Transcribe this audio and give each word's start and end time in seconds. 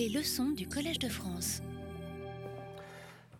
Les 0.00 0.08
leçons 0.08 0.48
du 0.52 0.66
Collège 0.66 0.98
de 0.98 1.10
France. 1.10 1.60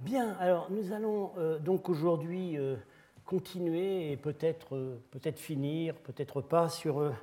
Bien, 0.00 0.36
alors 0.38 0.70
nous 0.70 0.92
allons 0.92 1.30
euh, 1.38 1.58
donc 1.58 1.88
aujourd'hui 1.88 2.58
euh, 2.58 2.76
continuer 3.24 4.12
et 4.12 4.18
peut-être 4.18 4.76
euh, 4.76 5.00
peut-être 5.10 5.38
finir, 5.38 5.94
peut-être 5.94 6.42
pas 6.42 6.68
sur 6.68 7.14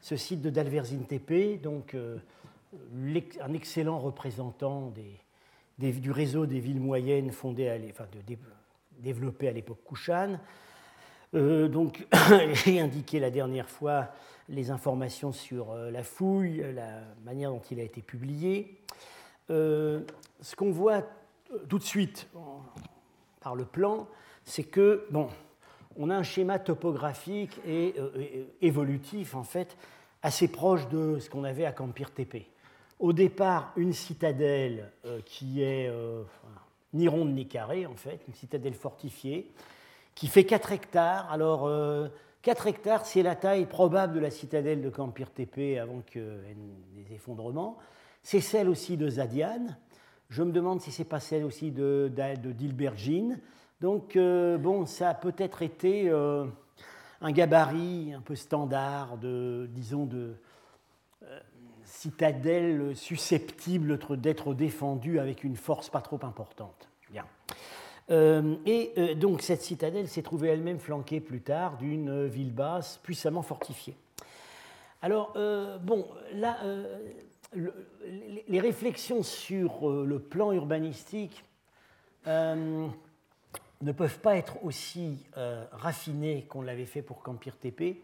ce 0.00 0.14
site 0.14 0.42
de 0.42 0.48
Dalverzin 0.48 1.00
TP, 1.08 1.60
donc 1.60 1.96
un 1.96 3.52
excellent 3.52 3.98
représentant 3.98 4.94
du 5.80 6.10
réseau 6.12 6.46
des 6.46 6.60
villes 6.60 6.80
moyennes 6.80 7.32
fondé 7.32 7.66
à, 7.66 7.72
à 7.72 9.52
l'époque 9.52 9.82
Kushan. 11.34 11.68
donc 11.68 12.06
j'ai 12.64 12.80
indiqué 12.80 13.20
la 13.20 13.30
dernière 13.30 13.68
fois 13.68 14.08
les 14.48 14.70
informations 14.70 15.32
sur 15.32 15.74
la 15.74 16.02
fouille, 16.02 16.64
la 16.74 17.00
manière 17.24 17.50
dont 17.50 17.62
il 17.70 17.80
a 17.80 17.82
été 17.82 18.02
publié. 18.02 18.78
ce 19.48 20.56
qu'on 20.56 20.70
voit 20.70 21.02
tout 21.68 21.78
de 21.78 21.84
suite 21.84 22.28
par 23.40 23.54
le 23.54 23.64
plan, 23.64 24.06
c'est 24.44 24.64
que, 24.64 25.06
bon, 25.10 25.28
on 25.96 26.10
a 26.10 26.16
un 26.16 26.22
schéma 26.22 26.58
topographique 26.58 27.60
et, 27.66 27.94
euh, 27.98 28.44
évolutif, 28.60 29.34
en 29.34 29.44
fait, 29.44 29.76
assez 30.22 30.48
proche 30.48 30.88
de 30.88 31.18
ce 31.18 31.30
qu'on 31.30 31.44
avait 31.44 31.66
à 31.66 31.72
Campire 31.72 32.12
TP. 32.12 32.46
Au 32.98 33.12
départ, 33.12 33.72
une 33.76 33.92
citadelle 33.92 34.90
euh, 35.04 35.20
qui 35.24 35.62
est 35.62 35.88
euh, 35.88 36.22
ni 36.92 37.08
ronde 37.08 37.34
ni 37.34 37.46
carrée, 37.46 37.86
en 37.86 37.96
fait, 37.96 38.20
une 38.28 38.34
citadelle 38.34 38.74
fortifiée, 38.74 39.52
qui 40.14 40.26
fait 40.26 40.44
4 40.44 40.72
hectares. 40.72 41.30
Alors, 41.32 41.70
4 42.42 42.66
hectares, 42.66 43.06
c'est 43.06 43.22
la 43.22 43.34
taille 43.34 43.66
probable 43.66 44.14
de 44.14 44.20
la 44.20 44.30
citadelle 44.30 44.82
de 44.82 44.90
Campire 44.90 45.30
TP 45.30 45.78
avant 45.80 46.00
qu'il 46.00 46.20
ait 46.20 47.02
des 47.02 47.14
effondrements. 47.14 47.78
C'est 48.22 48.40
celle 48.40 48.68
aussi 48.68 48.96
de 48.96 49.08
Zadian, 49.08 49.66
je 50.34 50.42
me 50.42 50.52
demande 50.52 50.80
si 50.80 50.90
c'est 50.90 51.04
pas 51.04 51.20
celle 51.20 51.44
aussi 51.44 51.70
de, 51.70 52.10
de, 52.14 52.52
Donc, 53.80 54.16
euh, 54.16 54.58
bon, 54.58 54.86
ça 54.86 55.10
a 55.10 55.14
peut-être 55.14 55.62
été 55.62 56.08
euh, 56.08 56.46
un 57.20 57.30
gabarit 57.30 58.12
un 58.14 58.20
peu 58.20 58.34
standard 58.34 59.16
de, 59.18 59.68
disons, 59.70 60.06
de 60.06 60.34
euh, 61.22 61.40
citadelle 61.84 62.96
susceptible 62.96 63.98
d'être 64.16 64.54
défendue 64.54 65.18
avec 65.18 65.44
une 65.44 65.56
force 65.56 65.88
pas 65.88 66.00
trop 66.00 66.20
importante. 66.22 66.88
Bien. 67.10 67.24
Et 68.08 69.14
donc, 69.16 69.42
cette 69.42 69.62
citadelle 69.62 70.08
s'est 70.08 70.22
trouvée 70.22 70.48
elle-même 70.48 70.78
flanquée 70.78 71.20
plus 71.20 71.40
tard 71.40 71.78
d'une 71.78 72.26
ville 72.26 72.52
basse 72.52 73.00
puissamment 73.02 73.42
fortifiée. 73.42 73.96
Alors, 75.02 75.34
bon, 75.82 76.06
là 76.34 76.58
les 78.48 78.60
réflexions 78.60 79.22
sur 79.22 79.88
euh, 79.88 80.04
le 80.06 80.18
plan 80.18 80.52
urbanistique 80.52 81.44
euh, 82.26 82.86
ne 83.82 83.92
peuvent 83.92 84.18
pas 84.20 84.36
être 84.36 84.62
aussi 84.64 85.24
euh, 85.36 85.64
raffinées 85.72 86.46
qu'on 86.48 86.62
l'avait 86.62 86.86
fait 86.86 87.02
pour 87.02 87.22
Campire 87.22 87.56
TP. 87.56 88.02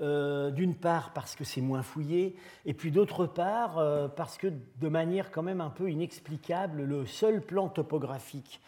D'une 0.00 0.74
part 0.74 1.12
parce 1.12 1.36
que 1.36 1.44
c'est 1.44 1.60
moins 1.60 1.84
fouillé, 1.84 2.34
et 2.66 2.74
puis 2.74 2.90
d'autre 2.90 3.26
part 3.26 4.10
parce 4.16 4.38
que 4.38 4.48
de 4.80 4.88
manière 4.88 5.30
quand 5.30 5.44
même 5.44 5.60
un 5.60 5.70
peu 5.70 5.88
inexplicable, 5.88 6.82
le 6.82 7.06
seul 7.06 7.40
plan 7.40 7.68
topographique 7.68 8.60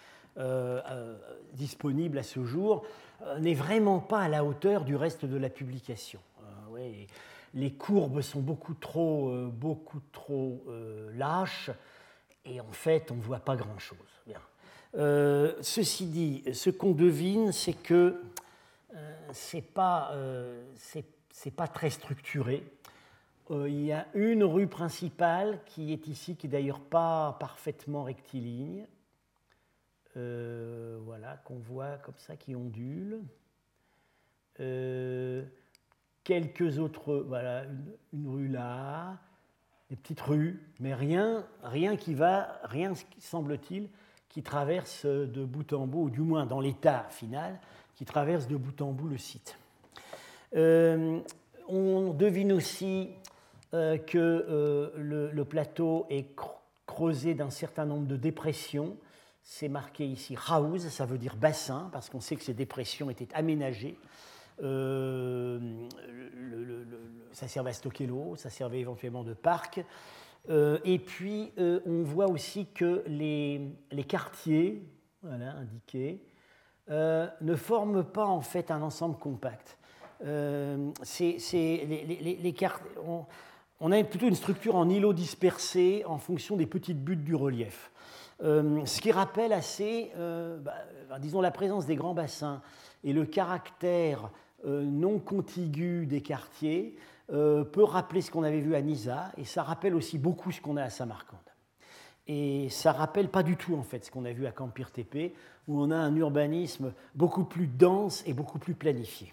disponible 1.52 2.18
à 2.18 2.22
ce 2.22 2.44
jour 2.44 2.84
n'est 3.40 3.54
vraiment 3.54 4.00
pas 4.00 4.20
à 4.20 4.28
la 4.28 4.44
hauteur 4.44 4.84
du 4.84 4.96
reste 4.96 5.24
de 5.24 5.36
la 5.36 5.48
publication. 5.48 6.20
Les 7.56 7.72
courbes 7.72 8.20
sont 8.20 8.40
beaucoup 8.40 8.74
trop, 8.74 9.30
euh, 9.30 9.48
beaucoup 9.50 10.00
trop 10.12 10.62
euh, 10.68 11.10
lâches 11.16 11.70
et 12.44 12.60
en 12.60 12.70
fait, 12.70 13.10
on 13.10 13.16
ne 13.16 13.22
voit 13.22 13.40
pas 13.40 13.56
grand-chose. 13.56 13.96
Euh, 14.94 15.54
ceci 15.62 16.06
dit, 16.06 16.44
ce 16.54 16.70
qu'on 16.70 16.92
devine, 16.92 17.52
c'est 17.52 17.74
que 17.74 18.22
ce 19.32 19.56
n'est 19.56 19.62
pas, 19.62 20.12
pas, 21.56 21.68
très 21.68 21.90
structuré. 21.90 22.62
il 23.50 23.84
y 23.84 23.92
a 23.92 24.06
une 24.14 24.44
rue 24.44 24.68
principale 24.68 25.58
qui 25.66 25.92
est 25.92 26.06
ici, 26.06 26.36
qui 26.36 26.46
n'est 26.46 26.52
d'ailleurs 26.52 26.80
pas 26.80 27.36
parfaitement 27.40 28.04
rectiligne. 28.04 28.86
Voilà, 30.16 31.36
qu'on 31.44 31.58
voit 31.58 31.98
comme 31.98 32.18
ça, 32.18 32.36
qui 32.36 32.54
ondule 32.54 33.20
quelques 36.26 36.80
autres, 36.80 37.24
voilà, 37.28 37.62
une, 38.12 38.28
rue 38.28 38.48
là, 38.48 39.16
des 39.88 39.96
petites 39.96 40.20
rues, 40.20 40.60
mais 40.80 40.92
rien, 40.92 41.46
rien 41.62 41.96
qui 41.96 42.14
va, 42.14 42.60
rien 42.64 42.94
semble-t-il, 43.20 43.88
qui 44.28 44.42
traverse 44.42 45.06
de 45.06 45.44
bout 45.44 45.72
en 45.72 45.86
bout, 45.86 46.06
ou 46.06 46.10
du 46.10 46.22
moins 46.22 46.44
dans 46.44 46.58
l'état 46.58 47.06
final, 47.10 47.60
qui 47.94 48.04
traverse 48.04 48.48
de 48.48 48.56
bout 48.56 48.82
en 48.82 48.90
bout 48.90 49.08
le 49.08 49.18
site. 49.18 49.56
Euh, 50.56 51.20
on 51.68 52.12
devine 52.12 52.52
aussi 52.52 53.10
euh, 53.72 53.96
que 53.96 54.18
euh, 54.18 55.30
le, 55.32 55.44
plateau 55.44 56.06
est 56.10 56.26
creusé 56.86 57.34
d'un 57.34 57.50
certain 57.50 57.84
nombre 57.84 58.06
de 58.06 58.16
dépressions. 58.16 58.96
C'est 59.48 59.68
marqué 59.68 60.04
ici 60.04 60.36
house, 60.48 60.88
ça 60.88 61.06
veut 61.06 61.18
dire 61.18 61.36
bassin, 61.36 61.88
parce 61.92 62.10
qu'on 62.10 62.20
sait 62.20 62.34
que 62.34 62.42
ces 62.42 62.52
dépressions 62.52 63.10
étaient 63.10 63.32
aménagées 63.32 63.96
euh, 64.62 65.58
ça 67.32 67.48
servait 67.48 67.70
à 67.70 67.74
stocker 67.74 68.06
l'eau, 68.06 68.36
ça 68.36 68.50
servait 68.50 68.80
éventuellement 68.80 69.24
de 69.24 69.34
parc. 69.34 69.84
Euh, 70.48 70.78
et 70.84 70.98
puis, 70.98 71.52
euh, 71.58 71.80
on 71.86 72.02
voit 72.02 72.28
aussi 72.28 72.66
que 72.66 73.04
les, 73.06 73.72
quartiers, 74.08 74.82
voilà, 75.22 75.54
indiqués, 75.56 76.22
ne 76.88 77.54
forment 77.56 78.04
pas 78.04 78.26
en 78.26 78.40
fait 78.40 78.70
un 78.70 78.82
ensemble 78.82 79.18
compact. 79.18 79.76
on, 83.80 83.92
a 83.92 84.04
plutôt 84.04 84.28
une 84.28 84.34
structure 84.34 84.76
en 84.76 84.88
îlots 84.88 85.12
dispersés 85.12 86.04
en 86.06 86.18
fonction 86.18 86.56
des 86.56 86.66
petites 86.66 87.02
buttes 87.02 87.24
du 87.24 87.34
relief. 87.34 87.92
Ce 88.40 89.00
qui 89.00 89.12
rappelle 89.12 89.52
assez, 89.52 90.10
bah, 90.16 91.18
disons, 91.18 91.40
la 91.40 91.50
présence 91.50 91.86
des 91.86 91.96
grands 91.96 92.14
bassins 92.14 92.62
et 93.04 93.12
le 93.12 93.24
caractère 93.24 94.30
euh, 94.66 94.82
non 94.82 95.18
contigu 95.18 96.06
des 96.06 96.22
quartiers 96.22 96.96
euh, 97.30 97.62
peut 97.62 97.84
rappeler 97.84 98.20
ce 98.20 98.30
qu'on 98.30 98.42
avait 98.42 98.60
vu 98.60 98.74
à 98.74 98.80
Nisa, 98.80 99.30
et 99.36 99.44
ça 99.44 99.62
rappelle 99.62 99.94
aussi 99.94 100.18
beaucoup 100.18 100.50
ce 100.50 100.60
qu'on 100.60 100.76
a 100.76 100.82
à 100.82 100.90
Samarcande. 100.90 101.38
Et 102.26 102.68
ça 102.70 102.92
rappelle 102.92 103.28
pas 103.28 103.44
du 103.44 103.56
tout 103.56 103.76
en 103.76 103.82
fait 103.82 104.04
ce 104.04 104.10
qu'on 104.10 104.24
a 104.24 104.32
vu 104.32 104.46
à 104.46 104.52
Campir 104.52 104.90
TP, 104.90 105.34
où 105.68 105.80
on 105.80 105.90
a 105.90 105.96
un 105.96 106.16
urbanisme 106.16 106.92
beaucoup 107.14 107.44
plus 107.44 107.68
dense 107.68 108.24
et 108.26 108.32
beaucoup 108.32 108.58
plus 108.58 108.74
planifié. 108.74 109.32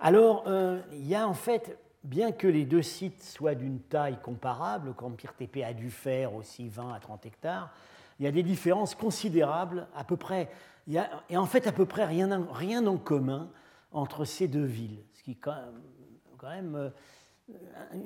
Alors, 0.00 0.44
euh, 0.46 0.82
il 0.92 1.06
y 1.06 1.14
a 1.14 1.26
en 1.26 1.34
fait, 1.34 1.78
bien 2.04 2.32
que 2.32 2.46
les 2.46 2.66
deux 2.66 2.82
sites 2.82 3.22
soient 3.22 3.54
d'une 3.54 3.80
taille 3.80 4.18
comparable, 4.22 4.92
Campir 4.94 5.32
TP 5.34 5.62
a 5.64 5.72
dû 5.72 5.90
faire 5.90 6.34
aussi 6.34 6.68
20 6.68 6.92
à 6.92 6.98
30 6.98 7.24
hectares, 7.24 7.72
il 8.18 8.24
y 8.24 8.28
a 8.28 8.32
des 8.32 8.42
différences 8.42 8.94
considérables, 8.94 9.86
à 9.94 10.04
peu 10.04 10.16
près, 10.16 10.50
et 11.28 11.36
en 11.36 11.46
fait 11.46 11.66
à 11.66 11.72
peu 11.72 11.86
près 11.86 12.04
rien, 12.04 12.46
rien 12.52 12.86
en 12.86 12.96
commun 12.96 13.50
entre 13.92 14.24
ces 14.24 14.48
deux 14.48 14.64
villes, 14.64 15.02
ce 15.14 15.22
qui 15.22 15.32
est 15.32 15.38
quand 15.40 15.54
même, 16.48 16.76
euh, 16.76 16.90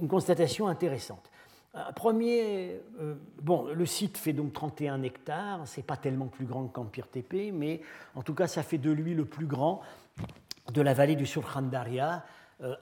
une 0.01 0.09
constatation 0.09 0.67
intéressante. 0.67 1.31
Euh, 1.75 1.93
premier, 1.93 2.81
euh, 3.01 3.15
bon, 3.43 3.67
le 3.67 3.87
site 3.87 4.19
fait 4.19 4.33
donc 4.33 4.53
31 4.53 5.03
hectares, 5.03 5.67
c'est 5.67 5.83
pas 5.83 5.97
tellement 5.97 6.27
plus 6.27 6.47
grand 6.47 6.67
que 6.67 6.73
Campire 6.73 7.09
TP, 7.09 7.53
mais 7.53 7.81
en 8.15 8.23
tout 8.23 8.35
cas, 8.35 8.47
ça 8.47 8.63
fait 8.63 8.79
de 8.79 8.91
lui 8.91 9.15
le 9.15 9.25
plus 9.25 9.47
grand 9.47 9.83
de 10.73 10.83
la 10.83 10.95
vallée 10.95 11.17
du 11.17 11.27
Surkhandaria, 11.27 12.25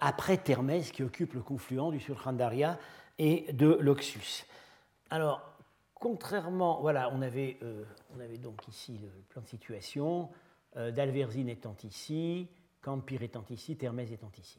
après 0.00 0.36
Termès, 0.38 0.90
qui 0.90 1.04
occupe 1.04 1.34
le 1.34 1.40
confluent 1.40 1.92
du 1.92 2.00
Surkhandaria 2.00 2.78
et 3.18 3.46
de 3.52 3.78
l'Oxus. 3.80 4.44
Alors, 5.08 5.57
contrairement, 6.00 6.80
voilà, 6.80 7.10
on 7.12 7.22
avait, 7.22 7.58
on 8.16 8.20
avait 8.20 8.38
donc 8.38 8.66
ici 8.68 8.98
le 9.02 9.08
plan 9.28 9.42
de 9.42 9.48
situation, 9.48 10.28
Dalverzine 10.76 11.48
étant 11.48 11.76
ici, 11.82 12.48
Campire 12.82 13.22
étant 13.22 13.44
ici, 13.50 13.76
Termès 13.76 14.10
étant 14.10 14.30
ici. 14.38 14.58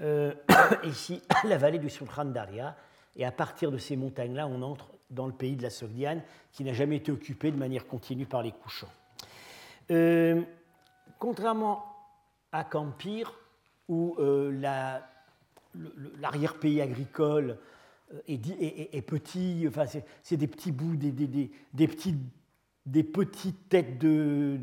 Euh, 0.00 0.34
ici, 0.84 1.22
la 1.44 1.58
vallée 1.58 1.78
du 1.78 1.90
Sulkhan 1.90 2.26
Daria, 2.26 2.76
et 3.16 3.24
à 3.24 3.32
partir 3.32 3.70
de 3.70 3.78
ces 3.78 3.96
montagnes-là, 3.96 4.46
on 4.46 4.62
entre 4.62 4.90
dans 5.10 5.26
le 5.26 5.32
pays 5.32 5.56
de 5.56 5.62
la 5.62 5.70
Sogdiane, 5.70 6.22
qui 6.52 6.64
n'a 6.64 6.72
jamais 6.72 6.96
été 6.96 7.12
occupé 7.12 7.50
de 7.50 7.56
manière 7.56 7.86
continue 7.86 8.26
par 8.26 8.42
les 8.42 8.52
couchants. 8.52 8.90
Euh, 9.90 10.42
contrairement 11.18 11.84
à 12.52 12.64
Campire, 12.64 13.32
où 13.88 14.16
euh, 14.18 14.50
l'arrière-pays 16.20 16.80
agricole 16.80 17.58
est, 18.28 19.02
petit, 19.02 19.64
enfin, 19.68 19.84
c'est 20.22 20.36
des 20.36 20.46
petits 20.46 20.72
bouts, 20.72 20.96
des, 20.96 21.10
petits, 21.86 22.16
des 22.84 23.02
petites 23.02 23.68
têtes 23.68 23.98
de, 23.98 24.58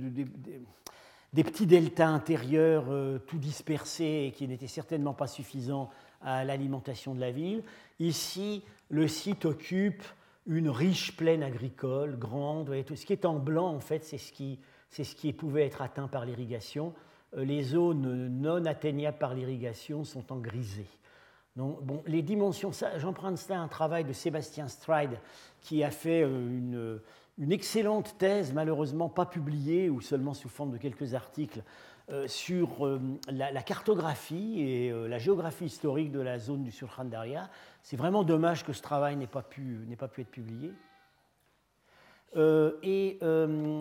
des 1.33 1.43
petits 1.43 1.65
deltas 1.65 2.07
intérieurs 2.07 2.85
euh, 2.89 3.17
tout 3.17 3.39
dispersés 3.39 4.25
et 4.27 4.31
qui 4.31 4.47
n'étaient 4.47 4.67
certainement 4.67 5.13
pas 5.13 5.27
suffisants 5.27 5.89
à 6.21 6.45
l'alimentation 6.45 7.15
de 7.15 7.19
la 7.19 7.31
ville. 7.31 7.63
Ici, 7.99 8.63
le 8.89 9.07
site 9.07 9.45
occupe 9.45 10.03
une 10.45 10.69
riche 10.69 11.15
plaine 11.17 11.43
agricole, 11.43 12.17
grande. 12.17 12.71
tout. 12.85 12.95
Ce 12.95 13.05
qui 13.05 13.13
est 13.13 13.25
en 13.25 13.39
blanc, 13.39 13.73
en 13.73 13.79
fait, 13.79 14.03
c'est 14.03 14.17
ce 14.17 14.31
qui, 14.31 14.59
c'est 14.89 15.03
ce 15.03 15.15
qui 15.15 15.33
pouvait 15.33 15.65
être 15.65 15.81
atteint 15.81 16.07
par 16.07 16.25
l'irrigation. 16.25 16.93
Euh, 17.35 17.43
les 17.43 17.63
zones 17.63 18.27
non 18.27 18.65
atteignables 18.65 19.17
par 19.17 19.33
l'irrigation 19.33 20.03
sont 20.03 20.31
en 20.31 20.37
grisé. 20.37 20.85
Donc, 21.55 21.83
bon, 21.83 22.03
les 22.07 22.21
dimensions, 22.21 22.71
j'emprunte 22.97 23.37
ça 23.37 23.55
à 23.55 23.59
un 23.59 23.67
travail 23.67 24.03
de 24.03 24.13
Sébastien 24.13 24.67
Stride 24.67 25.19
qui 25.61 25.83
a 25.83 25.91
fait 25.91 26.21
une, 26.21 26.99
une 27.37 27.51
excellente 27.51 28.17
thèse, 28.17 28.53
malheureusement 28.53 29.09
pas 29.09 29.25
publiée 29.25 29.89
ou 29.89 30.01
seulement 30.01 30.33
sous 30.33 30.49
forme 30.49 30.71
de 30.71 30.77
quelques 30.77 31.13
articles, 31.13 31.63
euh, 32.09 32.27
sur 32.27 32.85
euh, 32.85 32.99
la, 33.29 33.63
cartographie 33.63 34.59
et 34.59 34.91
euh, 34.91 35.07
la 35.07 35.19
géographie 35.19 35.63
historique 35.65 36.11
de 36.11 36.19
la 36.19 36.37
zone 36.37 36.61
du 36.61 36.69
Surkhan 36.69 37.05
Daria. 37.05 37.49
C'est 37.81 37.95
vraiment 37.95 38.25
dommage 38.25 38.65
que 38.65 38.73
ce 38.73 38.81
travail 38.81 39.15
n'ait 39.15 39.25
pas, 39.25 39.41
pu, 39.41 39.87
pas 39.97 40.09
pu 40.09 40.19
être 40.19 40.29
publié. 40.29 40.73
et 42.35 43.17
il 43.21 43.79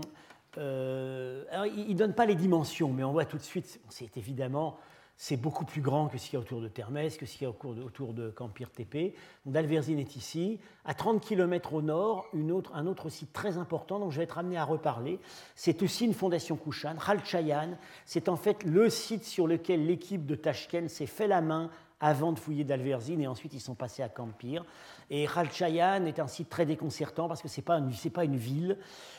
ne 0.56 1.94
donne 1.94 2.14
pas 2.14 2.26
les 2.26 2.36
dimensions, 2.36 2.92
mais 2.92 3.02
on 3.02 3.10
voit 3.10 3.24
tout 3.24 3.38
de 3.38 3.42
suite, 3.42 3.80
c'est 3.88 4.16
évidemment 4.16 4.78
c'est 5.16 5.36
beaucoup 5.36 5.64
plus 5.64 5.80
grand 5.80 6.08
que 6.08 6.18
ce 6.18 6.24
qu'il 6.24 6.34
y 6.34 6.36
a 6.36 6.40
autour 6.40 6.60
de 6.60 6.68
Termès, 6.68 7.16
que 7.16 7.26
ce 7.26 7.36
qu'il 7.36 7.42
y 7.42 7.46
a 7.46 7.50
autour 7.50 8.12
de 8.12 8.30
Campir 8.30 8.70
Tepe. 8.70 9.14
Dalverzine 9.46 9.98
est 9.98 10.16
ici. 10.16 10.58
À 10.84 10.94
30 10.94 11.20
km 11.20 11.74
au 11.74 11.82
nord, 11.82 12.28
un 12.74 12.86
autre 12.86 13.08
site 13.08 13.32
très 13.32 13.56
important 13.56 14.00
dont 14.00 14.10
je 14.10 14.18
vais 14.18 14.24
être 14.24 14.38
amené 14.38 14.56
à 14.56 14.64
reparler, 14.64 15.20
c'est 15.54 15.82
aussi 15.82 16.06
une 16.06 16.14
fondation 16.14 16.56
Kushan, 16.56 16.96
Khalchayan. 16.96 17.76
C'est 18.04 18.28
en 18.28 18.36
fait 18.36 18.64
le 18.64 18.90
site 18.90 19.24
sur 19.24 19.46
lequel 19.46 19.86
l'équipe 19.86 20.26
de 20.26 20.34
Tashkent 20.34 20.88
s'est 20.88 21.06
fait 21.06 21.28
la 21.28 21.40
main 21.40 21.70
avant 22.02 22.32
de 22.32 22.38
fouiller 22.38 22.64
Dalverzine 22.64 23.20
et 23.20 23.28
ensuite 23.28 23.54
ils 23.54 23.60
sont 23.60 23.76
passés 23.76 24.02
à 24.02 24.08
Campir. 24.08 24.64
Et 25.08 25.26
Khalchayan 25.26 26.04
est 26.04 26.18
un 26.18 26.26
site 26.26 26.48
très 26.48 26.66
déconcertant 26.66 27.28
parce 27.28 27.40
que 27.40 27.48
ce 27.48 27.60
n'est 27.60 27.64
pas, 27.64 27.80
pas, 28.12 28.24
une 28.24 28.36
ville, 28.36 28.76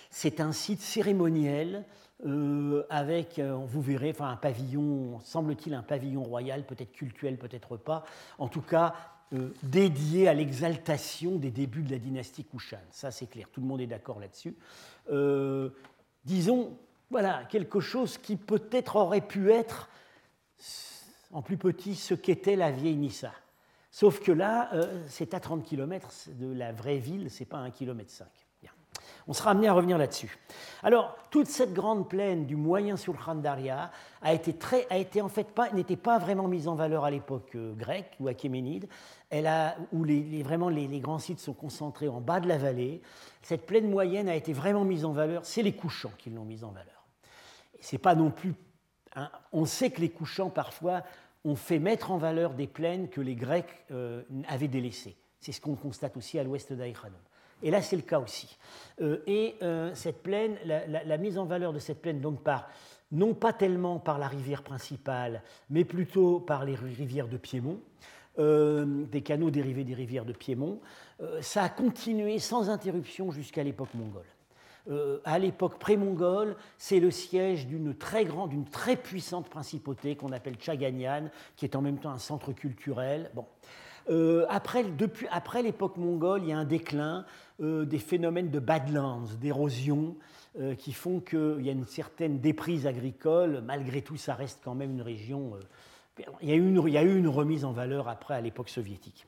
c'est 0.09 0.41
un 0.41 0.51
site 0.51 0.81
cérémoniel 0.81 1.85
euh, 2.25 2.85
avec, 2.89 3.37
euh, 3.39 3.53
vous 3.53 3.81
verrez, 3.81 4.11
enfin, 4.11 4.29
un 4.29 4.37
pavillon, 4.37 5.19
semble-t-il 5.21 5.73
un 5.73 5.81
pavillon 5.81 6.23
royal, 6.23 6.65
peut-être 6.65 6.93
cultuel, 6.93 7.37
peut-être 7.37 7.75
pas, 7.75 8.05
en 8.37 8.47
tout 8.47 8.61
cas 8.61 8.95
euh, 9.33 9.49
dédié 9.63 10.29
à 10.29 10.33
l'exaltation 10.33 11.35
des 11.37 11.51
débuts 11.51 11.81
de 11.81 11.91
la 11.91 11.97
dynastie 11.97 12.45
Kushan. 12.45 12.77
Ça, 12.91 13.11
c'est 13.11 13.27
clair, 13.27 13.47
tout 13.51 13.59
le 13.59 13.67
monde 13.67 13.81
est 13.81 13.87
d'accord 13.87 14.19
là-dessus. 14.19 14.55
disons, 16.23 16.77
voilà, 17.09 17.43
quelque 17.49 17.81
chose 17.81 18.17
qui 18.17 18.37
peut-être 18.37 18.95
aurait 18.95 19.27
pu 19.27 19.51
être, 19.51 19.89
en 21.31 21.41
plus 21.41 21.57
petit, 21.57 21.95
ce 21.95 22.13
qu'était 22.13 22.55
la 22.55 22.71
vieille 22.71 22.95
Nissa. 22.95 23.33
Sauf 23.91 24.21
que 24.21 24.31
là, 24.31 24.71
c'est 25.07 25.33
à 25.33 25.39
30 25.39 25.63
km 25.65 26.09
de 26.29 26.51
la 26.53 26.71
vraie 26.71 26.97
ville, 26.97 27.29
c'est 27.29 27.45
pas 27.45 27.57
un 27.57 27.69
km 27.69 28.09
5. 28.09 28.27
On 29.27 29.33
sera 29.33 29.51
amené 29.51 29.67
à 29.67 29.73
revenir 29.73 29.97
là-dessus. 29.97 30.37
Alors, 30.81 31.15
toute 31.29 31.47
cette 31.47 31.73
grande 31.73 32.09
plaine 32.09 32.45
du 32.45 32.55
moyen 32.55 32.97
Sulkhan 32.97 33.35
Daria 33.35 33.91
a 34.21 34.33
été, 34.33 34.53
très, 34.53 34.85
a 34.89 34.97
été 34.97 35.21
en 35.21 35.29
fait 35.29 35.47
n'était 35.73 35.95
pas 35.95 36.19
vraiment 36.19 36.47
mise 36.47 36.67
en 36.67 36.75
valeur 36.75 37.05
à 37.05 37.11
l'époque 37.11 37.55
euh, 37.55 37.73
grecque 37.73 38.15
ou 38.19 38.27
achéménide, 38.27 38.87
elle 39.29 39.47
a, 39.47 39.75
où 39.91 40.03
les, 40.03 40.43
vraiment 40.43 40.69
les, 40.69 40.99
grands 40.99 41.19
sites 41.19 41.39
sont 41.39 41.53
concentrés 41.53 42.07
en 42.09 42.21
bas 42.21 42.39
de 42.39 42.47
la 42.47 42.57
vallée. 42.57 43.01
Cette 43.41 43.65
plaine 43.65 43.89
moyenne 43.89 44.29
a 44.29 44.35
été 44.35 44.53
vraiment 44.53 44.83
mise 44.83 45.05
en 45.05 45.11
valeur, 45.11 45.45
c'est 45.45 45.63
les 45.63 45.73
couchants 45.73 46.11
qui 46.17 46.29
l'ont 46.29 46.45
mise 46.45 46.63
en 46.63 46.71
valeur. 46.71 47.05
C'est 47.79 47.97
pas 47.97 48.15
non 48.15 48.29
plus. 48.29 48.53
on 49.51 49.65
sait 49.65 49.89
que 49.89 50.01
les 50.01 50.09
couchants, 50.09 50.49
parfois, 50.49 51.03
ont 51.45 51.55
fait 51.55 51.79
mettre 51.79 52.11
en 52.11 52.17
valeur 52.17 52.53
des 52.53 52.67
plaines 52.67 53.09
que 53.09 53.21
les 53.21 53.35
Grecs 53.35 53.85
euh, 53.91 54.23
avaient 54.47 54.67
délaissées. 54.67 55.17
C'est 55.39 55.51
ce 55.51 55.59
qu'on 55.59 55.75
constate 55.75 56.15
aussi 56.15 56.39
à 56.39 56.43
l'ouest 56.43 56.71
d'Aïkhanom. 56.71 57.17
Et 57.63 57.71
là, 57.71 57.81
c'est 57.81 57.95
le 57.95 58.01
cas 58.01 58.19
aussi. 58.19 58.57
Euh, 59.01 59.19
et 59.25 59.55
euh, 59.63 59.95
cette 59.95 60.21
plaine, 60.21 60.57
la, 60.65 61.17
mise 61.17 61.37
en 61.37 61.45
valeur 61.45 61.73
de 61.73 61.79
cette 61.79 62.01
plaine, 62.01 62.19
donc 62.19 62.43
par, 62.43 62.69
non 63.11 63.33
pas 63.33 63.53
tellement 63.53 63.99
par 63.99 64.19
la 64.19 64.27
rivière 64.27 64.63
principale, 64.63 65.41
mais 65.69 65.85
plutôt 65.85 66.39
par 66.39 66.65
les 66.65 66.75
rivières 66.75 67.29
de 67.29 67.37
Piémont, 67.37 67.79
euh, 68.37 69.05
des 69.05 69.21
canaux 69.21 69.49
dérivés 69.49 69.85
des 69.85 69.93
rivières 69.93 70.25
de 70.25 70.33
Piémont, 70.33 70.79
ça 71.39 71.63
a 71.63 71.69
continué 71.69 72.37
sans 72.37 72.69
interruption 72.69 73.31
jusqu'à 73.31 73.63
l'époque 73.63 73.93
mongole. 73.93 75.21
à 75.23 75.39
l'époque 75.39 75.79
pré-mongole, 75.79 76.57
c'est 76.77 76.99
le 76.99 77.11
siège 77.11 77.65
d'une 77.65 77.95
très 77.95 78.25
grande, 78.25 78.49
d'une 78.49 78.65
très 78.65 78.97
puissante 78.97 79.47
principauté 79.47 80.17
qu'on 80.17 80.33
appelle 80.33 80.59
Chaganyan, 80.59 81.29
qui 81.55 81.63
est 81.63 81.77
en 81.77 81.81
même 81.81 81.97
temps 81.97 82.09
un 82.09 82.17
centre 82.17 82.51
culturel. 82.51 83.31
Bon. 83.33 83.45
Après, 84.49 84.83
depuis, 84.83 85.27
après 85.31 85.63
l'époque 85.63 85.97
mongole, 85.97 86.43
il 86.43 86.49
y 86.49 86.53
a 86.53 86.57
un 86.57 86.65
déclin. 86.65 87.25
Euh, 87.61 87.85
des 87.85 87.99
phénomènes 87.99 88.49
de 88.49 88.57
badlands, 88.57 89.25
d'érosion, 89.39 90.15
euh, 90.59 90.73
qui 90.73 90.91
font 90.91 91.19
qu'il 91.19 91.61
y 91.61 91.69
a 91.69 91.71
une 91.71 91.85
certaine 91.85 92.39
déprise 92.39 92.87
agricole. 92.87 93.61
Malgré 93.63 94.01
tout, 94.01 94.17
ça 94.17 94.33
reste 94.33 94.59
quand 94.63 94.73
même 94.73 94.89
une 94.89 95.03
région. 95.03 95.53
Euh, 95.53 96.23
il, 96.41 96.49
y 96.49 96.51
a 96.51 96.55
eu 97.03 97.15
une, 97.15 97.27
remise 97.27 97.63
en 97.63 97.71
valeur 97.71 98.07
après 98.07 98.33
à 98.33 98.41
l'époque 98.41 98.69
soviétique. 98.69 99.27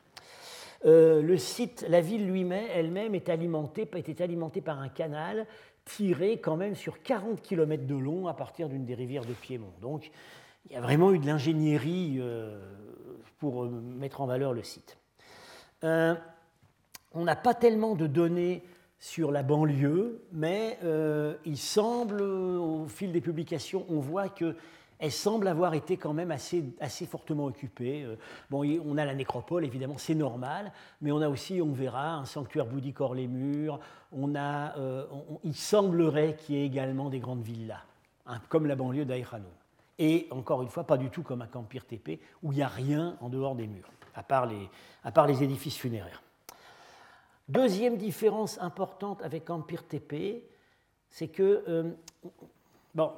la 0.83 2.01
ville 2.01 2.27
lui-même, 2.27 2.65
elle-même 2.73 3.13
est 3.13 3.29
alimentée, 3.29 3.87
était 3.95 4.23
alimentée 4.23 4.61
par 4.61 4.79
un 4.79 4.89
canal 4.89 5.45
tiré 5.85 6.39
quand 6.39 6.57
même 6.57 6.73
sur 6.73 7.03
40 7.03 7.43
km 7.43 7.85
de 7.85 7.95
long 7.95 8.27
à 8.27 8.33
partir 8.33 8.69
d'une 8.69 8.85
des 8.85 8.95
rivières 8.95 9.25
de 9.25 9.33
Piémont. 9.33 9.73
Donc 9.81 10.09
il 10.67 10.73
y 10.73 10.75
a 10.75 10.81
vraiment 10.81 11.11
eu 11.13 11.19
de 11.19 11.27
l'ingénierie 11.27 12.19
pour 13.37 13.65
mettre 13.65 14.21
en 14.21 14.25
valeur 14.25 14.53
le 14.53 14.63
site 14.63 14.97
on 17.15 17.23
n'a 17.23 17.35
pas 17.35 17.53
tellement 17.53 17.95
de 17.95 18.07
données 18.07 18.63
sur 18.99 19.31
la 19.31 19.41
banlieue, 19.41 20.21
mais 20.31 20.77
euh, 20.83 21.35
il 21.45 21.57
semble, 21.57 22.21
au 22.21 22.87
fil 22.87 23.11
des 23.11 23.21
publications, 23.21 23.85
on 23.89 23.99
voit 23.99 24.29
qu'elle 24.29 25.11
semble 25.11 25.47
avoir 25.47 25.73
été 25.73 25.97
quand 25.97 26.13
même 26.13 26.31
assez, 26.31 26.63
assez 26.79 27.05
fortement 27.05 27.45
occupée. 27.45 28.03
Euh, 28.03 28.15
bon, 28.49 28.63
on 28.85 28.97
a 28.97 29.05
la 29.05 29.13
nécropole, 29.13 29.63
évidemment, 29.63 29.97
c'est 29.97 30.15
normal, 30.15 30.71
mais 31.01 31.11
on 31.11 31.21
a 31.21 31.29
aussi, 31.29 31.61
on 31.61 31.71
verra, 31.71 32.15
un 32.15 32.25
sanctuaire 32.25 32.65
bouddhique 32.65 32.99
hors 32.99 33.15
les 33.15 33.27
murs. 33.27 33.79
On 34.11 34.35
a, 34.35 34.77
euh, 34.77 35.05
il 35.43 35.55
semblerait 35.55 36.35
qu'il 36.35 36.55
y 36.55 36.59
ait 36.59 36.65
également 36.65 37.09
des 37.09 37.19
grandes 37.19 37.43
villas, 37.43 37.85
hein, 38.25 38.39
comme 38.49 38.65
la 38.65 38.75
banlieue 38.75 39.05
d'Aïrano. 39.05 39.49
Et 39.97 40.27
encore 40.31 40.61
une 40.61 40.69
fois, 40.69 40.83
pas 40.83 40.97
du 40.97 41.09
tout 41.09 41.23
comme 41.23 41.41
à 41.41 41.47
Campir 41.47 41.85
Tepe, 41.85 42.19
où 42.43 42.51
il 42.51 42.55
n'y 42.55 42.61
a 42.61 42.67
rien 42.67 43.17
en 43.21 43.29
dehors 43.29 43.55
des 43.55 43.67
murs, 43.67 43.89
à 44.13 44.23
part 44.23 44.45
les, 44.45 44.69
à 45.03 45.11
part 45.11 45.27
les 45.27 45.43
édifices 45.43 45.77
funéraires. 45.77 46.21
Deuxième 47.47 47.97
différence 47.97 48.59
importante 48.59 49.21
avec 49.21 49.49
Empire 49.49 49.87
TP, 49.87 50.43
c'est 51.09 51.27
que, 51.27 51.63
euh, 51.67 51.91
bon, 52.95 53.11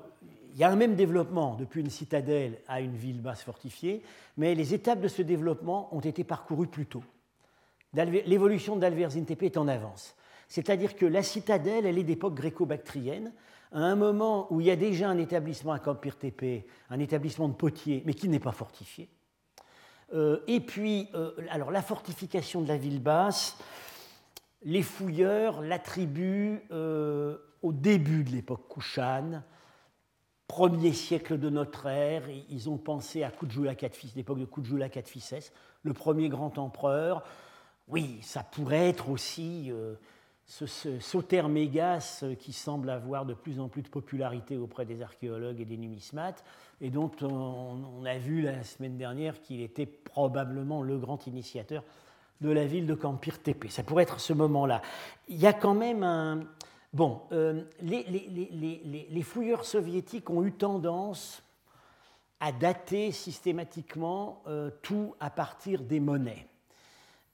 il 0.52 0.58
y 0.58 0.64
a 0.64 0.70
un 0.70 0.76
même 0.76 0.96
développement 0.96 1.56
depuis 1.56 1.82
une 1.82 1.90
citadelle 1.90 2.60
à 2.68 2.82
une 2.82 2.96
ville 2.96 3.22
basse 3.22 3.44
fortifiée, 3.44 4.04
mais 4.36 4.54
les 4.54 4.74
étapes 4.74 5.00
de 5.00 5.08
ce 5.08 5.22
développement 5.22 5.96
ont 5.96 6.02
été 6.02 6.24
parcourues 6.24 6.68
plus 6.68 6.86
tôt. 6.86 7.04
L'évolution 7.94 8.76
d'Alverzine 8.76 9.26
TP 9.26 9.44
est 9.44 9.58
en 9.58 9.68
avance. 9.68 10.16
C'est-à-dire 10.48 10.96
que 10.96 11.06
la 11.06 11.24
citadelle, 11.24 11.86
elle 11.86 11.98
est 11.98 12.04
d'époque 12.04 12.36
gréco-bactrienne, 12.36 13.32
à 13.72 13.80
un 13.80 13.96
moment 13.96 14.48
où 14.52 14.62
il 14.62 14.68
y 14.68 14.72
a 14.72 14.76
déjà 14.76 15.10
un 15.10 15.18
établissement 15.18 15.74
à 15.74 15.80
Campir 15.80 16.18
TP, 16.18 16.66
un 16.90 17.00
établissement 17.00 17.50
de 17.50 17.54
potier, 17.54 18.04
mais 18.06 18.14
qui 18.14 18.30
n'est 18.30 18.40
pas 18.40 18.52
fortifié. 18.52 19.10
Euh, 20.14 20.40
et 20.48 20.62
puis, 20.62 21.10
euh, 21.16 21.32
alors 21.50 21.72
la 21.72 21.82
fortification 21.82 22.62
de 22.62 22.68
la 22.68 22.78
ville 22.78 23.02
basse, 23.02 23.58
les 24.64 24.82
fouilleurs 24.82 25.62
l'attribuent 25.62 26.62
euh, 26.72 27.38
au 27.62 27.74
début 27.74 28.24
de 28.24 28.32
l'époque 28.32 28.68
Kushan, 28.70 29.44
premier 30.48 30.94
siècle 30.94 31.38
de 31.38 31.50
notre 31.50 31.88
ère. 31.88 32.24
Ils 32.50 32.70
ont 32.70 32.78
pensé 32.78 33.24
à 33.24 33.32
Kujula 33.32 33.74
IV 33.74 34.14
l'époque 34.16 34.40
de 34.40 34.46
Kujula 34.46 34.88
IV 34.88 35.52
le 35.84 35.94
premier 35.94 36.30
grand 36.30 36.58
empereur. 36.58 37.24
Oui, 37.90 38.20
ça 38.22 38.44
pourrait 38.44 38.90
être 38.90 39.10
aussi 39.10 39.72
ce, 40.48 40.66
ce 40.66 41.48
Mégas 41.48 42.24
qui 42.40 42.54
semble 42.54 42.90
avoir 42.90 43.26
de 43.26 43.34
plus 43.34 43.60
en 43.60 43.68
plus 43.68 43.82
de 43.82 43.90
popularité 43.90 44.58
auprès 44.58 44.86
des 44.86 45.02
archéologues 45.02 45.60
et 45.60 45.66
des 45.66 45.78
numismates, 45.78 46.44
et 46.80 46.90
dont 46.90 47.12
on 47.22 48.06
a 48.06 48.18
vu 48.18 48.42
la 48.42 48.64
semaine 48.64 48.98
dernière 48.98 49.42
qu'il 49.42 49.62
était 49.62 49.86
probablement 49.86 50.82
le 50.82 50.98
grand 50.98 51.28
initiateur 51.28 51.84
de 52.42 52.50
la 52.50 52.66
ville 52.66 52.86
de 52.86 52.94
Campir 52.94 53.42
Tepe. 53.42 53.70
Ça 53.70 53.84
pourrait 53.84 54.04
être 54.04 54.20
ce 54.20 54.34
moment-là. 54.34 54.82
Il 55.28 55.38
y 55.38 55.48
a 55.48 55.54
quand 55.54 55.74
même 55.74 56.04
un... 56.04 56.42
Bon, 56.94 57.22
euh, 57.32 57.64
les, 57.82 59.22
fouilleurs 59.24 59.66
soviétiques 59.66 60.30
ont 60.30 60.44
eu 60.44 60.54
tendance 60.54 61.44
à 62.40 62.52
dater 62.52 63.12
systématiquement 63.12 64.42
euh, 64.48 64.70
tout 64.82 65.14
à 65.20 65.30
partir 65.30 65.82
des 65.82 66.00
monnaies, 66.00 66.48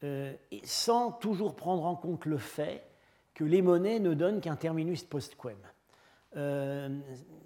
euh, 0.03 0.33
sans 0.63 1.11
toujours 1.11 1.55
prendre 1.55 1.85
en 1.85 1.95
compte 1.95 2.25
le 2.25 2.37
fait 2.37 2.83
que 3.33 3.43
les 3.43 3.61
monnaies 3.61 3.99
ne 3.99 4.13
donnent 4.13 4.41
qu'un 4.41 4.55
terminus 4.55 5.03
postquem. 5.03 5.57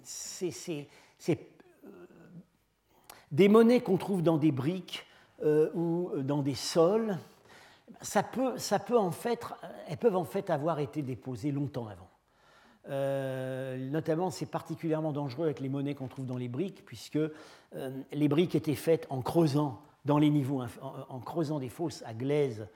c'est 0.02 0.88
des 3.30 3.48
monnaies 3.48 3.80
qu'on 3.80 3.96
trouve 3.96 4.22
dans 4.22 4.38
des 4.38 4.52
briques 4.52 5.06
ou 5.42 6.10
dans 6.16 6.42
des 6.42 6.54
sols 6.54 7.16
ça 8.00 8.22
peut, 8.22 8.58
ça 8.58 8.78
peut 8.78 8.98
en 8.98 9.10
fait, 9.10 9.44
elles 9.88 9.96
peuvent 9.96 10.16
en 10.16 10.24
fait 10.24 10.50
avoir 10.50 10.78
été 10.78 11.02
déposées 11.02 11.52
longtemps 11.52 11.88
avant. 11.88 12.08
Euh, 12.90 13.76
notamment, 13.90 14.30
c'est 14.30 14.46
particulièrement 14.46 15.12
dangereux 15.12 15.44
avec 15.44 15.60
les 15.60 15.68
monnaies 15.68 15.94
qu'on 15.94 16.08
trouve 16.08 16.26
dans 16.26 16.38
les 16.38 16.48
briques, 16.48 16.84
puisque 16.86 17.16
euh, 17.16 17.30
les 18.12 18.28
briques 18.28 18.54
étaient 18.54 18.74
faites 18.74 19.06
en 19.10 19.20
creusant 19.20 19.82
dans 20.04 20.18
les 20.18 20.30
niveaux, 20.30 20.62
en, 20.82 21.20
creusant 21.20 21.58
des 21.58 21.68
fosses 21.68 22.02
à 22.06 22.14
glaise, 22.14 22.66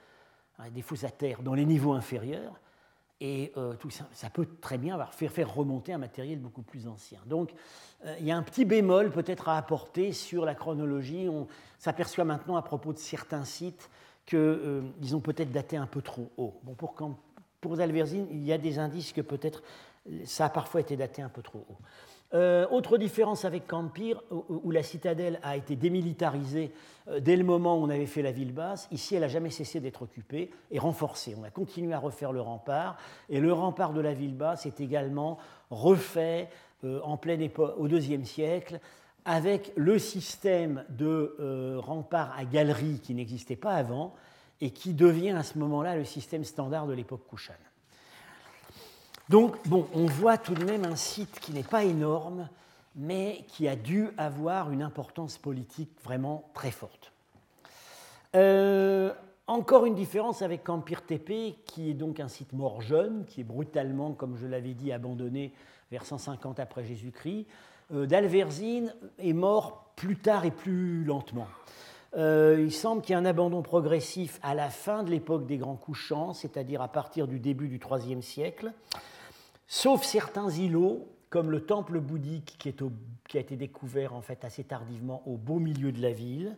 hein, 0.59 0.69
des 0.69 0.83
fosses 0.83 1.03
à 1.03 1.09
terre 1.09 1.41
dans 1.41 1.55
les 1.55 1.65
niveaux 1.65 1.93
inférieurs, 1.93 2.59
et 3.23 3.53
euh, 3.57 3.73
tout 3.75 3.89
ça, 3.89 4.05
ça, 4.11 4.29
peut 4.29 4.45
très 4.59 4.77
bien 4.77 4.99
faire, 5.11 5.31
faire 5.31 5.55
remonter 5.55 5.93
un 5.93 5.97
matériel 5.97 6.39
beaucoup 6.39 6.61
plus 6.61 6.87
ancien. 6.87 7.19
Donc, 7.25 7.51
il 8.19 8.25
y 8.25 8.31
a 8.31 8.37
un 8.37 8.43
petit 8.43 8.65
bémol 8.65 9.11
peut-être 9.11 9.47
à 9.47 9.57
apporter 9.57 10.11
sur 10.11 10.43
la 10.43 10.55
chronologie. 10.55 11.29
On 11.29 11.47
s'aperçoit 11.79 12.25
maintenant 12.25 12.57
à 12.57 12.61
propos 12.61 12.91
de 12.91 12.97
certains 12.97 13.45
sites 13.45 13.89
qu'ils 14.25 15.15
ont 15.15 15.21
peut-être 15.21 15.53
daté 15.53 15.77
un 15.77 15.87
peu 15.87 16.01
trop 16.01 16.29
haut. 16.35 16.59
Bon, 16.63 16.75
pour, 17.61 17.79
Alverzine, 17.79 18.27
il 18.29 18.43
y 18.43 18.51
a 18.51 18.57
des 18.57 18.77
indices 18.77 19.13
que 19.13 19.21
peut-être 19.21 19.63
ça 20.25 20.45
a 20.45 20.49
parfois 20.49 20.81
été 20.81 20.95
daté 20.97 21.21
un 21.21 21.29
peu 21.29 21.41
trop 21.41 21.65
haut. 21.69 21.77
Euh, 22.33 22.67
autre 22.69 22.97
différence 22.97 23.45
avec 23.45 23.67
Campire, 23.67 24.23
où, 24.31 24.71
la 24.71 24.81
citadelle 24.81 25.39
a 25.43 25.55
été 25.55 25.75
démilitarisée 25.75 26.71
euh, 27.07 27.19
dès 27.19 27.35
le 27.35 27.43
moment 27.43 27.77
où 27.77 27.83
on 27.83 27.89
avait 27.89 28.07
fait 28.07 28.23
la 28.23 28.31
ville 28.31 28.53
basse. 28.53 28.87
Ici, 28.91 29.13
elle 29.13 29.21
n'a 29.21 29.27
jamais 29.27 29.51
cessé 29.51 29.79
d'être 29.79 30.01
occupée 30.01 30.49
et 30.71 30.79
renforcée. 30.79 31.35
On 31.39 31.43
a 31.43 31.51
continué 31.51 31.93
à 31.93 31.99
refaire 31.99 32.31
le 32.31 32.41
rempart. 32.41 32.97
Et 33.29 33.39
le 33.39 33.53
rempart 33.53 33.93
de 33.93 34.01
la 34.01 34.15
ville 34.15 34.35
basse 34.35 34.65
est 34.65 34.81
également 34.81 35.37
refait 35.69 36.49
euh, 36.83 36.99
en 37.03 37.17
pleine 37.17 37.41
époque, 37.41 37.75
au 37.77 37.87
IIe 37.87 38.25
siècle 38.25 38.79
avec 39.25 39.71
le 39.77 39.99
système 39.99 40.83
de 40.89 41.77
rempart 41.77 42.35
à 42.37 42.43
galerie 42.43 42.99
qui 42.99 43.13
n'existait 43.13 43.55
pas 43.55 43.71
avant 43.71 44.13
et 44.59 44.71
qui 44.71 44.93
devient 44.93 45.29
à 45.29 45.43
ce 45.43 45.57
moment-là 45.59 45.95
le 45.95 46.03
système 46.03 46.43
standard 46.43 46.87
de 46.87 46.93
l'époque 46.93 47.21
Kushan. 47.29 47.53
Donc, 49.29 49.55
bon, 49.67 49.87
on 49.93 50.05
voit 50.05 50.37
tout 50.37 50.53
de 50.53 50.65
même 50.65 50.83
un 50.83 50.95
site 50.95 51.39
qui 51.39 51.53
n'est 51.53 51.63
pas 51.63 51.83
énorme, 51.83 52.49
mais 52.95 53.45
qui 53.47 53.67
a 53.67 53.75
dû 53.75 54.09
avoir 54.17 54.71
une 54.71 54.81
importance 54.81 55.37
politique 55.37 55.91
vraiment 56.03 56.49
très 56.53 56.71
forte. 56.71 57.11
Euh, 58.35 59.13
encore 59.47 59.85
une 59.85 59.95
différence 59.95 60.41
avec 60.41 60.63
Campir 60.63 61.05
Tepe, 61.05 61.55
qui 61.65 61.89
est 61.89 61.93
donc 61.93 62.19
un 62.19 62.27
site 62.27 62.53
mort 62.53 62.81
jeune, 62.81 63.25
qui 63.25 63.41
est 63.41 63.45
brutalement, 63.45 64.11
comme 64.11 64.35
je 64.37 64.47
l'avais 64.47 64.73
dit, 64.73 64.91
abandonné 64.91 65.53
vers 65.91 66.05
150 66.05 66.59
après 66.59 66.83
Jésus-Christ. 66.83 67.45
Euh, 67.93 68.05
D'Alverzine 68.05 68.93
est 69.19 69.33
mort 69.33 69.91
plus 69.95 70.17
tard 70.17 70.45
et 70.45 70.51
plus 70.51 71.03
lentement. 71.03 71.47
Euh, 72.15 72.57
il 72.59 72.71
semble 72.71 73.01
qu'il 73.01 73.13
y 73.13 73.17
ait 73.17 73.21
un 73.21 73.25
abandon 73.25 73.61
progressif 73.61 74.39
à 74.43 74.53
la 74.53 74.69
fin 74.69 75.03
de 75.03 75.09
l'époque 75.09 75.45
des 75.47 75.57
grands 75.57 75.75
couchants, 75.75 76.33
c'est-à-dire 76.33 76.81
à 76.81 76.87
partir 76.87 77.27
du 77.27 77.39
début 77.39 77.67
du 77.67 77.79
IIIe 77.79 78.21
siècle 78.21 78.71
sauf 79.73 80.03
certains 80.03 80.51
îlots, 80.51 81.07
comme 81.31 81.49
le 81.49 81.65
temple 81.65 81.99
bouddhique 81.99 82.57
qui, 82.59 82.69
a 82.69 83.39
été 83.39 83.55
découvert 83.55 84.13
en 84.13 84.21
fait 84.21 84.45
assez 84.45 84.63
tardivement 84.63 85.23
au 85.25 85.35
beau 85.35 85.57
milieu 85.57 85.91
de 85.91 85.99
la 85.99 86.11
ville, 86.11 86.55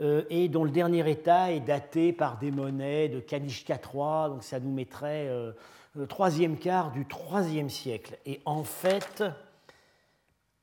euh, 0.00 0.22
et 0.30 0.48
dont 0.48 0.62
le 0.62 0.70
dernier 0.70 1.10
état 1.10 1.50
est 1.50 1.58
daté 1.58 2.12
par 2.12 2.38
des 2.38 2.52
monnaies 2.52 3.08
de 3.08 3.18
Kanishka 3.18 3.74
III, 3.74 4.30
donc 4.30 4.44
ça 4.44 4.60
nous 4.60 4.72
mettrait 4.72 5.26
euh, 5.26 5.50
le 5.96 6.06
troisième 6.06 6.56
quart 6.56 6.92
du 6.92 7.04
IIIe 7.32 7.68
siècle. 7.68 8.16
Et 8.24 8.40
en 8.44 8.62
fait, 8.62 9.24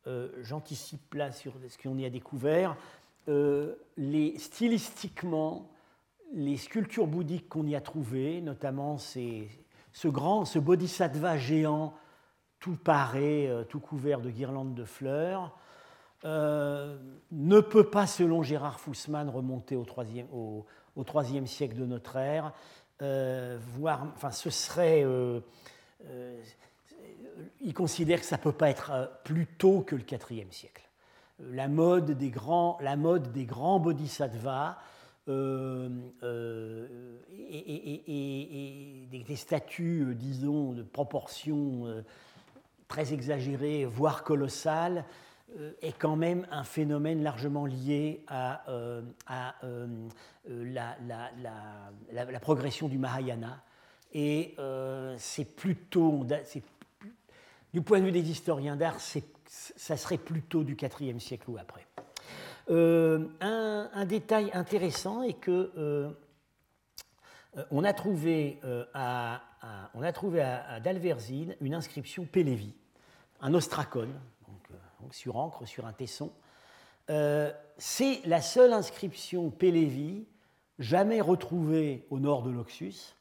euh, 0.07 0.29
j'anticipe 0.43 1.13
là 1.13 1.33
sur 1.33 1.51
ce 1.67 1.77
qu'on 1.77 1.98
y 1.98 2.05
a 2.05 2.10
découvert, 2.10 2.77
les, 3.27 4.39
stylistiquement, 4.39 5.69
les 6.33 6.55
sculptures 6.55 7.07
bouddhiques 7.07 7.50
qu'on 7.50 7.67
y 7.67 7.75
a 7.75 7.81
trouvées, 7.81 8.39
notamment 8.39 8.98
ces, 8.98 9.50
ce 9.93 10.07
grand, 10.07 10.45
ce 10.45 10.60
bodhisattva 10.60 11.38
géant, 11.38 11.93
tout 12.60 12.75
paré, 12.75 13.50
euh, 13.50 13.63
tout 13.63 13.79
couvert 13.79 14.21
de 14.21 14.29
guirlandes 14.29 14.75
de 14.75 14.86
fleurs, 14.86 15.57
euh, 16.24 16.98
ne 17.31 17.60
peut 17.60 17.89
pas, 17.89 18.07
selon 18.07 18.43
Gérard 18.43 18.79
Fussman, 18.79 19.29
remonter 19.29 19.75
au 19.75 19.86
IIIe 19.86 20.25
au, 20.31 20.65
siècle 21.45 21.75
de 21.75 21.86
notre 21.86 22.15
ère. 22.15 22.53
Euh, 23.01 23.57
enfin, 23.83 24.31
ce 24.31 24.51
serait. 24.51 25.03
il 27.60 27.74
considère 27.74 28.19
que 28.19 28.25
ça 28.25 28.38
ne 28.38 28.41
peut 28.41 28.51
pas 28.51 28.69
être 28.69 29.12
plus 29.24 29.48
tôt 29.48 29.81
que 29.81 29.95
le 29.95 30.03
IVe 30.03 30.51
siècle. 30.51 30.88
La 31.39 31.67
mode 31.67 32.12
des 32.12 32.29
grands, 32.29 32.77
la 32.81 32.95
mode 32.95 33.31
des 33.31 33.45
grands 33.45 33.79
bodhisattvas 33.79 34.77
euh, 35.28 35.88
euh, 36.24 37.18
et, 37.30 39.08
des, 39.12 39.36
statues, 39.36 40.01
euh, 40.01 40.16
disons, 40.16 40.72
de 40.72 40.82
proportions 40.82 42.04
très 42.88 43.13
exagérées, 43.13 43.86
voire 43.86 44.24
colossales, 44.24 45.06
est 45.82 45.98
quand 45.98 46.16
même 46.16 46.48
un 46.50 46.63
phénomène 46.63 47.24
largement 47.24 47.66
lié 47.66 48.24
à, 48.28 48.63
la, 50.48 50.98
la, 52.12 52.40
progression 52.40 52.88
du 52.88 52.98
Mahayana. 52.98 53.62
Et 54.13 54.56
c'est 55.18 55.56
plutôt, 55.56 56.25
du 57.74 57.82
point 57.82 58.00
de 58.00 58.06
vue 58.06 58.12
des 58.12 58.30
historiens 58.30 58.75
d'art, 58.75 58.98
ça 59.00 59.98
serait 59.98 60.18
plutôt 60.18 60.63
du 60.63 60.78
IVe 61.00 61.20
siècle 61.20 61.50
ou 61.50 61.58
après. 61.58 61.86
Euh, 62.70 63.27
un, 63.39 64.06
détail 64.06 64.51
intéressant 64.53 65.24
est 65.24 65.34
que 65.34 65.72
euh, 65.77 66.12
on 67.70 67.84
a 67.84 67.94
trouvé, 67.94 68.60
euh, 68.63 68.86
à, 68.94 69.41
on 69.94 70.01
a 70.01 70.12
trouvé 70.12 70.41
à, 70.41 70.80
Dalverzine 70.80 71.56
une 71.62 71.74
inscription 71.74 72.25
Pélévi, 72.25 72.74
un 73.41 73.53
ostracone, 73.53 74.13
sur 75.12 75.38
encre, 75.38 75.68
sur 75.68 75.86
un 75.86 75.94
tesson. 75.94 76.32
C'est 77.77 78.22
la 78.25 78.41
seule 78.41 78.72
inscription 78.72 79.50
Pélévi 79.50 80.25
jamais 80.80 81.20
retrouvée 81.20 82.06
au 82.10 82.20
nord 82.20 82.44
de 82.44 82.51
l'Oxus. 82.51 83.15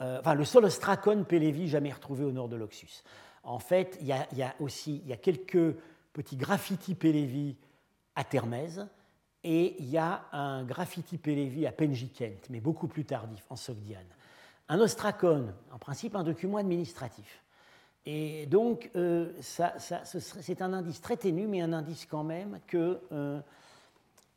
enfin, 0.00 0.34
le 0.34 0.44
seul 0.44 0.64
ostracone 0.64 1.24
Pélévi 1.24 1.68
jamais 1.68 1.92
retrouvé 1.92 2.24
au 2.24 2.32
nord 2.32 2.48
de 2.48 2.56
l'Oxus. 2.56 3.04
En 3.44 3.60
fait, 3.60 3.98
il 4.00 4.08
y, 4.08 4.12
a, 4.12 4.54
aussi 4.58 5.02
y 5.06 5.12
a 5.12 5.16
quelques 5.16 5.76
petits 6.12 6.36
graffitis 6.36 6.96
Pélévi 6.96 7.56
à 8.16 8.24
Termèse, 8.24 8.86
et 9.44 9.76
il 9.80 9.90
y 9.90 9.98
a 9.98 10.24
un 10.32 10.64
graffiti 10.64 11.18
Pélévi 11.18 11.66
à 11.66 11.72
Penjikent, 11.72 12.48
mais 12.50 12.60
beaucoup 12.60 12.86
plus 12.86 13.04
tardif, 13.04 13.44
en 13.50 13.56
Sogdiane. 13.56 14.06
Un 14.68 14.78
ostracone, 14.78 15.52
en 15.72 15.78
principe 15.78 16.14
un 16.14 16.22
document 16.22 16.58
administratif. 16.58 17.42
Et 18.06 18.46
donc, 18.46 18.90
euh, 18.96 19.32
c'est 19.40 20.62
un 20.62 20.72
indice 20.72 21.00
très 21.00 21.16
ténu, 21.16 21.46
mais 21.46 21.60
un 21.60 21.72
indice 21.72 22.06
quand 22.06 22.24
même 22.24 22.60
qu'il 22.68 22.98
euh, 23.12 23.40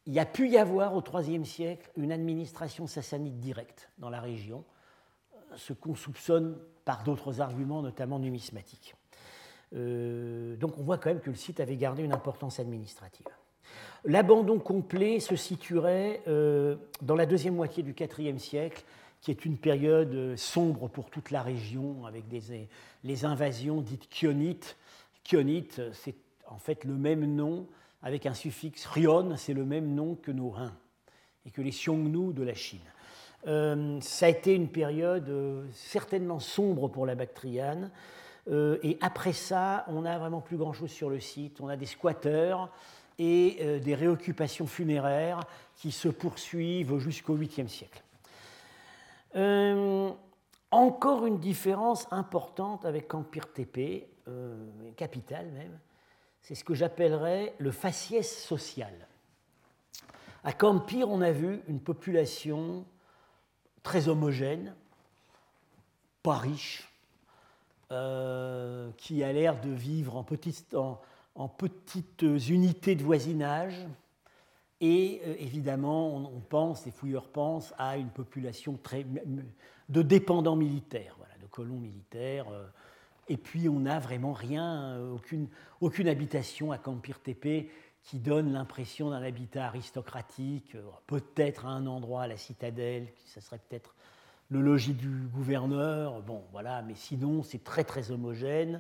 y 0.07 0.19
a 0.19 0.25
pu 0.25 0.49
y 0.49 0.57
avoir 0.57 0.95
au 0.95 1.03
IIIe 1.03 1.45
siècle 1.45 1.91
une 1.97 2.11
administration 2.11 2.87
sassanide 2.87 3.39
directe 3.39 3.89
dans 3.97 4.09
la 4.09 4.21
région, 4.21 4.63
ce 5.55 5.73
qu'on 5.73 5.95
soupçonne 5.95 6.57
par 6.83 7.03
d'autres 7.03 7.41
arguments, 7.41 7.81
notamment 7.81 8.19
numismatiques. 8.19 8.95
Euh, 9.73 10.55
donc 10.57 10.77
on 10.77 10.83
voit 10.83 10.97
quand 10.97 11.09
même 11.09 11.21
que 11.21 11.31
le 11.31 11.35
site 11.35 11.59
avait 11.59 11.75
gardé 11.75 12.03
une 12.03 12.13
importance 12.13 12.59
administrative. 12.59 13.27
L'abandon 14.07 14.59
complet 14.59 15.19
se 15.19 15.35
situerait 15.35 16.21
euh, 16.27 16.75
dans 17.01 17.15
la 17.15 17.25
deuxième 17.25 17.55
moitié 17.55 17.81
du 17.81 17.95
IVe 17.97 18.37
siècle, 18.37 18.83
qui 19.19 19.31
est 19.31 19.45
une 19.45 19.57
période 19.57 20.13
euh, 20.13 20.37
sombre 20.37 20.87
pour 20.87 21.09
toute 21.09 21.31
la 21.31 21.41
région, 21.41 22.05
avec 22.05 22.27
des, 22.27 22.67
les 23.03 23.25
invasions 23.25 23.81
dites 23.81 24.07
chionites. 24.13 24.77
Chionites, 25.23 25.81
c'est 25.93 26.13
en 26.45 26.59
fait 26.59 26.83
le 26.83 26.93
même 26.93 27.25
nom, 27.35 27.65
avec 28.03 28.27
un 28.27 28.35
suffixe 28.35 28.85
rion, 28.85 29.35
c'est 29.37 29.55
le 29.55 29.65
même 29.65 29.95
nom 29.95 30.13
que 30.13 30.31
nos 30.31 30.53
Huns 30.53 30.77
et 31.47 31.49
que 31.49 31.63
les 31.63 31.71
Xiongnu 31.71 32.31
de 32.31 32.43
la 32.43 32.53
Chine. 32.53 32.79
Euh, 33.47 33.99
ça 34.01 34.27
a 34.27 34.29
été 34.29 34.53
une 34.53 34.69
période 34.69 35.31
certainement 35.73 36.39
sombre 36.39 36.89
pour 36.89 37.07
la 37.07 37.15
Bactriane. 37.15 37.89
et 38.51 38.99
après 39.01 39.33
ça, 39.33 39.83
on 39.87 40.01
n'a 40.01 40.19
vraiment 40.19 40.41
plus 40.41 40.57
grand-chose 40.57 40.91
sur 40.91 41.09
le 41.09 41.19
site. 41.19 41.59
On 41.59 41.67
a 41.67 41.75
des 41.75 41.87
squatteurs, 41.87 42.71
et 43.17 43.57
euh, 43.61 43.79
des 43.79 43.95
réoccupations 43.95 44.67
funéraires 44.67 45.39
qui 45.75 45.91
se 45.91 46.07
poursuivent 46.07 46.97
jusqu'au 46.97 47.37
8e 47.37 47.67
siècle. 47.67 48.03
Euh, 49.35 50.11
encore 50.71 51.25
une 51.25 51.39
différence 51.39 52.07
importante 52.11 52.85
avec 52.85 53.13
Empire 53.13 53.51
TP, 53.51 54.07
euh, 54.27 54.55
capitale 54.95 55.47
même, 55.51 55.79
c'est 56.41 56.55
ce 56.55 56.63
que 56.63 56.73
j'appellerais 56.73 57.53
le 57.57 57.71
faciès 57.71 58.43
social. 58.43 58.93
À 60.43 60.53
Campire, 60.53 61.09
on 61.09 61.21
a 61.21 61.31
vu 61.31 61.61
une 61.67 61.79
population 61.79 62.85
très 63.81 64.09
homogène, 64.09 64.75
pas 66.21 66.37
riche, 66.37 66.91
qui 68.97 69.23
a 69.23 69.31
l'air 69.31 69.61
de 69.61 69.69
vivre 69.69 70.17
en, 70.17 70.23
petite, 70.23 70.73
en, 70.75 70.99
en 71.35 71.47
petites 71.47 72.21
unités 72.21 72.95
de 72.95 73.03
voisinage, 73.03 73.85
Et 74.81 75.21
évidemment, 75.39 76.15
on, 76.17 76.41
pense, 76.41 76.85
les 76.85 76.91
fouilleurs 76.91 77.29
pensent 77.29 77.73
à 77.77 77.97
une 77.97 78.09
population 78.09 78.77
très, 78.81 79.05
de 79.89 80.01
dépendants 80.01 80.55
militaires, 80.55 81.15
voilà, 81.17 81.33
de 81.41 81.47
colons 81.47 81.79
militaires. 81.79 82.47
et 83.29 83.37
puis 83.37 83.69
on 83.69 83.79
n'a 83.79 83.99
vraiment 83.99 84.33
rien, 84.33 84.99
aucune, 85.13 85.47
aucune 85.81 86.07
habitation 86.07 86.71
à 86.71 86.77
Campir 86.77 87.19
Tepe 87.19 87.69
qui 88.03 88.19
donne 88.19 88.53
l'impression 88.53 89.09
d'un 89.09 89.23
habitat 89.23 89.65
aristocratique, 89.65 90.77
peut-être 91.07 91.65
à 91.65 91.69
un 91.69 91.87
endroit 91.87 92.23
à 92.23 92.27
la 92.27 92.37
citadelle, 92.37 93.07
ça 93.25 93.41
serait 93.41 93.57
peut-être 93.57 93.95
le 94.49 94.61
logis 94.61 94.93
du 94.93 95.27
gouverneur, 95.33 96.21
bon 96.21 96.43
voilà, 96.51 96.83
mais 96.83 96.93
sinon 96.93 97.41
c'est 97.41 97.63
très 97.63 97.83
très 97.83 98.11
homogène, 98.11 98.79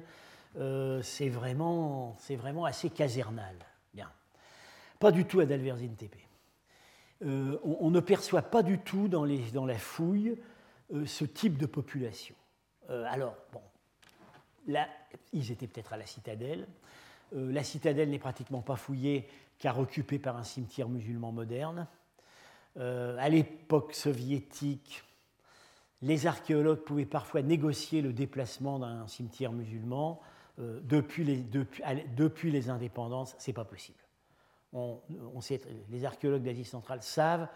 euh, 0.57 1.01
c'est 1.01 1.29
vraiment, 1.29 2.17
vraiment 2.29 2.65
assez 2.65 2.89
casernal. 2.89 3.55
Bien. 3.93 4.09
Pas 4.99 5.11
du 5.11 5.25
tout 5.25 5.39
à 5.39 5.45
Dalverzin 5.45 5.89
TP. 5.97 6.17
Euh, 7.23 7.57
on, 7.63 7.91
ne 7.91 7.99
perçoit 7.99 8.41
pas 8.41 8.63
du 8.63 8.79
tout 8.79 9.07
dans 9.07 9.25
la 9.25 9.77
fouille 9.77 10.37
euh, 10.93 11.05
ce 11.05 11.25
type 11.25 11.57
de 11.57 11.65
population. 11.65 12.35
alors, 12.89 13.35
bon, 13.51 13.61
là, 14.67 14.87
ils 15.33 15.51
étaient 15.51 15.67
peut-être 15.67 15.93
à 15.93 15.97
la 15.97 16.05
citadelle. 16.05 16.67
la 17.31 17.63
citadelle 17.63 18.09
n'est 18.09 18.19
pratiquement 18.19 18.61
pas 18.61 18.75
fouillée 18.75 19.27
car 19.57 19.79
occupée 19.79 20.19
par 20.19 20.37
un 20.37 20.43
cimetière 20.43 20.87
musulman 20.87 21.31
moderne. 21.31 21.87
à 22.77 23.29
l'époque 23.29 23.93
soviétique, 23.93 25.03
les 26.01 26.27
archéologues 26.27 26.83
pouvaient 26.83 27.05
parfois 27.05 27.41
négocier 27.41 28.01
le 28.01 28.13
déplacement 28.13 28.79
d'un 28.79 29.07
cimetière 29.07 29.51
musulman. 29.51 30.21
Euh, 30.59 30.79
depuis, 30.83 31.23
les, 31.23 31.37
depuis, 32.15 32.51
les, 32.51 32.69
indépendances, 32.69 33.35
ce 33.39 33.49
n'est 33.49 33.53
pas 33.53 33.65
possible. 33.65 33.99
On, 34.71 34.99
les 35.89 36.05
archéologues 36.05 36.43
d'Asie 36.43 36.65
centrale 36.65 37.01
savent 37.01 37.47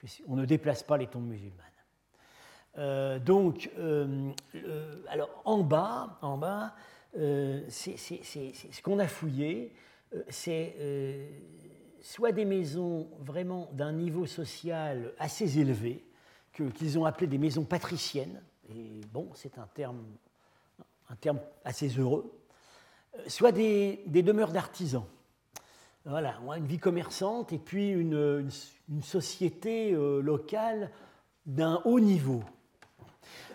qu'on 0.00 0.36
ne 0.36 0.44
déplace 0.44 0.82
pas 0.82 0.96
les 0.96 1.06
tombes 1.06 1.26
musulmanes. 1.28 1.66
Euh, 2.76 3.18
donc, 3.18 3.70
euh, 3.78 4.32
alors 5.08 5.30
en 5.44 5.58
bas, 5.58 6.18
en 6.22 6.38
bas 6.38 6.74
c'est 7.68 7.96
ce 7.96 8.82
qu'on 8.82 8.98
a 8.98 9.08
fouillé, 9.08 9.72
c'est 10.28 10.76
soit 12.00 12.32
des 12.32 12.44
maisons 12.44 13.08
vraiment 13.18 13.70
d'un 13.72 13.92
niveau 13.92 14.26
social 14.26 15.12
assez 15.18 15.58
élevé, 15.58 16.04
qu'ils 16.52 16.98
ont 16.98 17.06
appelé 17.06 17.26
des 17.26 17.38
maisons 17.38 17.64
patriciennes, 17.64 18.40
et 18.70 19.00
bon, 19.12 19.30
c'est 19.34 19.58
un 19.58 19.66
terme, 19.74 20.04
un 21.08 21.16
terme 21.16 21.40
assez 21.64 21.88
heureux, 21.88 22.37
soit 23.26 23.52
des, 23.52 24.02
demeures 24.06 24.52
d'artisans. 24.52 25.04
Voilà, 26.04 26.36
une 26.56 26.66
vie 26.66 26.78
commerçante 26.78 27.52
et 27.52 27.58
puis 27.58 27.90
une, 27.90 28.48
société 29.02 29.92
euh, 29.92 30.20
locale 30.20 30.90
d'un 31.44 31.82
haut 31.84 32.00
niveau. 32.00 32.42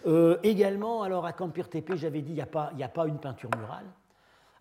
Euh, 0.05 0.37
également, 0.43 1.01
alors 1.01 1.25
à 1.25 1.33
Campir 1.33 1.69
Tepe, 1.69 1.95
j'avais 1.95 2.21
dit, 2.21 2.31
il 2.31 2.35
n'y 2.35 2.41
a, 2.41 2.45
pas, 2.45 2.71
a 2.79 2.87
pas 2.89 3.07
une 3.07 3.19
peinture 3.19 3.49
murale. 3.57 3.85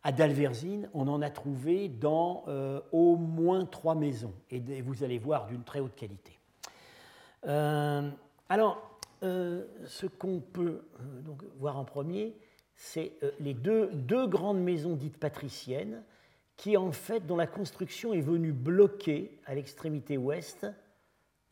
À 0.04 0.12
Dalverzine, 0.12 0.88
on 0.94 1.06
en 1.08 1.22
a 1.22 1.30
trouvé 1.30 1.88
dans 1.88 2.44
au 2.90 3.16
moins 3.16 3.66
trois 3.66 3.94
maisons, 3.94 4.32
et 4.50 4.82
vous 4.82 5.04
allez 5.04 5.18
voir 5.18 5.46
d'une 5.46 5.62
très 5.62 5.78
haute 5.78 5.94
qualité. 5.94 6.36
Alors, 7.44 8.92
euh, 9.22 9.64
ce 9.86 10.06
qu'on 10.06 10.40
peut 10.40 10.82
euh, 10.98 11.20
donc 11.20 11.44
voir 11.56 11.78
en 11.78 11.84
premier, 11.84 12.34
c'est 12.74 13.12
euh, 13.22 13.30
les 13.40 13.54
deux, 13.54 13.90
deux, 13.92 14.26
grandes 14.26 14.60
maisons 14.60 14.94
dites 14.94 15.16
patriciennes, 15.16 16.02
qui 16.56 16.76
en 16.76 16.92
fait, 16.92 17.26
dont 17.26 17.36
la 17.36 17.46
construction 17.46 18.12
est 18.12 18.20
venue 18.20 18.52
bloquer 18.52 19.38
à 19.46 19.54
l'extrémité 19.54 20.16
ouest 20.16 20.66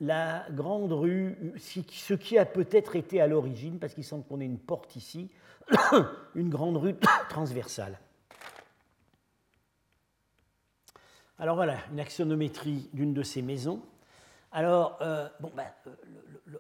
la 0.02 0.46
grande 0.50 0.92
rue, 0.92 1.52
ce 1.58 2.14
qui 2.14 2.38
a 2.38 2.46
peut-être 2.46 2.96
été 2.96 3.20
à 3.20 3.26
l'origine, 3.26 3.78
parce 3.78 3.92
qu'il 3.92 4.04
semble 4.04 4.24
qu'on 4.24 4.40
ait 4.40 4.46
une 4.46 4.58
porte 4.58 4.96
ici, 4.96 5.30
une 6.34 6.48
grande 6.48 6.78
rue 6.78 6.94
transversale. 7.28 7.98
Alors 11.38 11.56
voilà, 11.56 11.78
une 11.92 12.00
axonométrie 12.00 12.88
d'une 12.95 13.12
de 13.12 13.23
ces 13.23 13.42
maisons. 13.42 13.82
Alors, 14.52 14.99
bon, 15.40 15.52
ben, 15.54 15.66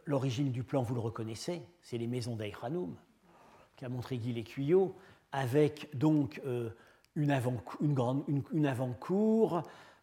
l'origine 0.04 0.52
du 0.52 0.62
plan, 0.62 0.82
vous 0.82 0.94
le 0.94 1.00
reconnaissez, 1.00 1.62
c'est 1.82 1.98
les 1.98 2.06
maisons 2.06 2.36
d'Aïkhanoum, 2.36 2.94
qu'a 3.80 3.88
montré 3.88 4.18
Guy 4.18 4.34
Lécuyot, 4.34 4.94
avec 5.32 5.88
donc 5.96 6.40
euh, 6.44 6.68
une, 7.16 7.30
avant, 7.30 7.54
une, 7.80 7.94
grande, 7.94 8.24
une, 8.52 8.66
avant-cour, 8.66 9.62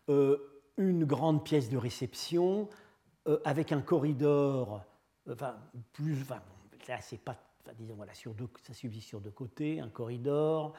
euh, 0.10 0.38
une 0.78 1.06
grande 1.06 1.44
pièce 1.44 1.70
de 1.70 1.78
réception, 1.78 2.70
euh, 3.28 3.40
avec 3.46 3.72
un 3.72 3.82
corridor, 3.82 4.82
enfin, 5.32 5.56
plus, 5.94 6.20
enfin, 6.24 6.42
là, 6.88 6.98
c'est 7.02 7.20
pas, 7.20 7.36
disons, 7.78 7.94
voilà, 7.96 8.16
sur 8.16 8.34
ça 8.64 8.74
subsiste 8.74 9.08
sur 9.08 9.22
deux 9.22 9.32
côtés, 9.32 9.80
un 9.80 9.90
corridor, 9.90 10.74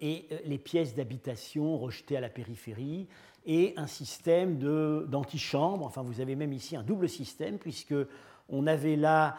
et 0.00 0.28
les 0.44 0.58
pièces 0.58 0.94
d'habitation 0.94 1.76
rejetées 1.76 2.16
à 2.16 2.20
la 2.20 2.28
périphérie, 2.28 3.08
et 3.44 3.74
un 3.76 3.88
système 3.88 4.58
d'antichambre. 4.58 5.84
Enfin, 5.84 6.02
vous 6.02 6.20
avez 6.20 6.36
même 6.36 6.52
ici 6.52 6.76
un 6.76 6.84
double 6.84 7.08
système, 7.08 7.58
puisque 7.58 7.94
on 8.48 8.66
avait 8.68 8.94
là 8.94 9.36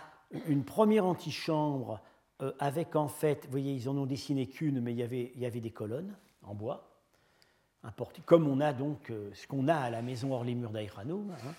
une 0.48 0.66
première 0.66 1.06
antichambre 1.06 2.02
euh, 2.42 2.52
avec 2.60 2.96
en 2.96 3.08
fait, 3.08 3.46
vous 3.46 3.52
voyez, 3.52 3.74
ils 3.74 3.90
en 3.90 3.98
ont 3.98 4.06
dessiné 4.06 4.48
qu'une, 4.48 4.80
mais 4.80 4.94
il 4.94 5.00
y, 5.00 5.04
avait, 5.04 5.32
il 5.36 5.42
y 5.42 5.46
avait 5.46 5.60
des 5.60 5.72
colonnes 5.72 6.16
en 6.44 6.54
bois, 6.54 6.88
comme 8.26 8.48
on 8.48 8.60
a 8.60 8.74
donc 8.74 9.10
euh, 9.10 9.30
ce 9.34 9.48
qu'on 9.48 9.68
a 9.68 9.76
à 9.76 9.90
la 9.90 10.02
maison 10.02 10.34
hors 10.34 10.44
les 10.44 10.54
murs 10.54 10.72
d'Aïranoum. 10.72 11.32
Hein. 11.32 11.52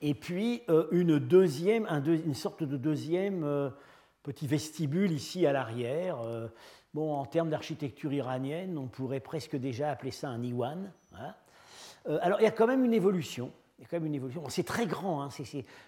et 0.00 0.14
puis 0.14 0.62
euh, 0.70 0.86
une 0.90 1.18
deuxième, 1.18 1.86
une 2.06 2.34
sorte 2.34 2.62
de 2.62 2.76
deuxième 2.76 3.72
petit 4.22 4.46
vestibule 4.46 5.12
ici 5.12 5.46
à 5.46 5.52
l'arrière. 5.52 6.18
bon, 6.94 7.12
en 7.14 7.26
termes 7.26 7.50
d'architecture 7.50 8.12
iranienne, 8.12 8.78
on 8.78 8.86
pourrait 8.86 9.20
presque 9.20 9.56
déjà 9.56 9.90
appeler 9.90 10.12
ça 10.12 10.28
un 10.28 10.42
iwan. 10.42 10.92
Hein. 11.14 11.34
alors 12.22 12.40
il 12.40 12.44
y 12.44 12.46
a 12.46 12.52
quand 12.52 12.66
même 12.66 12.84
une 12.84 12.94
évolution 12.94 13.52
y 13.82 13.84
a 13.84 13.88
quand 13.88 13.96
même 13.96 14.06
une 14.06 14.14
évolution. 14.14 14.48
C'est 14.48 14.62
très 14.62 14.86
grand, 14.86 15.22
hein, 15.22 15.28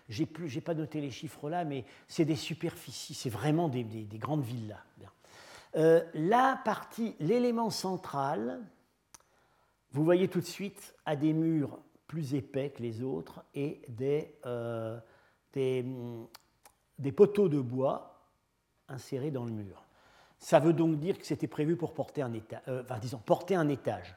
j'ai 0.08 0.28
n'ai 0.38 0.60
pas 0.60 0.74
noté 0.74 1.00
les 1.00 1.10
chiffres 1.10 1.48
là, 1.48 1.64
mais 1.64 1.84
c'est 2.08 2.24
des 2.24 2.36
superficies, 2.36 3.14
c'est 3.14 3.30
vraiment 3.30 3.68
des, 3.68 3.84
grandes 4.14 4.42
villas. 4.42 4.82
Euh, 5.76 6.04
la 6.14 6.60
partie, 6.64 7.16
l'élément 7.20 7.70
central, 7.70 8.60
vous 9.92 10.04
voyez 10.04 10.28
tout 10.28 10.40
de 10.40 10.46
suite, 10.46 10.94
a 11.06 11.16
des 11.16 11.32
murs 11.32 11.78
plus 12.06 12.34
épais 12.34 12.70
que 12.70 12.82
les 12.82 13.02
autres 13.02 13.44
et 13.54 13.80
des, 13.88 14.34
euh, 14.46 14.98
des, 15.52 17.12
poteaux 17.12 17.48
de 17.48 17.60
bois 17.60 18.28
insérés 18.88 19.30
dans 19.30 19.44
le 19.44 19.52
mur. 19.52 19.84
Ça 20.38 20.60
veut 20.60 20.72
donc 20.72 20.98
dire 20.98 21.18
que 21.18 21.24
c'était 21.24 21.46
prévu 21.46 21.76
pour 21.76 21.94
porter 21.94 22.22
un 22.22 22.32
euh, 22.68 23.68
étage. 23.68 24.16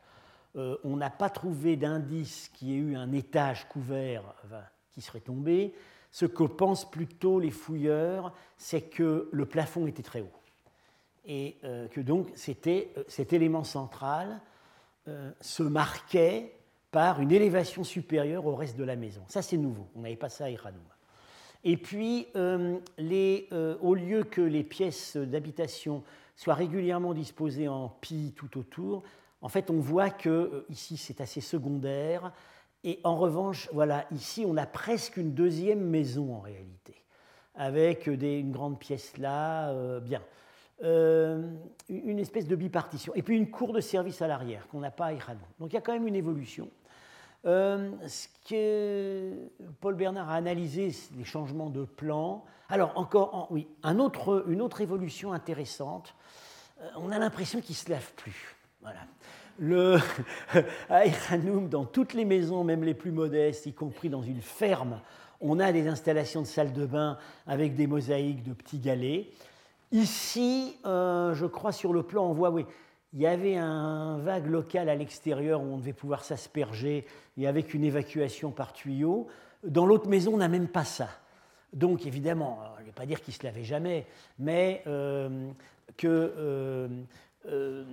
Euh, 0.57 0.75
on 0.83 0.97
n'a 0.97 1.09
pas 1.09 1.29
trouvé 1.29 1.75
d'indice 1.75 2.49
qui 2.53 2.73
ait 2.73 2.77
eu 2.77 2.95
un 2.95 3.11
étage 3.11 3.67
couvert 3.69 4.23
qui 4.91 5.01
serait 5.01 5.19
tombé. 5.19 5.73
Ce 6.11 6.25
que 6.25 6.43
pensent 6.43 6.89
plutôt 6.89 7.39
les 7.39 7.51
fouilleurs, 7.51 8.33
c'est 8.57 8.81
que 8.81 9.29
le 9.31 9.45
plafond 9.45 9.85
était 9.85 10.03
très 10.03 10.21
haut. 10.21 10.31
Et 11.25 11.57
euh, 11.63 11.87
que 11.89 12.01
donc 12.01 12.29
c'était, 12.35 12.91
euh, 12.97 13.03
cet 13.07 13.33
élément 13.33 13.63
central 13.63 14.41
se 15.39 15.63
marquait 15.63 16.51
par 16.91 17.21
une 17.21 17.31
élévation 17.31 17.85
supérieure 17.85 18.45
au 18.45 18.57
reste 18.57 18.75
de 18.75 18.83
la 18.83 18.97
maison. 18.97 19.21
Ça, 19.29 19.41
c'est 19.41 19.55
nouveau. 19.55 19.87
On 19.95 20.01
n'avait 20.01 20.17
pas 20.17 20.27
ça 20.27 20.43
à 20.43 20.49
Iranoum. 20.49 20.83
Et 21.63 21.77
puis, 21.77 22.27
au 22.35 23.95
lieu 23.95 24.25
que 24.25 24.41
les 24.41 24.65
pièces 24.65 25.15
d'habitation 25.15 26.03
soient 26.35 26.55
régulièrement 26.55 27.13
disposées 27.13 27.69
en 27.69 27.87
pis 27.87 28.33
tout 28.35 28.59
autour, 28.59 29.03
en 29.41 29.49
fait, 29.49 29.69
on 29.69 29.79
voit 29.79 30.09
que 30.09 30.29
euh, 30.29 30.65
ici, 30.69 30.97
c'est 30.97 31.21
assez 31.21 31.41
secondaire. 31.41 32.31
Et 32.83 32.99
en 33.03 33.15
revanche, 33.15 33.69
voilà, 33.71 34.05
ici, 34.11 34.45
on 34.47 34.57
a 34.57 34.65
presque 34.65 35.17
une 35.17 35.33
deuxième 35.33 35.81
maison 35.81 36.35
en 36.35 36.39
réalité, 36.39 36.95
avec 37.55 38.07
une 38.07 38.51
grande 38.51 38.79
pièce 38.79 39.17
là, 39.17 39.69
euh, 39.69 39.99
bien. 39.99 40.21
Euh, 40.83 41.49
une 41.89 42.19
espèce 42.19 42.47
de 42.47 42.55
bipartition. 42.55 43.13
Et 43.15 43.23
puis 43.23 43.35
une 43.35 43.49
cour 43.49 43.73
de 43.73 43.81
service 43.81 44.21
à 44.21 44.27
l'arrière, 44.27 44.67
qu'on 44.67 44.79
n'a 44.79 44.91
pas 44.91 45.07
à 45.07 45.13
Iranon. 45.13 45.39
Donc 45.59 45.71
il 45.71 45.75
y 45.75 45.77
a 45.77 45.81
quand 45.81 45.93
même 45.93 46.07
une 46.07 46.15
évolution. 46.15 46.69
ce 47.43 48.27
que 48.47 49.33
Paul 49.81 49.95
Bernard 49.95 50.29
a 50.29 50.35
analysé, 50.35 50.91
les 51.17 51.23
changements 51.23 51.71
de 51.71 51.83
plan. 51.83 52.45
Alors, 52.69 52.91
encore, 52.95 53.47
oui, 53.49 53.67
une 53.83 54.61
autre 54.61 54.81
évolution 54.81 55.33
intéressante. 55.33 56.13
on 56.95 57.11
a 57.11 57.17
l'impression 57.17 57.59
qu'il 57.59 57.73
ne 57.73 57.77
se 57.77 57.89
lave 57.89 58.13
plus. 58.13 58.56
Voilà. 58.81 58.99
Le, 59.59 59.97
à 60.89 61.03
dans 61.69 61.85
toutes 61.85 62.13
les 62.13 62.25
maisons, 62.25 62.63
même 62.63 62.83
les 62.83 62.93
plus 62.93 63.11
modestes, 63.11 63.65
y 63.65 63.73
compris 63.73 64.09
dans 64.09 64.21
une 64.21 64.41
ferme, 64.41 65.01
on 65.41 65.59
a 65.59 65.71
des 65.71 65.87
installations 65.87 66.41
de 66.41 66.47
salles 66.47 66.73
de 66.73 66.85
bain 66.85 67.17
avec 67.45 67.75
des 67.75 67.87
mosaïques 67.87 68.43
de 68.43 68.53
petits 68.53 68.79
galets. 68.79 69.27
Ici, 69.91 70.77
euh, 70.85 71.33
je 71.33 71.45
crois 71.45 71.71
sur 71.71 71.93
le 71.93 72.03
plan, 72.03 72.25
on 72.25 72.33
voit, 72.33 72.51
oui, 72.51 72.65
il 73.13 73.21
y 73.21 73.27
avait 73.27 73.55
un 73.55 74.17
vague 74.17 74.47
local 74.47 74.89
à 74.89 74.95
l'extérieur 74.95 75.61
où 75.61 75.65
on 75.65 75.77
devait 75.77 75.93
pouvoir 75.93 76.23
s'asperger 76.23 77.05
et 77.37 77.47
avec 77.47 77.73
une 77.73 77.83
évacuation 77.83 78.51
par 78.51 78.73
tuyau. 78.73 79.27
Dans 79.63 79.85
l'autre 79.85 80.09
maison, 80.09 80.33
on 80.33 80.37
n'a 80.37 80.49
même 80.49 80.67
pas 80.67 80.83
ça. 80.83 81.09
Donc 81.73 82.05
évidemment, 82.05 82.59
je 82.77 82.81
ne 82.81 82.85
vais 82.87 82.91
pas 82.91 83.05
dire 83.05 83.21
qu'il 83.21 83.33
ne 83.33 83.39
se 83.39 83.43
lavait 83.43 83.63
jamais, 83.63 84.05
mais 84.39 84.83
euh, 84.87 85.49
que 85.95 86.07
euh, 86.07 86.87
euh, 87.47 87.85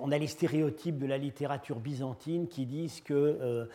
on 0.00 0.12
a 0.12 0.18
les 0.18 0.26
stéréotypes 0.26 0.98
de 0.98 1.06
la 1.06 1.18
littérature 1.18 1.78
byzantine 1.80 2.48
qui 2.48 2.66
disent 2.66 3.00
que 3.00 3.68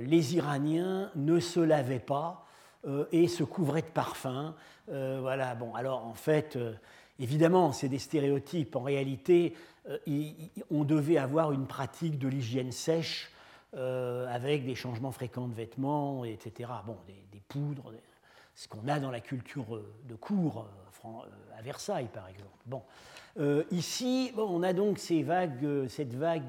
les 0.00 0.36
Iraniens 0.36 1.10
ne 1.16 1.40
se 1.40 1.60
lavaient 1.60 1.98
pas 1.98 2.46
et 3.12 3.26
se 3.26 3.42
couvraient 3.42 3.82
de 3.82 3.86
parfum. 3.86 4.54
voilà. 4.88 5.54
Bon, 5.54 5.74
alors 5.74 6.04
en 6.06 6.14
fait, 6.14 6.58
évidemment, 7.18 7.72
c'est 7.72 7.88
des 7.88 7.98
stéréotypes. 7.98 8.76
En 8.76 8.82
réalité, 8.82 9.54
on 10.70 10.84
devait 10.84 11.18
avoir 11.18 11.52
une 11.52 11.66
pratique 11.66 12.18
de 12.18 12.28
l'hygiène 12.28 12.72
sèche 12.72 13.32
euh, 13.76 14.26
avec 14.32 14.64
des 14.64 14.74
changements 14.74 15.12
fréquents 15.12 15.48
de 15.48 15.54
vêtements, 15.54 16.24
etc. 16.24 16.70
Bon, 16.86 16.96
des, 17.06 17.42
poudres, 17.46 17.92
ce 18.56 18.66
qu'on 18.66 18.88
a 18.88 18.98
dans 18.98 19.12
la 19.12 19.20
culture 19.20 19.76
euh, 19.76 19.94
de 20.08 20.16
cour 20.16 20.66
euh, 21.04 21.08
à 21.56 21.62
Versailles, 21.62 22.08
par 22.12 22.26
exemple. 22.28 22.50
Bon. 22.66 22.82
ici, 23.70 24.32
on 24.36 24.64
a 24.64 24.72
donc 24.72 24.98
cette, 24.98 25.22
vague, 25.28 26.48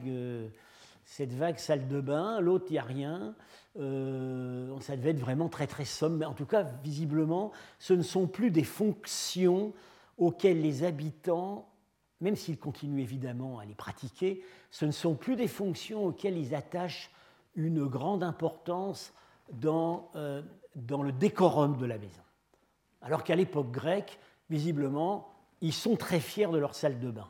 salle 1.58 1.88
de 1.88 2.02
bain, 2.02 2.42
l'autre, 2.42 2.66
il 2.70 2.74
n'y 2.74 2.80
a 2.80 2.84
rien. 2.84 3.36
ça 3.76 4.96
devait 4.96 5.12
être 5.12 5.20
vraiment 5.20 5.48
très 5.48 5.68
très 5.68 5.84
mais 6.10 6.26
en 6.26 6.34
tout 6.34 6.48
cas, 6.48 6.64
visiblement, 6.84 7.52
ce 7.78 7.94
ne 7.94 8.02
sont 8.02 8.26
plus 8.26 8.50
des 8.50 8.64
fonctions 8.64 9.74
auxquelles 10.18 10.60
les 10.60 10.84
habitants 10.84 11.68
même 12.22 12.36
s'ils 12.36 12.58
continuent 12.58 13.02
évidemment 13.02 13.60
à 13.60 13.66
les 13.66 13.76
pratiquer, 13.76 14.44
ce 14.72 14.86
ne 14.86 14.92
sont 14.92 15.16
plus 15.16 15.36
des 15.36 15.48
fonctions 15.48 16.06
auxquelles 16.06 16.38
ils 16.38 16.56
attachent 16.56 17.12
une 17.56 17.86
grande 17.86 18.24
importance 18.24 19.14
dans, 19.52 20.10
euh, 20.16 20.42
dans 20.78 21.04
le 21.04 21.12
décorum 21.12 21.78
de 21.78 21.86
la 21.86 21.98
maison. 21.98 22.22
Alors 23.02 23.24
qu'à 23.24 23.36
l'époque 23.36 23.72
grecque, 23.72 24.20
visiblement, 24.50 25.30
ils 25.62 25.74
sont 25.74 25.96
très 25.96 26.20
fiers 26.20 26.48
de 26.48 26.58
leur 26.58 26.76
salle 26.76 27.00
de 27.00 27.12
bain. 27.12 27.28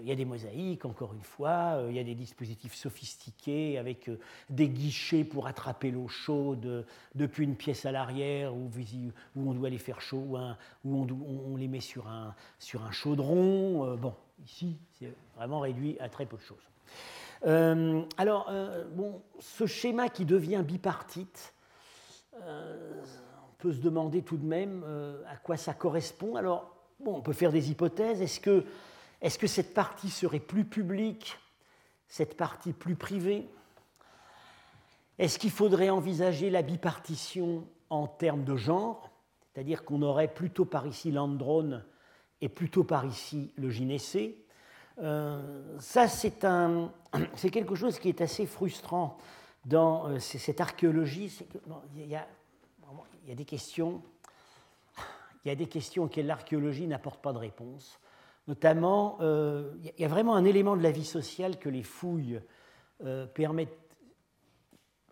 il 0.00 0.06
y 0.06 0.12
a 0.12 0.14
des 0.14 0.24
mosaïques, 0.24 0.84
encore 0.84 1.14
une 1.14 1.22
fois, 1.22 1.76
euh, 1.76 1.86
il 1.90 1.96
y 1.96 1.98
a 1.98 2.04
des 2.04 2.14
dispositifs 2.14 2.74
sophistiqués 2.74 3.78
avec 3.78 4.08
euh, 4.08 4.18
des 4.50 4.68
guichets 4.68 5.24
pour 5.24 5.46
attraper 5.46 5.90
l'eau 5.90 6.08
chaude 6.08 6.86
depuis 7.14 7.44
une 7.44 7.56
pièce 7.56 7.86
à 7.86 7.92
l'arrière 7.92 8.54
où, 8.54 8.70
on 9.36 9.52
doit 9.52 9.70
les 9.70 9.78
faire 9.78 10.00
chaud, 10.00 10.38
où, 10.84 11.06
on, 11.06 11.56
les 11.56 11.68
met 11.68 11.80
sur 11.80 12.08
un, 12.08 12.34
sur 12.58 12.84
un 12.84 12.92
chaudron. 12.92 13.96
Bon, 13.96 14.14
ici, 14.44 14.78
c'est 14.98 15.12
vraiment 15.36 15.60
réduit 15.60 15.98
à 16.00 16.08
très 16.08 16.26
peu 16.26 16.36
de 16.36 16.42
choses. 16.42 16.68
Euh, 17.44 18.02
alors, 18.16 18.48
euh, 18.50 18.84
bon, 18.90 19.22
ce 19.38 19.66
schéma 19.66 20.08
qui 20.08 20.24
devient 20.24 20.62
bipartite, 20.66 21.54
euh, 22.42 23.02
on 23.02 23.54
peut 23.58 23.72
se 23.72 23.80
demander 23.80 24.22
tout 24.22 24.36
de 24.36 24.44
même 24.44 24.84
à 25.28 25.36
quoi 25.36 25.56
ça 25.56 25.74
correspond. 25.74 26.36
Alors, 26.36 26.74
bon, 27.00 27.16
on 27.16 27.20
peut 27.20 27.32
faire 27.32 27.52
des 27.52 27.70
hypothèses. 27.70 28.20
Est-ce 28.20 28.40
que, 28.40 28.64
est 29.22 29.38
que 29.38 29.46
cette 29.46 29.74
partie 29.74 30.10
serait 30.10 30.40
plus 30.40 30.64
publique, 30.64 31.38
cette 32.08 32.36
partie 32.36 32.72
plus 32.72 32.96
privée? 32.96 33.48
Est-ce 35.18 35.38
qu'il 35.38 35.50
faudrait 35.50 35.90
envisager 35.90 36.50
la 36.50 36.62
bipartition 36.62 37.66
en 37.88 38.06
termes 38.06 38.44
de 38.44 38.56
genre 38.56 39.10
C'est-à-dire 39.52 39.84
qu'on 39.84 40.02
aurait 40.02 40.32
plutôt 40.32 40.66
par 40.66 40.86
ici 40.86 41.10
l'androne 41.10 41.84
et 42.42 42.50
plutôt 42.50 42.84
par 42.84 43.06
ici 43.06 43.52
le 43.56 43.70
gynécée 43.70 44.46
euh, 44.98 45.76
ça, 45.78 46.08
c'est 46.08 47.50
quelque 47.50 47.74
chose 47.74 47.98
qui 47.98 48.08
est 48.08 48.20
assez 48.20 48.46
frustrant 48.46 49.18
dans 49.66 50.08
euh, 50.08 50.18
cette 50.18 50.60
archéologie. 50.60 51.38
Il 51.94 52.06
y, 52.06 52.16
a, 52.16 52.26
des 53.34 53.44
questions, 53.44 54.02
il 55.44 55.48
y 55.48 55.50
a 55.50 55.54
des 55.54 55.66
questions 55.66 56.04
auxquelles 56.04 56.26
l'archéologie 56.26 56.86
n'apporte 56.86 57.20
pas 57.20 57.32
de 57.32 57.38
réponse. 57.38 58.00
Notamment, 58.48 59.18
euh, 59.20 59.72
il 59.82 60.00
y 60.00 60.04
a 60.04 60.08
vraiment 60.08 60.34
un 60.34 60.44
élément 60.44 60.76
de 60.76 60.82
la 60.82 60.92
vie 60.92 61.04
sociale 61.04 61.58
que 61.58 61.68
les 61.68 61.82
fouilles 61.82 62.40
permettent 63.34 63.76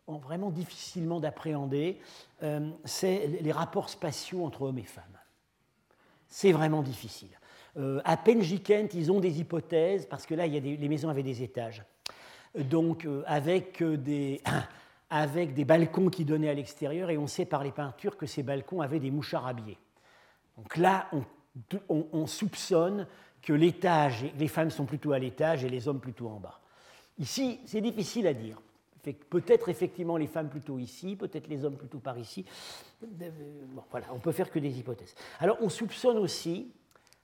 vraiment 0.06 0.50
difficilement 0.50 1.20
d'appréhender, 1.20 2.00
c'est 2.84 3.26
les 3.26 3.52
rapports 3.52 3.90
spatiaux 3.90 4.42
entre 4.42 4.62
hommes 4.62 4.78
et 4.78 4.84
femmes. 4.84 5.18
C'est 6.28 6.52
vraiment 6.52 6.82
difficile. 6.82 7.28
Euh, 7.76 8.00
à 8.04 8.16
Penjikent, 8.16 8.94
ils 8.94 9.10
ont 9.10 9.20
des 9.20 9.40
hypothèses, 9.40 10.06
parce 10.06 10.26
que 10.26 10.34
là, 10.34 10.46
y 10.46 10.56
a 10.56 10.60
les 10.60 10.88
maisons 10.88 11.08
avaient 11.08 11.22
des 11.22 11.42
étages. 11.42 11.84
Donc, 12.54 13.04
euh, 13.04 13.22
avec, 13.26 13.82
euh, 13.82 13.96
des, 13.96 14.42
avec 15.10 15.54
des 15.54 15.64
balcons 15.64 16.08
qui 16.08 16.24
donnaient 16.24 16.48
à 16.48 16.54
l'extérieur, 16.54 17.10
et 17.10 17.18
on 17.18 17.26
sait 17.26 17.44
par 17.44 17.64
les 17.64 17.72
peintures 17.72 18.16
que 18.16 18.26
ces 18.26 18.42
balcons 18.42 18.80
avaient 18.80 19.00
des 19.00 19.10
mouchards 19.10 19.46
habillés. 19.46 19.78
Donc 20.56 20.76
là, 20.76 21.08
on, 21.12 22.06
on, 22.12 22.26
soupçonne 22.26 23.06
que 23.42 23.52
l'étage, 23.52 24.24
les 24.38 24.48
femmes 24.48 24.70
sont 24.70 24.84
plutôt 24.84 25.12
à 25.12 25.18
l'étage 25.18 25.64
et 25.64 25.68
les 25.68 25.88
hommes 25.88 26.00
plutôt 26.00 26.28
en 26.28 26.38
bas. 26.38 26.60
Ici, 27.18 27.60
c'est 27.66 27.80
difficile 27.80 28.26
à 28.26 28.34
dire. 28.34 28.60
Peut-être 29.28 29.68
effectivement 29.68 30.16
les 30.16 30.28
femmes 30.28 30.48
plutôt 30.48 30.78
ici, 30.78 31.14
peut-être 31.16 31.48
les 31.48 31.64
hommes 31.64 31.76
plutôt 31.76 31.98
par 31.98 32.16
ici. 32.16 32.46
Bon, 33.02 33.82
voilà, 33.90 34.06
on 34.12 34.18
peut 34.18 34.32
faire 34.32 34.50
que 34.50 34.58
des 34.58 34.78
hypothèses. 34.78 35.14
Alors 35.40 35.58
on 35.60 35.68
soupçonne 35.68 36.16
aussi 36.16 36.72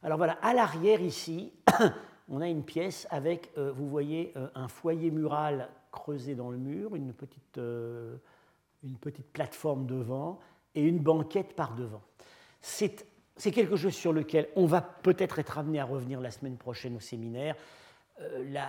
alors 0.03 0.17
voilà, 0.17 0.39
à 0.43 0.55
l'arrière 0.55 1.01
ici, 1.01 1.53
on 2.31 2.41
a 2.41 2.49
une 2.49 2.63
pièce 2.63 3.07
avec, 3.11 3.51
euh, 3.59 3.73
vous 3.73 3.89
voyez, 3.89 4.33
euh, 4.37 4.47
un 4.55 4.69
foyer 4.69 5.11
mural 5.11 5.69
creusé 5.91 6.37
dans 6.37 6.51
le 6.51 6.59
mur, 6.59 6.95
une 6.95 7.13
petite, 7.13 7.59
euh, 7.59 8.17
une 8.85 8.97
petite 8.97 9.27
plateforme 9.33 9.87
devant 9.87 10.39
et 10.77 10.83
une 10.83 11.01
banquette 11.01 11.55
par 11.57 11.75
devant. 11.75 12.03
C'est 12.61 13.05
quelque 13.53 13.75
chose 13.75 13.95
sur 13.95 14.13
lequel 14.13 14.49
on 14.55 14.67
va 14.67 14.81
peut-être 14.81 15.41
être 15.41 15.59
amené 15.59 15.81
à 15.81 15.85
revenir 15.85 16.21
la 16.21 16.31
semaine 16.31 16.57
prochaine 16.57 16.97
au 16.97 17.01
séminaire. 17.01 17.57
La, 18.51 18.69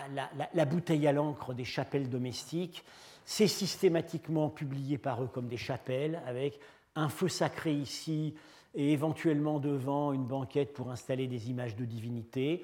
la, 0.53 0.65
bouteille 0.65 1.05
à 1.07 1.11
l'encre 1.11 1.53
des 1.53 1.65
chapelles 1.65 2.09
domestiques, 2.09 2.85
c'est 3.25 3.47
systématiquement 3.47 4.49
publié 4.49 4.97
par 4.97 5.21
eux 5.21 5.27
comme 5.27 5.49
des 5.49 5.57
chapelles, 5.57 6.21
avec 6.25 6.57
un 6.95 7.09
feu 7.09 7.27
sacré 7.27 7.73
ici, 7.73 8.33
et 8.73 8.93
éventuellement 8.93 9.59
devant 9.59 10.13
une 10.13 10.23
banquette 10.23 10.71
pour 10.71 10.89
installer 10.89 11.27
des 11.27 11.49
images 11.49 11.75
de 11.75 11.83
divinités. 11.83 12.63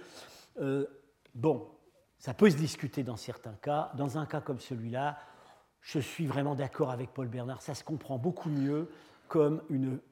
Euh, 0.59 0.85
bon, 1.35 1.67
ça 2.17 2.33
peut 2.33 2.49
se 2.49 2.55
discuter 2.55 3.03
dans 3.03 3.17
certains 3.17 3.53
cas. 3.53 3.91
Dans 3.95 4.17
un 4.17 4.25
cas 4.25 4.41
comme 4.41 4.59
celui-là, 4.59 5.17
je 5.81 5.99
suis 5.99 6.25
vraiment 6.25 6.55
d'accord 6.55 6.91
avec 6.91 7.13
Paul 7.13 7.27
Bernard, 7.27 7.61
ça 7.61 7.75
se 7.75 7.83
comprend 7.83 8.17
beaucoup 8.17 8.49
mieux 8.49 8.89
comme 9.27 9.61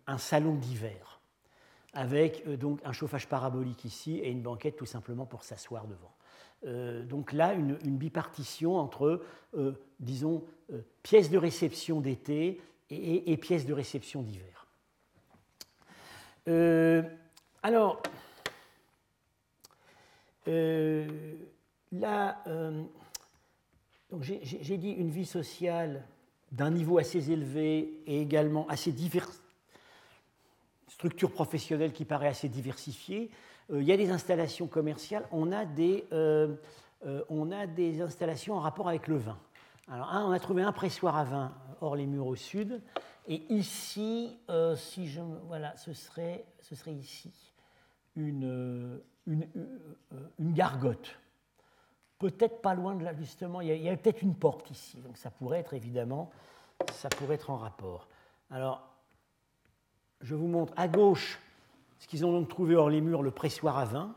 un 0.07 0.17
salon 0.17 0.55
d'hiver, 0.55 1.21
avec 1.93 2.43
euh, 2.47 2.57
donc 2.57 2.79
un 2.83 2.91
chauffage 2.91 3.27
parabolique 3.27 3.85
ici 3.85 4.17
et 4.19 4.29
une 4.29 4.41
banquette 4.41 4.75
tout 4.75 4.85
simplement 4.85 5.25
pour 5.25 5.43
s'asseoir 5.43 5.87
devant. 5.87 6.13
Euh, 6.65 7.03
donc 7.03 7.31
là, 7.31 7.53
une, 7.53 7.77
bipartition 7.97 8.77
entre, 8.77 9.21
disons, 9.99 10.43
pièces 11.03 11.29
de 11.29 11.37
réception 11.37 12.01
d'été 12.01 12.61
et, 12.89 13.31
et 13.31 13.37
pièces 13.37 13.65
de 13.65 13.73
réception 13.73 14.21
d'hiver. 14.21 14.67
Alors, 17.63 17.99
là, 20.45 22.43
euh, 22.47 22.83
j'ai 24.21 24.77
dit 24.77 24.91
une 24.91 25.09
vie 25.09 25.25
sociale 25.25 26.03
d'un 26.51 26.71
niveau 26.71 26.97
assez 26.97 27.31
élevé 27.31 28.01
et 28.05 28.21
également 28.21 28.67
assez 28.67 28.91
divers, 28.91 29.29
structure 30.87 31.31
professionnelle 31.31 31.91
qui 31.91 32.05
paraît 32.05 32.27
assez 32.27 32.47
diversifiée. 32.47 33.29
il 33.73 33.83
y 33.83 33.91
a 33.91 33.97
des 33.97 34.11
installations 34.11 34.67
commerciales, 34.67 35.27
on 35.31 35.51
a 35.51 35.65
des, 35.65 36.05
on 37.29 37.51
a 37.51 37.67
des 37.67 38.01
installations 38.01 38.55
en 38.55 38.59
rapport 38.59 38.87
avec 38.87 39.07
le 39.07 39.17
vin. 39.17 39.37
Alors, 39.87 40.09
on 40.27 40.31
a 40.31 40.39
trouvé 40.39 40.63
un 40.63 40.71
pressoir 40.71 41.17
à 41.17 41.23
vin 41.23 41.53
hors 41.81 41.95
les 41.95 42.05
murs 42.05 42.27
au 42.27 42.35
sud, 42.35 42.81
et 43.27 43.41
ici, 43.49 44.37
euh, 44.49 44.75
si 44.75 45.07
je, 45.07 45.21
voilà, 45.47 45.75
ce 45.77 45.93
serait, 45.93 46.45
ce 46.61 46.75
serait 46.75 46.93
ici 46.93 47.31
une, 48.15 49.01
une, 49.27 49.47
euh, 49.55 50.29
une 50.39 50.53
gargote. 50.53 51.17
Peut-être 52.19 52.61
pas 52.61 52.73
loin 52.75 52.95
de 52.95 53.03
là, 53.03 53.13
justement, 53.13 53.61
il 53.61 53.67
y 53.67 53.89
a, 53.89 53.97
peut-être 53.97 54.21
une 54.21 54.35
porte 54.35 54.71
ici, 54.71 54.97
donc 55.01 55.17
ça 55.17 55.29
pourrait 55.29 55.59
être 55.59 55.73
évidemment, 55.73 56.31
ça 56.93 57.09
pourrait 57.09 57.35
être 57.35 57.49
en 57.49 57.57
rapport. 57.57 58.07
Alors, 58.49 58.87
je 60.21 60.33
vous 60.33 60.47
montre 60.47 60.73
à 60.77 60.87
gauche 60.87 61.39
ce 61.99 62.07
qu'ils 62.07 62.25
ont 62.25 62.31
donc 62.31 62.47
trouvé 62.47 62.75
hors 62.75 62.89
les 62.89 63.01
murs, 63.01 63.21
le 63.21 63.31
pressoir 63.31 63.77
à 63.77 63.85
vin. 63.85 64.15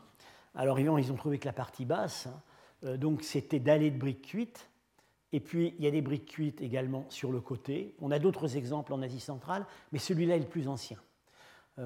Alors, 0.55 0.79
ils 0.79 1.11
ont 1.11 1.15
trouvé 1.15 1.39
que 1.39 1.45
la 1.45 1.53
partie 1.53 1.85
basse, 1.85 2.27
hein, 2.27 2.41
euh, 2.85 2.97
donc 2.97 3.23
c'était 3.23 3.59
dallé 3.59 3.91
de 3.91 3.97
briques 3.97 4.27
cuites. 4.27 4.69
Et 5.31 5.39
puis, 5.39 5.75
il 5.77 5.85
y 5.85 5.87
a 5.87 5.91
des 5.91 6.01
briques 6.01 6.25
cuites 6.25 6.61
également 6.61 7.05
sur 7.09 7.31
le 7.31 7.39
côté. 7.39 7.95
On 7.99 8.11
a 8.11 8.17
d'autres 8.17 8.57
exemples 8.57 8.93
en 8.93 9.01
Asie 9.01 9.19
centrale, 9.19 9.65
mais 9.91 9.99
celui-là 9.99 10.37
est 10.37 10.39
le 10.39 10.45
plus 10.45 10.67
ancien. 10.67 10.97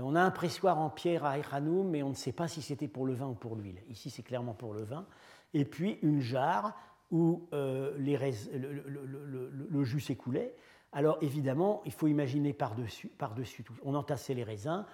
On 0.02 0.16
a 0.16 0.22
un 0.22 0.32
pressoir 0.32 0.80
en 0.80 0.90
pierre 0.90 1.26
à 1.26 1.38
Ekhanoum, 1.38 1.90
mais 1.90 2.04
on 2.04 2.10
ne 2.10 2.16
sait 2.16 2.32
pas 2.32 2.48
si 2.48 2.62
c'était 2.62 2.88
pour 2.88 3.06
le 3.06 3.14
vin 3.14 3.28
ou 3.28 3.34
pour 3.34 3.56
l'huile. 3.56 3.82
Ici, 3.90 4.10
c'est 4.10 4.24
clairement 4.24 4.54
pour 4.54 4.74
le 4.74 4.84
vin. 4.84 5.06
Et 5.54 5.66
puis 5.66 6.00
une 6.02 6.20
jarre 6.20 6.76
où 7.12 7.48
les 7.52 8.18
le, 8.54 9.84
jus 9.84 10.00
s'écoulait. 10.00 10.56
Alors 10.94 11.18
évidemment, 11.22 11.82
il 11.86 11.92
faut 11.92 12.08
imaginer 12.08 12.54
par-dessus, 12.54 13.08
par-dessus 13.08 13.64
tout. 13.64 13.76
On 13.84 13.94
entassait 13.94 14.34
les 14.34 14.44
raisins, 14.44 14.86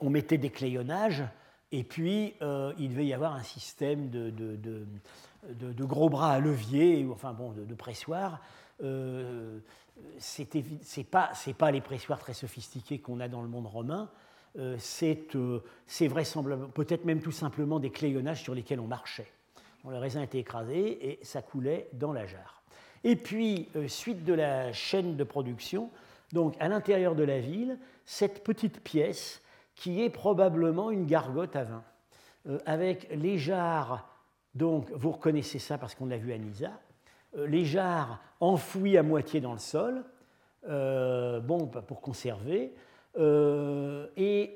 on 0.00 0.10
mettait 0.10 0.38
des 0.38 0.50
clayonnages, 0.50 1.22
et 1.70 1.84
puis 1.84 2.34
il 2.40 2.88
devait 2.88 3.06
y 3.06 3.14
avoir 3.14 3.34
un 3.34 3.44
système 3.44 4.10
de, 4.10 4.30
de, 5.50 5.84
gros 5.84 6.08
bras 6.08 6.32
à 6.32 6.40
levier, 6.40 7.06
enfin 7.10 7.32
bon, 7.32 7.52
de, 7.52 7.74
pressoir. 7.74 8.40
Euh, 8.82 9.58
Ce 10.18 10.42
n'est 10.42 11.04
pas, 11.04 11.32
pas, 11.58 11.70
les 11.70 11.80
pressoirs 11.80 12.18
très 12.18 12.34
sophistiqués 12.34 12.98
qu'on 12.98 13.20
a 13.20 13.28
dans 13.28 13.42
le 13.42 13.48
monde 13.48 13.66
romain, 13.66 14.02
euh, 14.02 14.06
euh, 14.06 14.21
c'est 14.86 16.08
vraisemblablement, 16.08 16.68
peut-être 16.68 17.04
même 17.04 17.20
tout 17.20 17.32
simplement 17.32 17.80
des 17.80 17.90
clayonnages 17.90 18.42
sur 18.42 18.54
lesquels 18.54 18.80
on 18.80 18.86
marchait. 18.86 19.30
le 19.88 19.96
raisin 19.96 20.22
était 20.22 20.38
écrasé 20.38 21.10
et 21.10 21.18
ça 21.22 21.42
coulait 21.42 21.88
dans 21.92 22.12
la 22.12 22.26
jarre. 22.26 22.62
Et 23.04 23.16
puis, 23.16 23.68
euh, 23.74 23.88
suite 23.88 24.24
de 24.24 24.34
la 24.34 24.72
chaîne 24.72 25.16
de 25.16 25.24
production, 25.24 25.90
donc 26.32 26.54
à 26.60 26.68
l'intérieur 26.68 27.14
de 27.14 27.24
la 27.24 27.40
ville, 27.40 27.78
cette 28.04 28.44
petite 28.44 28.80
pièce 28.80 29.42
qui 29.74 30.02
est 30.02 30.10
probablement 30.10 30.90
une 30.90 31.06
gargote 31.06 31.56
à 31.56 31.64
vin, 31.64 31.84
avec 32.66 33.08
les 33.10 33.38
jarres 33.38 34.12
donc, 34.54 34.90
vous 34.92 35.12
reconnaissez 35.12 35.58
ça 35.58 35.78
parce 35.78 35.94
qu'on 35.94 36.06
l'a 36.06 36.18
vu 36.18 36.32
à 36.32 36.38
Nisa. 36.38 36.72
Euh, 37.36 37.46
les 37.46 37.64
jarres 37.64 38.20
enfouies 38.40 38.98
à 38.98 39.02
moitié 39.02 39.40
dans 39.40 39.52
le 39.52 39.58
sol, 39.58 40.04
euh, 40.68 41.40
bon, 41.40 41.66
pour 41.66 42.00
conserver. 42.00 42.74
Euh, 43.18 44.06
et 44.16 44.54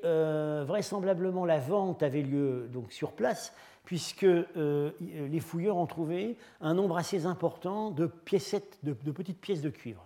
vraisemblablement, 0.65 1.45
la 1.45 1.59
vente 1.59 2.03
avait 2.03 2.21
lieu 2.21 2.67
donc 2.71 2.91
sur 2.91 3.11
place, 3.11 3.53
puisque 3.85 4.27
les 4.27 5.39
fouilleurs 5.39 5.77
ont 5.77 5.85
trouvé 5.85 6.37
un 6.61 6.73
nombre 6.73 6.97
assez 6.97 7.25
important 7.25 7.91
de, 7.91 8.07
piécettes, 8.07 8.79
de, 8.83 8.93
petites 9.11 9.39
pièces 9.39 9.61
de 9.61 9.69
cuivre. 9.69 10.05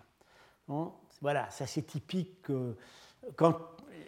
voilà, 1.21 1.49
ça 1.49 1.65
c'est 1.65 1.83
typique. 1.83 2.47
quand 3.35 3.57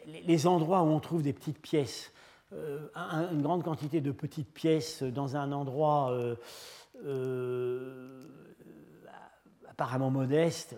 les 0.05 0.47
endroits 0.47 0.81
où 0.81 0.87
on 0.87 0.99
trouve 0.99 1.21
des 1.21 1.33
petites 1.33 1.59
pièces 1.59 2.11
euh, 2.55 2.87
une 3.31 3.41
grande 3.41 3.63
quantité 3.63 4.01
de 4.01 4.11
petites 4.11 4.51
pièces 4.53 5.01
dans 5.01 5.35
un 5.35 5.51
endroit 5.51 6.11
euh, 6.11 6.35
euh, 7.05 8.23
apparemment 9.67 10.11
modeste, 10.11 10.75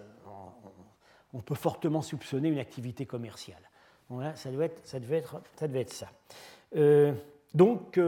on, 1.35 1.41
peut 1.41 1.55
fortement 1.55 2.01
soupçonner 2.01 2.49
une 2.49 2.59
activité 2.59 3.05
commerciale. 3.05 3.61
ça, 4.35 4.51
devait 4.51 4.65
être, 4.65 4.81
ça, 4.83 5.67
ça. 5.87 6.09
donc, 7.53 7.99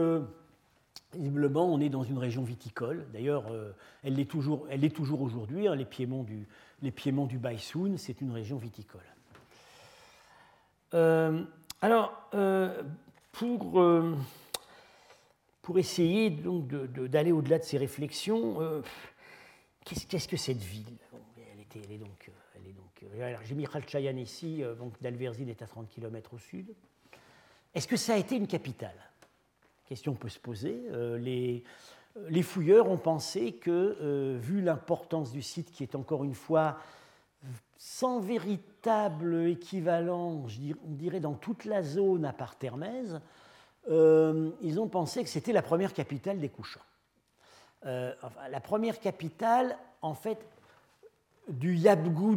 visiblement, 1.14 1.72
on 1.72 1.80
est 1.80 1.88
dans 1.88 2.04
une 2.04 2.18
région 2.18 2.42
viticole. 2.42 3.06
D'ailleurs, 3.12 3.44
elle 4.02 4.14
l'est 4.14 4.30
toujours, 4.30 4.66
est 4.70 4.94
toujours 4.94 5.22
aujourd'hui. 5.22 5.68
Hein, 5.68 5.74
les 5.74 5.84
piémonts 5.84 6.24
du, 6.24 6.46
les 6.82 6.92
du 7.26 7.38
Baïsoun, 7.38 7.98
c'est 7.98 8.20
une 8.20 8.32
région 8.32 8.56
viticole. 8.58 9.00
alors, 11.80 12.30
pour, 13.38 13.80
euh, 13.80 14.16
pour 15.62 15.78
essayer 15.78 16.30
d'aller 16.30 17.30
au-delà 17.32 17.58
de 17.58 17.64
ces 17.64 17.78
réflexions, 17.78 18.60
euh, 18.60 18.82
qu'est-ce 19.84 20.26
que 20.26 20.36
cette 20.36 20.58
ville? 20.58 20.96
Elle, 21.74 21.92
est 21.92 21.98
donc, 21.98 22.30
euh, 23.02 23.54
mis 23.54 23.66
Khalchayan 23.66 24.16
ici, 24.16 24.62
donc 24.78 25.00
Dalverzin 25.00 25.46
est 25.48 25.62
à 25.62 25.66
30 25.66 25.88
km 25.88 26.34
au 26.34 26.38
sud. 26.38 26.74
Est-ce 27.74 27.88
que 27.88 27.96
ça 27.96 28.14
a 28.14 28.16
été 28.16 28.36
une 28.36 28.46
capitale? 28.46 28.96
Question 29.86 30.14
peut 30.14 30.28
se 30.28 30.38
poser. 30.38 30.82
les, 31.18 31.64
les 32.28 32.42
fouilleurs 32.42 32.90
ont 32.90 32.98
pensé 32.98 33.52
que, 33.52 34.36
vu 34.38 34.60
l'importance 34.60 35.32
du 35.32 35.40
site 35.40 35.70
qui 35.70 35.82
est 35.82 35.94
encore 35.94 36.24
une 36.24 36.34
fois 36.34 36.78
sans 37.78 38.20
véritable 38.20 39.46
équivalent, 39.46 40.44
on 40.84 40.92
dirait 40.92 41.20
dans 41.20 41.34
toute 41.34 41.64
la 41.64 41.82
zone 41.82 42.24
à 42.24 42.32
part 42.32 42.56
Termèse, 42.56 43.20
euh, 43.88 44.50
ils 44.60 44.80
ont 44.80 44.88
pensé 44.88 45.22
que 45.22 45.30
c'était 45.30 45.52
la 45.52 45.62
première 45.62 45.94
capitale 45.94 46.40
des 46.40 46.48
Couchants. 46.48 46.80
Euh, 47.86 48.12
la 48.50 48.60
première 48.60 48.98
capitale, 48.98 49.78
en 50.02 50.14
fait, 50.14 50.44
du 51.48 51.74
Yabgou, 51.76 52.36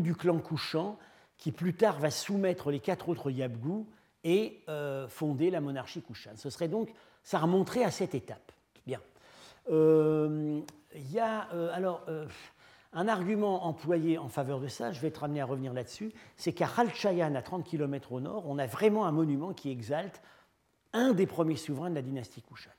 du 0.00 0.14
clan 0.14 0.38
Couchant, 0.38 0.98
qui 1.36 1.52
plus 1.52 1.74
tard 1.74 1.98
va 1.98 2.10
soumettre 2.10 2.70
les 2.70 2.80
quatre 2.80 3.08
autres 3.08 3.30
Yabgou 3.30 3.86
et 4.24 4.62
euh, 4.68 5.08
fonder 5.08 5.50
la 5.50 5.60
monarchie 5.60 6.02
Couchane. 6.02 6.36
Ce 6.36 6.50
serait 6.50 6.68
donc, 6.68 6.92
ça 7.22 7.38
remonterait 7.38 7.84
à 7.84 7.90
cette 7.90 8.14
étape. 8.14 8.52
Bien. 8.86 9.00
Il 9.68 11.12
y 11.12 11.18
a, 11.18 11.38
alors, 11.72 12.04
un 12.92 13.08
argument 13.08 13.64
employé 13.64 14.18
en 14.18 14.28
faveur 14.28 14.60
de 14.60 14.68
ça, 14.68 14.92
je 14.92 15.00
vais 15.00 15.08
être 15.08 15.24
amené 15.24 15.40
à 15.40 15.46
revenir 15.46 15.72
là-dessus, 15.72 16.12
c'est 16.36 16.52
qu'à 16.52 16.66
Khalchayan, 16.66 17.34
à 17.34 17.42
30 17.42 17.64
km 17.64 18.12
au 18.12 18.20
nord, 18.20 18.44
on 18.46 18.58
a 18.58 18.66
vraiment 18.66 19.06
un 19.06 19.12
monument 19.12 19.52
qui 19.52 19.70
exalte 19.70 20.20
un 20.92 21.12
des 21.12 21.26
premiers 21.26 21.56
souverains 21.56 21.90
de 21.90 21.94
la 21.94 22.02
dynastie 22.02 22.42
Kushan. 22.42 22.70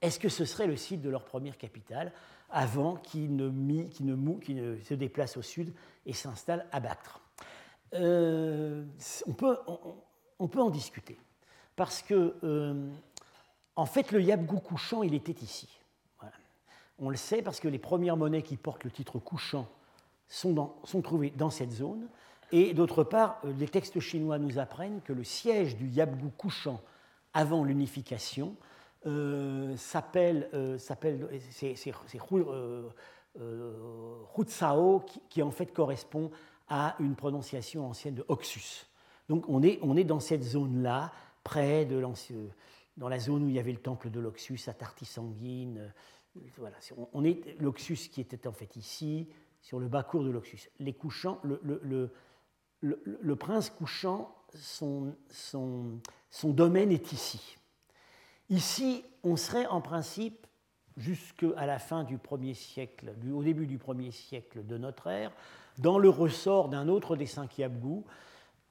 Est-ce 0.00 0.18
que 0.18 0.28
ce 0.28 0.44
serait 0.44 0.66
le 0.66 0.76
site 0.76 1.02
de 1.02 1.10
leur 1.10 1.24
première 1.24 1.58
capitale 1.58 2.12
avant 2.50 2.96
qu'ils 2.96 3.34
ne, 3.34 3.48
ne, 3.48 4.78
se 4.82 4.94
déplacent 4.94 5.36
au 5.36 5.42
sud 5.42 5.72
et 6.06 6.12
s'installent 6.12 6.66
à 6.70 6.80
Bactre 6.80 7.20
euh, 7.94 8.84
on, 9.26 9.32
peut, 10.48 10.60
en 10.60 10.70
discuter. 10.70 11.18
Parce 11.76 12.02
que, 12.02 12.34
euh, 12.42 12.88
en 13.76 13.86
fait, 13.86 14.12
le 14.12 14.22
Yabgou 14.22 14.60
couchant, 14.60 15.02
il 15.02 15.14
était 15.14 15.44
ici. 15.44 15.68
On 16.98 17.10
le 17.10 17.16
sait 17.16 17.42
parce 17.42 17.58
que 17.58 17.68
les 17.68 17.78
premières 17.78 18.16
monnaies 18.16 18.42
qui 18.42 18.56
portent 18.56 18.84
le 18.84 18.90
titre 18.90 19.18
couchant 19.18 19.66
sont, 20.28 20.72
trouvées 21.02 21.30
dans 21.30 21.50
cette 21.50 21.72
zone. 21.72 22.06
Et 22.50 22.74
d'autre 22.74 23.02
part, 23.02 23.40
euh, 23.44 23.52
les 23.58 23.68
textes 23.68 24.00
chinois 24.00 24.38
nous 24.38 24.58
apprennent 24.58 25.00
que 25.02 25.12
le 25.12 25.24
siège 25.24 25.76
du 25.76 25.88
Yabgou 25.88 26.30
couchant 26.36 26.80
avant 27.34 27.64
l'unification 27.64 28.54
s'appelle, 29.76 30.48
euh, 30.54 30.78
c'est 30.78 31.92
Hutsao 34.36 35.00
qui, 35.00 35.20
qui, 35.28 35.42
en 35.42 35.50
fait 35.50 35.66
correspond 35.66 36.30
à 36.68 36.96
une 37.00 37.14
prononciation 37.14 37.88
ancienne 37.88 38.14
de 38.14 38.24
Oxus. 38.28 38.86
Donc 39.28 39.44
on 39.48 39.62
est, 39.62 39.78
on 39.82 39.96
est 39.96 40.04
dans 40.04 40.20
cette 40.20 40.42
zone-là, 40.42 41.12
près 41.44 41.84
de 41.84 42.02
dans 42.96 43.08
la 43.08 43.18
zone 43.18 43.44
où 43.44 43.48
il 43.48 43.54
y 43.54 43.58
avait 43.58 43.72
le 43.72 43.80
temple 43.80 44.10
de 44.10 44.20
l'Oxus 44.20 44.60
à 44.66 44.74
Tartisanguine, 44.74 45.92
voilà, 46.56 46.76
on 47.12 47.24
est 47.24 47.56
l'Oxus 47.60 48.08
qui 48.10 48.20
était 48.20 48.46
en 48.46 48.52
fait 48.52 48.76
ici, 48.76 49.28
sur 49.60 49.78
le 49.78 49.88
bas 49.88 50.02
cours 50.02 50.24
de 50.24 50.30
l'Oxus. 50.30 50.70
Les 50.78 50.92
couchants, 50.92 51.40
le, 51.42 51.60
le, 52.80 53.36
prince 53.36 53.70
couchant, 53.70 54.34
son, 54.54 55.14
son, 55.30 56.00
son, 56.30 56.50
domaine 56.50 56.90
est 56.90 57.12
ici. 57.12 57.58
Ici, 58.52 59.02
on 59.24 59.36
serait 59.36 59.64
en 59.64 59.80
principe, 59.80 60.46
jusqu'à 60.98 61.64
la 61.64 61.78
fin 61.78 62.04
du 62.04 62.18
premier 62.18 62.52
siècle, 62.52 63.14
au 63.32 63.42
début 63.42 63.66
du 63.66 63.78
premier 63.78 64.10
siècle 64.10 64.66
de 64.66 64.76
notre 64.76 65.06
ère, 65.06 65.32
dans 65.78 65.98
le 65.98 66.10
ressort 66.10 66.68
d'un 66.68 66.86
autre 66.88 67.16
des 67.16 67.24
cinq 67.24 67.56
Yabgou. 67.56 68.04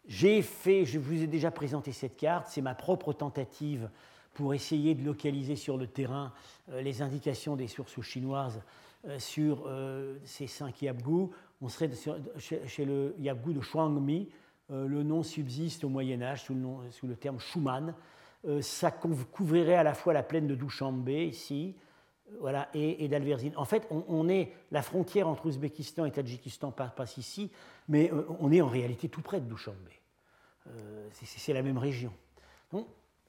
J'ai 0.06 0.44
fait, 0.44 0.86
je 0.86 1.00
vous 1.00 1.24
ai 1.24 1.26
déjà 1.26 1.50
présenté 1.50 1.94
cette 1.94 2.16
carte, 2.16 2.46
c'est 2.48 2.62
ma 2.62 2.76
propre 2.76 3.12
tentative 3.12 3.90
pour 4.36 4.54
essayer 4.54 4.94
de 4.94 5.04
localiser 5.04 5.56
sur 5.56 5.78
le 5.78 5.88
terrain 5.88 6.32
euh, 6.70 6.84
les 6.84 7.02
indications 7.02 7.56
des 7.56 7.68
sources 7.68 8.00
chinoises 8.02 8.62
euh, 9.08 9.18
sur 9.18 9.64
euh, 9.66 10.20
ces 10.24 10.46
cinq 10.46 10.84
Yabgou. 10.84 11.32
On 11.60 11.70
serait 11.70 11.90
chez, 12.38 12.86
le 12.86 13.16
Yabgou 13.18 13.52
de 13.52 13.62
Shuangmi. 13.62 14.30
le 14.70 15.02
nom 15.02 15.24
subsiste 15.24 15.84
au 15.84 15.90
Moyen 15.90 16.22
Âge 16.22 16.44
sous 16.44 16.54
le, 16.54 16.92
sous 16.92 17.08
le 17.08 17.16
terme 17.16 17.40
Shuman. 17.40 17.96
Ça 18.62 18.92
couvrirait 18.92 19.76
à 19.76 19.84
la 19.84 19.94
fois 19.94 20.14
la 20.14 20.24
plaine 20.24 20.48
de 20.48 20.56
Dushanbe 20.56 21.10
ici, 21.10 21.76
voilà, 22.40 22.70
et, 22.74 23.08
d'Alverzine. 23.08 23.54
En 23.56 23.66
fait, 23.66 23.88
on, 23.90 24.30
est 24.30 24.52
la 24.72 24.82
frontière 24.82 25.28
entre 25.28 25.46
Ouzbékistan 25.46 26.06
et 26.06 26.12
Tadjikistan 26.12 26.72
passe 26.72 27.18
ici, 27.18 27.52
mais 27.88 28.10
on 28.40 28.52
est 28.52 28.62
en 28.62 28.70
réalité 28.70 29.10
tout 29.10 29.22
près 29.22 29.42
de 29.42 29.46
Dushanbe. 29.46 29.76
c'est 31.14 31.54
la 31.54 31.62
même 31.62 31.78
région. 31.78 32.12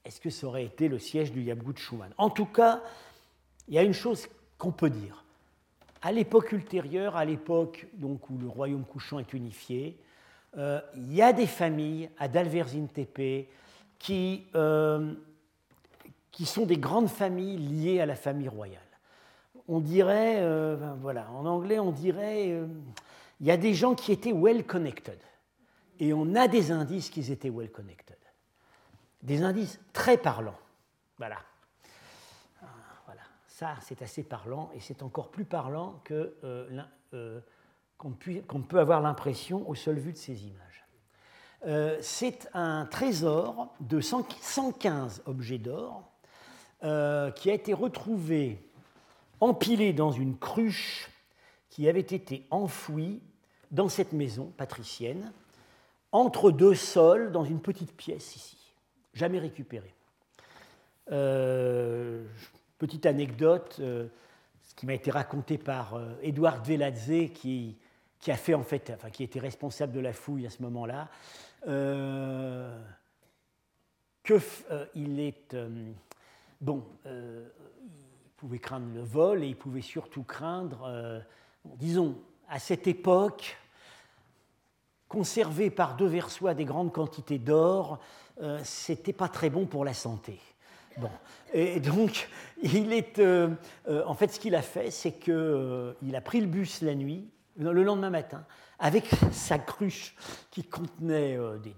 Est-ce 0.05 0.19
que 0.19 0.29
ça 0.29 0.47
aurait 0.47 0.65
été 0.65 0.89
le 0.89 0.99
siège 0.99 1.31
du 1.31 1.41
Yabgou 1.41 1.71
de 1.73 1.77
Schumann 1.77 2.13
En 2.17 2.29
tout 2.29 2.45
cas, 2.45 2.81
il 3.67 3.73
y 3.73 3.77
a 3.77 3.83
une 3.83 3.93
chose 3.93 4.27
qu'on 4.57 4.71
peut 4.71 4.89
dire. 4.89 5.23
À 6.01 6.11
l'époque 6.11 6.51
ultérieure, 6.51 7.15
à 7.15 7.23
l'époque 7.23 7.87
où 8.01 8.37
le 8.37 8.47
royaume 8.47 8.83
couchant 8.83 9.19
est 9.19 9.33
unifié, 9.33 9.97
euh, 10.57 10.81
il 10.95 11.13
y 11.13 11.21
a 11.21 11.31
des 11.31 11.47
familles 11.47 12.09
à 12.17 12.27
Dalverzin 12.27 12.87
Tepe 12.87 13.47
qui, 14.03 14.45
euh, 14.53 15.13
qui 16.31 16.45
sont 16.45 16.65
des 16.65 16.77
grandes 16.77 17.07
familles 17.07 17.57
liées 17.57 18.01
à 18.01 18.05
la 18.05 18.15
famille 18.15 18.49
royale. 18.49 18.81
On 19.69 19.79
dirait, 19.79 20.41
euh, 20.41 20.93
voilà, 20.99 21.31
en 21.31 21.45
anglais, 21.45 21.79
on 21.79 21.91
dirait, 21.91 22.49
il 23.39 23.47
y 23.47 23.51
a 23.51 23.55
des 23.55 23.73
gens 23.73 23.95
qui 23.95 24.11
étaient 24.11 24.33
well 24.33 24.65
connected. 24.65 25.17
Et 25.99 26.11
on 26.11 26.35
a 26.35 26.49
des 26.49 26.71
indices 26.71 27.09
qu'ils 27.09 27.31
étaient 27.31 27.49
well 27.49 27.71
connected. 27.71 28.17
des 29.21 29.41
indices 29.41 29.79
très 29.93 30.17
parlants. 30.17 30.59
Voilà. 31.17 31.37
Ah, 32.61 32.65
voilà. 33.05 33.21
Ça, 33.47 33.75
c'est 33.81 34.01
assez 34.01 34.23
parlant 34.23 34.69
et 34.75 34.81
c'est 34.81 35.01
encore 35.01 35.31
plus 35.31 35.45
parlant 35.45 36.01
que 36.03 36.35
euh, 36.43 36.83
euh, 37.13 37.39
qu'on 37.97 38.11
peut 38.61 38.79
avoir 38.79 38.99
l'impression 38.99 39.69
au 39.69 39.75
seul 39.75 39.97
vu 39.97 40.11
de 40.11 40.17
ces 40.17 40.45
images. 40.45 40.72
Euh, 41.65 41.97
c'est 42.01 42.49
un 42.53 42.85
trésor 42.85 43.73
de 43.79 44.01
115 44.01 45.23
objets 45.25 45.57
d'or 45.57 46.09
qui 46.81 47.49
a 47.49 47.53
été 47.53 47.73
retrouvé 47.73 48.59
empilé 49.39 49.93
dans 49.93 50.11
une 50.11 50.37
cruche 50.37 51.09
qui 51.69 51.89
avait 51.89 52.01
été 52.01 52.45
enfouie 52.51 53.21
dans 53.71 53.89
cette 53.89 54.13
maison 54.13 54.53
patricienne, 54.55 55.31
entre 56.11 56.51
deux 56.51 56.75
sols, 56.75 57.31
dans 57.31 57.43
une 57.43 57.59
petite 57.59 57.95
pièce 57.97 58.35
ici, 58.35 58.57
jamais 59.13 59.39
récupérée. 59.39 59.93
Euh, 61.11 62.23
petite 62.77 63.05
anecdote, 63.05 63.77
euh, 63.79 64.07
ce 64.61 64.75
qui 64.75 64.85
m'a 64.85 64.93
été 64.93 65.09
raconté 65.09 65.57
par 65.57 65.95
euh, 65.95 66.13
Edouard 66.21 66.63
Veladze, 66.63 67.31
qui, 67.33 67.75
a 68.27 68.35
fait 68.35 68.53
en 68.53 68.63
fait, 68.63 68.91
enfin, 68.93 69.09
qui 69.09 69.23
était 69.23 69.39
responsable 69.39 69.91
de 69.91 69.99
la 69.99 70.13
fouille 70.13 70.45
à 70.45 70.49
ce 70.49 70.61
moment-là, 70.61 71.09
que 74.23 74.39
il 74.95 75.19
est 75.19 75.55
bon, 76.61 76.83
il 77.05 78.31
pouvait 78.37 78.59
craindre 78.59 78.93
le 78.93 79.01
vol 79.01 79.43
et 79.43 79.47
il 79.47 79.55
pouvait 79.55 79.81
surtout 79.81 80.23
craindre, 80.23 81.23
disons, 81.65 82.17
à 82.49 82.59
cette 82.59 82.87
époque, 82.87 83.57
conserver 85.07 85.69
par 85.69 85.95
deux 85.95 86.07
Versois 86.07 86.55
des 86.55 86.65
grandes 86.65 86.91
quantités 86.91 87.37
d'or, 87.37 87.99
euh, 88.41 88.59
c'était 88.63 89.13
pas 89.13 89.27
très 89.27 89.51
bon 89.51 89.67
pour 89.67 89.85
la 89.85 89.93
santé. 89.93 90.39
Bon. 90.97 91.09
Et 91.53 91.79
donc, 91.79 92.29
il 92.63 92.91
est, 92.93 93.19
euh, 93.19 93.49
euh, 93.87 94.03
en 94.05 94.15
fait, 94.15 94.29
ce 94.29 94.39
qu'il 94.39 94.55
a 94.55 94.61
fait, 94.61 94.91
c'est 94.91 95.13
qu'il 95.13 95.33
euh, 95.33 95.93
a 96.13 96.21
pris 96.21 96.41
le 96.41 96.47
bus 96.47 96.81
la 96.81 96.95
nuit, 96.95 97.29
le 97.57 97.83
lendemain 97.83 98.09
matin, 98.09 98.43
avec 98.83 99.09
sa 99.31 99.59
cruche 99.59 100.15
qui 100.51 100.63
contenait 100.63 101.37
des, 101.63 101.73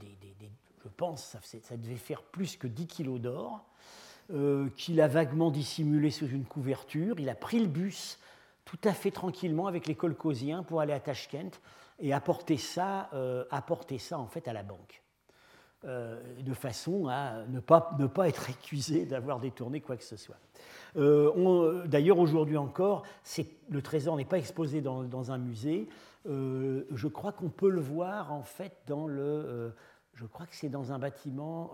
je 0.83 0.89
pense, 0.89 1.37
ça, 1.41 1.77
devait 1.77 1.95
faire 1.95 2.23
plus 2.23 2.57
que 2.57 2.65
10 2.65 2.87
kilos 2.87 3.21
d'or, 3.21 3.63
qu'il 4.75 4.99
a 4.99 5.07
vaguement 5.07 5.51
dissimulé 5.51 6.09
sous 6.09 6.27
une 6.27 6.45
couverture. 6.45 7.19
Il 7.19 7.29
a 7.29 7.35
pris 7.35 7.59
le 7.59 7.67
bus 7.67 8.17
tout 8.65 8.79
à 8.83 8.93
fait 8.93 9.11
tranquillement 9.11 9.67
avec 9.67 9.85
les 9.85 9.93
colcosiens 9.93 10.63
pour 10.63 10.81
aller 10.81 10.93
à 10.93 10.99
Tashkent 10.99 11.59
et 11.99 12.11
apporter 12.11 12.57
ça, 12.57 13.11
apporter 13.51 13.99
ça 13.99 14.17
en 14.17 14.25
fait 14.25 14.47
à 14.47 14.53
la 14.53 14.63
banque. 14.63 15.03
Euh, 15.87 16.19
de 16.41 16.53
façon 16.55 17.07
à 17.09 17.45
ne 17.47 17.59
pas, 17.59 17.95
ne 17.99 18.07
pas 18.07 18.27
être 18.27 18.49
accusé 18.49 19.05
d'avoir 19.05 19.39
détourné 19.39 19.81
quoi 19.81 19.95
que 19.97 20.03
ce 20.03 20.17
soit. 20.17 20.37
Euh, 20.95 21.85
d'ailleurs, 21.85 22.17
aujourd'hui 22.17 22.57
encore, 22.57 23.03
le 23.69 23.81
trésor 23.83 24.15
n'est 24.15 24.25
pas 24.25 24.39
exposé 24.39 24.81
dans, 24.81 25.31
un 25.31 25.37
musée. 25.37 25.87
Euh, 26.25 26.85
je 26.91 27.07
crois 27.07 27.31
qu'on 27.31 27.49
peut 27.49 27.69
le 27.69 27.81
voir 27.81 28.33
en 28.33 28.43
fait 28.43 28.73
dans 28.87 29.07
le. 29.07 29.73
je 30.13 30.25
crois 30.25 30.45
que 30.45 30.55
c'est 30.55 30.69
dans 30.69 30.91
un 30.91 30.99
bâtiment. 30.99 31.73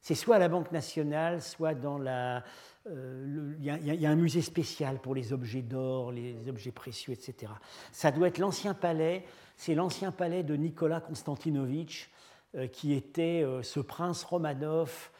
c'est 0.00 0.14
soit 0.14 0.36
à 0.36 0.38
la 0.38 0.48
Banque 0.48 0.72
nationale, 0.72 1.42
soit 1.42 1.74
dans 1.74 1.98
la. 1.98 2.44
Il 2.88 3.56
y, 3.58 3.66
y, 3.66 4.06
a 4.06 4.10
un 4.10 4.16
musée 4.16 4.42
spécial 4.42 5.00
pour 5.00 5.14
les 5.14 5.32
objets 5.32 5.62
d'or, 5.62 6.12
les 6.12 6.48
objets 6.48 6.70
précieux, 6.70 7.12
etc. 7.12 7.52
Ça 7.90 8.12
doit 8.12 8.28
être 8.28 8.38
l'ancien 8.38 8.74
palais. 8.74 9.24
C'est 9.56 9.74
l'ancien 9.74 10.12
palais 10.12 10.44
de 10.44 10.54
Nicolas 10.54 11.00
Konstantinovitch 11.00 12.10
euh, 12.56 12.68
qui 12.68 12.94
était 12.94 13.42
euh, 13.42 13.62
ce 13.62 13.80
prince 13.80 14.22
Romanov 14.22 14.88
euh, 14.88 15.10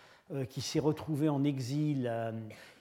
qui 0.48 0.60
s'est 0.60 0.80
retrouvé 0.80 1.28
en 1.28 1.44
exil, 1.44 2.10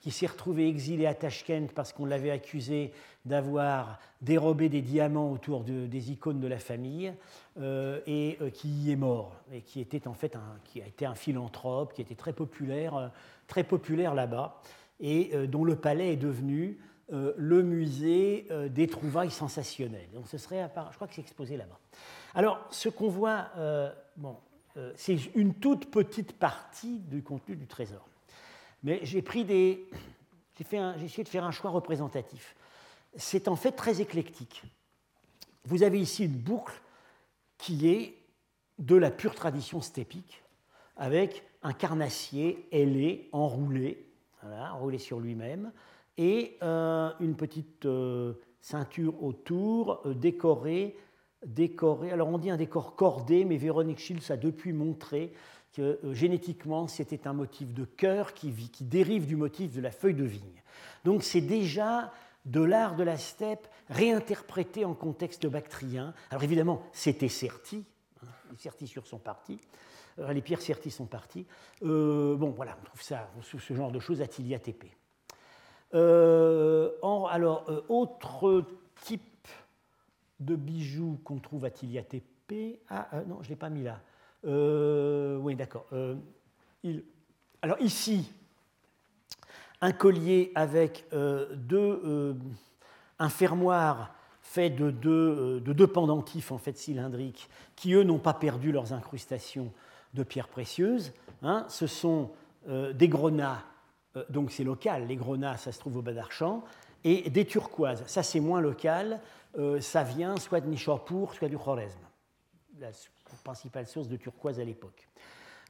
qui 0.02 0.12
s'est 0.12 0.26
retrouvé 0.26 0.68
exilé 0.68 1.06
à 1.06 1.14
Tashkent 1.14 1.68
parce 1.74 1.94
qu'on 1.94 2.06
l'avait 2.06 2.32
accusé 2.32 2.92
d'avoir 3.26 4.00
dérobé 4.22 4.70
des 4.70 4.82
diamants 4.82 5.32
autour 5.32 5.64
des 5.64 6.12
icônes 6.12 6.40
de 6.40 6.48
la 6.48 6.58
famille 6.58 7.14
et 7.62 8.38
qui 8.54 8.68
y 8.68 8.92
est 8.92 8.96
mort 8.96 9.36
et 9.54 9.62
qui 9.62 9.80
était 9.80 10.08
en 10.08 10.14
fait 10.14 10.36
un, 10.36 10.58
qui 10.64 10.82
a 10.82 10.88
été 10.88 11.06
un 11.06 11.16
philanthrope, 11.16 11.94
qui 11.94 12.02
était 12.02 12.16
très 12.16 12.34
populaire, 12.34 13.12
très 13.48 13.64
populaire 13.64 14.16
là-bas 14.16 14.62
et 15.00 15.32
dont 15.48 15.64
le 15.64 15.76
palais 15.76 16.14
est 16.14 16.18
devenu 16.18 16.80
le 17.10 17.62
musée 17.62 18.48
des 18.72 18.88
trouvailles 18.88 19.32
sensationnelles. 19.32 20.10
Donc 20.14 20.28
ce 20.28 20.40
serait, 20.40 20.68
je 20.92 20.96
crois 20.96 21.08
que 21.08 21.14
c'est 21.14 21.22
exposé 21.22 21.58
là-bas. 21.58 21.80
Alors, 22.36 22.60
ce 22.70 22.90
qu'on 22.90 23.08
voit, 23.08 23.48
euh, 23.58 23.90
bon, 24.18 24.32
euh, 24.32 24.55
c'est 24.96 25.18
une 25.36 25.54
toute 25.54 25.90
petite 25.90 26.34
partie 26.34 27.00
du 27.00 27.24
contenu 27.24 27.56
du 27.56 27.68
trésor. 27.68 28.08
Mais 28.84 29.00
j'ai 29.04 29.22
pris 29.22 29.46
des. 29.46 29.88
J'ai 30.60 31.06
essayé 31.06 31.24
de 31.24 31.30
faire 31.30 31.44
un 31.44 31.52
choix 31.52 31.72
représentatif. 31.72 32.56
C'est 33.16 33.48
en 33.48 33.56
fait 33.56 33.72
très 33.72 34.02
éclectique. 34.02 34.64
Vous 35.66 35.84
avez 35.84 36.00
ici 36.00 36.26
une 36.26 36.38
boucle 36.38 36.80
qui 37.58 37.90
est 37.90 38.18
de 38.78 38.96
la 38.96 39.12
pure 39.12 39.34
tradition 39.34 39.82
stépique, 39.82 40.44
avec 40.98 41.44
un 41.64 41.74
carnassier 41.74 42.68
ailé, 42.72 43.30
enroulé, 43.32 44.06
enroulé 44.44 44.98
sur 44.98 45.20
lui-même, 45.20 45.72
et 46.18 46.58
euh, 46.62 47.12
une 47.20 47.36
petite 47.36 47.88
ceinture 48.62 49.24
autour, 49.24 50.02
décorée 50.06 50.98
décoré. 51.46 52.12
Alors 52.12 52.28
on 52.28 52.38
dit 52.38 52.50
un 52.50 52.58
décor 52.58 52.96
cordé, 52.96 53.46
mais 53.46 53.58
Véronique 53.58 54.00
Schiltz 54.00 54.32
a 54.32 54.38
depuis 54.38 54.74
montré 54.74 55.32
que 55.74 56.00
euh, 56.04 56.14
génétiquement 56.14 56.88
c'était 56.88 57.28
un 57.28 57.34
motif 57.34 57.74
de 57.74 57.86
cœur 57.86 58.34
qui, 58.34 58.54
dérive 58.82 59.26
du 59.26 59.36
motif 59.36 59.74
de 59.74 59.82
la 59.82 59.92
feuille 59.92 60.14
de 60.14 60.24
vigne. 60.24 60.64
Donc 61.04 61.24
c'est 61.24 61.42
déjà 61.42 62.12
de 62.46 62.62
l'art 62.62 62.96
de 62.96 63.04
la 63.04 63.18
steppe 63.18 63.68
réinterprété 63.90 64.86
en 64.86 64.94
contexte 64.94 65.48
bactrien. 65.48 66.14
Alors 66.30 66.44
évidemment, 66.44 66.84
c'était 66.94 67.30
Certi, 67.30 67.86
hein, 68.24 68.28
les 68.80 68.88
sur 68.88 69.08
son 69.08 69.18
parti, 69.18 69.60
euh, 70.20 70.32
les 70.32 70.42
pierres 70.42 70.62
Certi 70.62 70.92
sont 70.92 71.06
parties. 71.06 71.46
Euh, 71.84 72.36
bon, 72.36 72.52
voilà, 72.52 72.78
on 72.82 72.86
trouve 72.86 73.02
ça, 73.02 73.30
ce 73.42 73.74
genre 73.74 73.92
de 73.92 74.00
choses 74.00 74.22
à 74.22 74.28
Tilia 74.28 74.60
TP. 74.60 74.86
alors, 75.94 77.66
autre 77.90 78.66
type 79.02 79.35
de 80.40 80.56
bijoux 80.56 81.20
qu'on 81.24 81.40
trouve 81.40 81.66
à 81.66 81.72
Tilia 81.72 82.04
TP. 82.04 82.80
Ah 82.90 83.08
euh, 83.14 83.24
non, 83.26 83.38
je 83.42 83.48
ne 83.48 83.50
l'ai 83.50 83.56
pas 83.56 83.70
mis 83.70 83.84
là. 83.84 84.02
Euh, 84.46 85.38
oui, 85.38 85.56
d'accord. 85.56 85.86
Euh, 85.94 86.16
alors 87.62 87.80
ici, 87.80 88.32
un 89.82 89.92
collier 89.92 90.52
avec 90.56 91.06
deux, 91.12 92.36
un 93.18 93.30
fermoir 93.30 94.14
fait 94.42 94.70
de 94.70 94.92
deux, 94.92 95.60
de 95.60 95.74
deux, 95.74 95.88
pendentifs 95.88 96.52
en 96.52 96.60
fait 96.60 96.78
cylindriques 96.78 97.50
qui 97.76 97.94
eux 97.94 98.04
n'ont 98.04 98.20
pas 98.20 98.36
perdu 98.36 98.72
leurs 98.72 98.94
incrustations 98.94 99.72
de 100.14 100.22
pierres 100.22 100.48
précieuses. 100.48 101.12
Hein. 101.42 101.66
Ce 101.68 101.88
sont 101.88 102.32
des 102.68 103.08
grenats, 103.08 103.64
donc 104.30 104.52
c'est 104.52 104.64
local. 104.64 105.08
Les 105.08 105.16
grenats, 105.16 105.58
ça 105.58 105.72
se 105.72 105.80
trouve 105.80 105.98
au 105.98 106.02
bas 106.04 106.14
d'Archamp 106.14 106.64
et 107.06 107.30
des 107.30 107.46
turquoises. 107.46 108.04
Ça, 108.08 108.24
c'est 108.24 108.42
moins 108.42 108.60
local. 108.60 109.22
Euh, 109.58 109.80
ça 109.80 110.04
vient 110.04 110.36
soit 110.38 110.60
de 110.60 110.68
Nishapur, 110.68 111.34
soit 111.34 111.48
du 111.48 111.58
Khwarezm, 111.58 112.00
la 112.80 112.90
principale 113.44 113.88
source 113.88 114.10
de 114.10 114.18
turquoise 114.18 114.60
à 114.60 114.64
l'époque. 114.64 115.08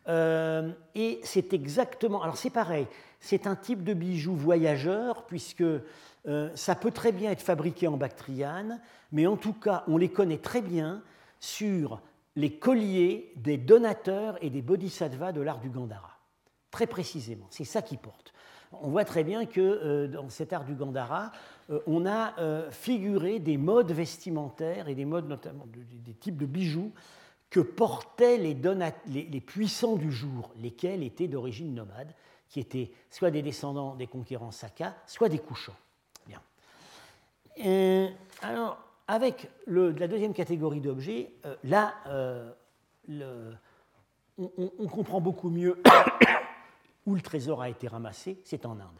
Euh, 0.07 0.71
et 0.95 1.19
c'est 1.23 1.53
exactement. 1.53 2.23
Alors, 2.23 2.37
c'est 2.37 2.49
pareil. 2.49 2.87
C'est 3.19 3.47
un 3.47 3.55
type 3.55 3.83
de 3.83 3.93
bijou 3.93 4.35
voyageur, 4.35 5.25
puisque 5.25 5.61
euh, 5.61 6.49
ça 6.55 6.73
peut 6.73 6.91
très 6.91 7.11
bien 7.11 7.31
être 7.31 7.41
fabriqué 7.41 7.87
en 7.87 7.97
Bactriane, 7.97 8.79
mais 9.11 9.27
en 9.27 9.35
tout 9.35 9.53
cas, 9.53 9.83
on 9.87 9.97
les 9.97 10.09
connaît 10.09 10.37
très 10.37 10.61
bien 10.61 11.03
sur 11.39 12.01
les 12.37 12.57
colliers 12.57 13.33
des 13.35 13.57
donateurs 13.57 14.37
et 14.41 14.49
des 14.49 14.61
bodhisattvas 14.61 15.33
de 15.33 15.41
l'art 15.41 15.59
du 15.59 15.69
Gandhara. 15.69 16.17
Très 16.71 16.87
précisément. 16.87 17.47
C'est 17.49 17.65
ça 17.65 17.81
qui 17.81 17.97
porte 17.97 18.34
on 18.81 18.89
voit 18.89 19.05
très 19.05 19.23
bien 19.23 19.45
que 19.45 19.59
euh, 19.61 20.07
dans 20.07 20.29
cet 20.29 20.53
art 20.53 20.65
du 20.65 20.75
Gandhara, 20.75 21.31
euh, 21.69 21.79
on 21.87 22.05
a 22.05 22.37
euh, 22.39 22.69
figuré 22.71 23.39
des 23.39 23.57
modes 23.57 23.91
vestimentaires 23.91 24.87
et 24.87 24.95
des 24.95 25.05
modes 25.05 25.27
notamment 25.27 25.65
des 25.67 26.13
types 26.13 26.37
de 26.37 26.45
bijoux 26.45 26.91
que 27.49 27.59
portaient 27.59 28.37
les, 28.37 29.41
puissants 29.41 29.95
du 29.95 30.11
jour, 30.11 30.51
lesquels 30.57 31.03
étaient 31.03 31.27
d'origine 31.27 31.73
nomade, 31.73 32.13
qui 32.49 32.59
étaient 32.59 32.91
soit 33.09 33.31
des 33.31 33.41
descendants 33.41 33.95
des 33.95 34.07
conquérants 34.07 34.51
Saka, 34.51 34.95
soit 35.07 35.29
des 35.29 35.39
couchants. 35.39 35.75
Bien. 36.27 36.41
alors, 38.41 38.77
avec 39.07 39.49
la 39.67 40.07
deuxième 40.07 40.33
catégorie 40.33 40.81
d'objets, 40.81 41.31
là, 41.63 41.93
on, 44.37 44.87
comprend 44.87 45.21
beaucoup 45.21 45.49
mieux 45.49 45.81
où 47.05 47.15
le 47.15 47.21
trésor 47.21 47.61
a 47.61 47.69
été 47.69 47.87
ramassé, 47.87 48.39
c'est 48.43 48.65
en 48.65 48.73
Inde. 48.73 48.99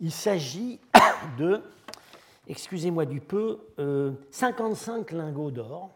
Il 0.00 0.12
s'agit 0.12 0.80
de, 1.38 1.62
excusez-moi 2.46 3.06
du 3.06 3.20
peu, 3.20 3.60
55 4.30 5.12
euh, 5.12 5.16
lingots 5.16 5.50
d'or 5.50 5.90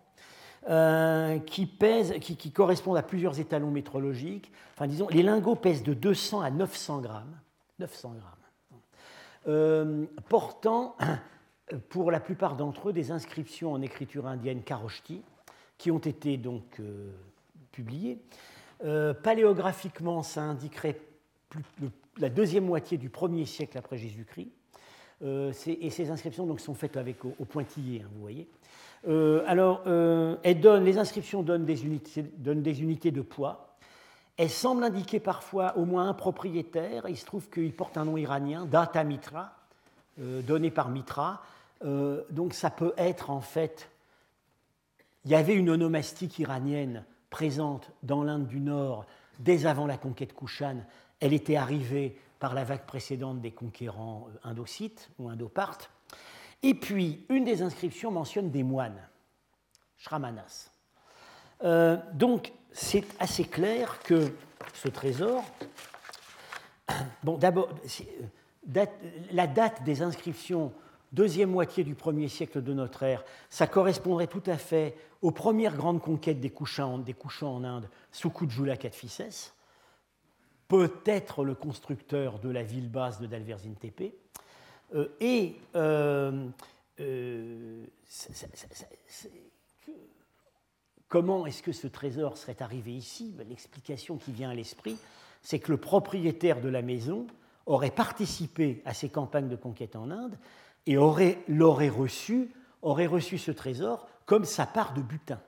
qui, 1.46 1.66
pèsent, 1.66 2.14
qui, 2.20 2.52
correspondent 2.52 2.98
à 2.98 3.02
plusieurs 3.02 3.40
étalons 3.40 3.70
métrologiques. 3.70 4.52
Enfin, 4.74 4.86
les 5.10 5.22
lingots 5.22 5.56
pèsent 5.56 5.82
de 5.82 5.94
200 5.94 6.42
à 6.42 6.50
900 6.50 7.00
grammes. 7.00 7.40
900 7.78 8.14
grammes. 9.46 10.06
portant, 10.28 10.96
pour 11.88 12.10
la 12.10 12.20
plupart 12.20 12.56
d'entre 12.56 12.90
eux, 12.90 12.92
des 12.92 13.10
inscriptions 13.10 13.72
en 13.72 13.80
écriture 13.80 14.26
indienne 14.26 14.62
karoshti, 14.62 15.22
qui 15.78 15.90
ont 15.90 15.98
été 15.98 16.36
donc 16.36 16.80
publiées. 17.72 18.18
Paléographiquement, 19.22 20.22
ça 20.22 20.42
indiquerait 20.42 20.98
la 22.18 22.28
deuxième 22.28 22.64
moitié 22.64 22.98
du 22.98 23.08
premier 23.08 23.44
siècle 23.44 23.78
après 23.78 23.98
Jésus-Christ. 23.98 24.50
Euh, 25.22 25.52
et 25.66 25.90
ces 25.90 26.10
inscriptions 26.10 26.46
donc, 26.46 26.60
sont 26.60 26.74
faites 26.74 26.98
au, 27.38 27.44
pointillé, 27.44 28.02
hein, 28.02 28.08
vous 28.14 28.20
voyez. 28.20 28.48
Euh, 29.08 29.42
alors, 29.46 29.82
euh, 29.86 30.36
les 30.44 30.98
inscriptions 30.98 31.42
donnent 31.42 31.64
des, 31.64 31.84
unités, 31.84 32.22
donnent 32.22 32.62
des 32.62 32.82
unités 32.82 33.10
de 33.10 33.20
poids. 33.20 33.76
Elles 34.36 34.50
semblent 34.50 34.84
indiquer 34.84 35.20
parfois 35.20 35.76
au 35.76 35.84
moins 35.84 36.08
un 36.08 36.14
propriétaire. 36.14 37.06
Il 37.08 37.16
se 37.16 37.26
trouve 37.26 37.50
qu'il 37.50 37.72
porte 37.74 37.98
un 37.98 38.06
nom 38.06 38.16
iranien, 38.16 38.64
Data 38.64 39.04
Mitra, 39.04 39.52
donné 40.16 40.70
par 40.70 40.88
Mitra. 40.88 41.42
donc 42.30 42.54
ça 42.54 42.70
peut 42.70 42.94
être 42.96 43.28
en 43.30 43.40
fait... 43.40 43.90
Il 45.26 45.30
y 45.30 45.34
avait 45.34 45.54
une 45.54 45.68
onomastique 45.68 46.38
iranienne 46.38 47.04
présente 47.30 47.90
dans 48.02 48.22
l'Inde 48.22 48.46
du 48.46 48.60
Nord 48.60 49.06
dès 49.38 49.66
avant 49.66 49.86
la 49.86 49.96
conquête 49.96 50.34
Kushan. 50.34 50.84
Elle 51.20 51.32
était 51.32 51.56
arrivée 51.56 52.18
par 52.38 52.54
la 52.54 52.64
vague 52.64 52.86
précédente 52.86 53.40
des 53.40 53.52
conquérants 53.52 54.28
euh, 54.28 54.48
indocites 54.48 55.10
ou 55.18 55.28
indopartes. 55.28 55.90
Et 56.62 56.74
puis, 56.74 57.24
une 57.28 57.44
des 57.44 57.62
inscriptions 57.62 58.10
mentionne 58.10 58.50
des 58.50 58.62
moines, 58.62 59.00
Shramanas. 59.96 60.70
Euh, 61.62 61.98
donc, 62.14 62.52
c'est 62.72 63.04
assez 63.18 63.44
clair 63.44 63.98
que 64.02 64.32
ce 64.74 64.88
trésor, 64.88 65.44
bon, 67.22 67.38
d'abord, 67.38 67.68
euh, 68.76 68.86
la 69.32 69.46
date 69.46 69.82
des 69.84 70.02
inscriptions, 70.02 70.72
deuxième 71.12 71.50
moitié 71.50 71.84
du 71.84 71.94
premier 71.94 72.28
siècle 72.28 72.62
de 72.62 72.72
notre 72.72 73.02
ère, 73.02 73.24
ça 73.48 73.66
correspondrait 73.66 74.26
tout 74.26 74.42
à 74.46 74.56
fait 74.56 74.96
aux 75.22 75.32
premières 75.32 75.76
grandes 75.76 76.00
conquêtes 76.00 76.40
des 76.40 76.50
Couchants, 76.50 77.02
en 77.42 77.64
Inde 77.64 77.88
sous 78.10 78.30
Kujula 78.30 78.76
Kadphises 78.76 79.52
peut-être 80.70 81.44
le 81.44 81.56
constructeur 81.56 82.38
de 82.38 82.48
la 82.48 82.62
ville 82.62 82.88
basse 82.88 83.20
de 83.20 83.26
Dalverzin 83.26 83.74
Tepe. 83.74 84.14
Euh, 84.94 85.08
et 85.20 85.56
euh, 85.74 86.48
euh, 87.00 87.84
comment 91.08 91.44
est-ce 91.44 91.64
que 91.64 91.72
ce 91.72 91.88
trésor 91.88 92.38
serait 92.38 92.62
arrivé 92.62 92.92
ici? 92.92 93.34
Ben, 93.36 93.48
L'explication 93.48 94.16
qui 94.16 94.30
vient 94.30 94.50
à 94.50 94.54
l'esprit, 94.54 94.96
c'est 95.42 95.58
que 95.58 95.72
le 95.72 95.76
propriétaire 95.76 96.60
de 96.60 96.68
la 96.68 96.82
maison 96.82 97.26
aurait 97.66 97.90
participé 97.90 98.80
à 98.84 98.94
ces 98.94 99.08
campagnes 99.08 99.48
de 99.48 99.56
conquête 99.56 99.96
en 99.96 100.12
Inde 100.12 100.38
et 100.86 100.96
aurait, 100.96 101.38
l'aurait 101.48 101.88
reçu, 101.88 102.50
aurait 102.82 103.06
reçu 103.06 103.38
ce 103.38 103.50
trésor 103.50 104.08
comme 104.26 104.44
sa 104.44 104.66
part 104.66 104.94
de 104.94 105.02
butin. 105.02 105.40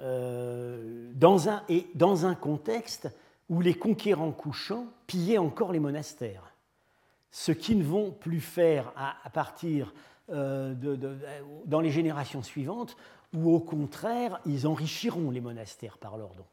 dans 0.00 1.48
un, 1.48 1.62
et 1.68 1.88
dans 1.94 2.24
un 2.24 2.34
contexte 2.34 3.08
où 3.48 3.60
les 3.60 3.74
conquérants 3.74 4.32
couchants 4.32 4.86
pillaient 5.06 5.38
encore 5.38 5.72
les 5.72 5.80
monastères, 5.80 6.52
ce 7.30 7.52
qu'ils 7.52 7.78
ne 7.78 7.84
vont 7.84 8.10
plus 8.10 8.40
faire 8.40 8.92
à, 8.96 9.30
partir 9.30 9.92
euh, 10.30 10.74
dans 11.64 11.80
les 11.80 11.90
générations 11.90 12.42
suivantes, 12.42 12.96
où 13.34 13.54
au 13.54 13.60
contraire, 13.60 14.40
ils 14.46 14.66
enrichiront 14.66 15.30
les 15.30 15.40
monastères 15.40 15.98
par 15.98 16.16
leur 16.16 16.34
don. 16.34 16.44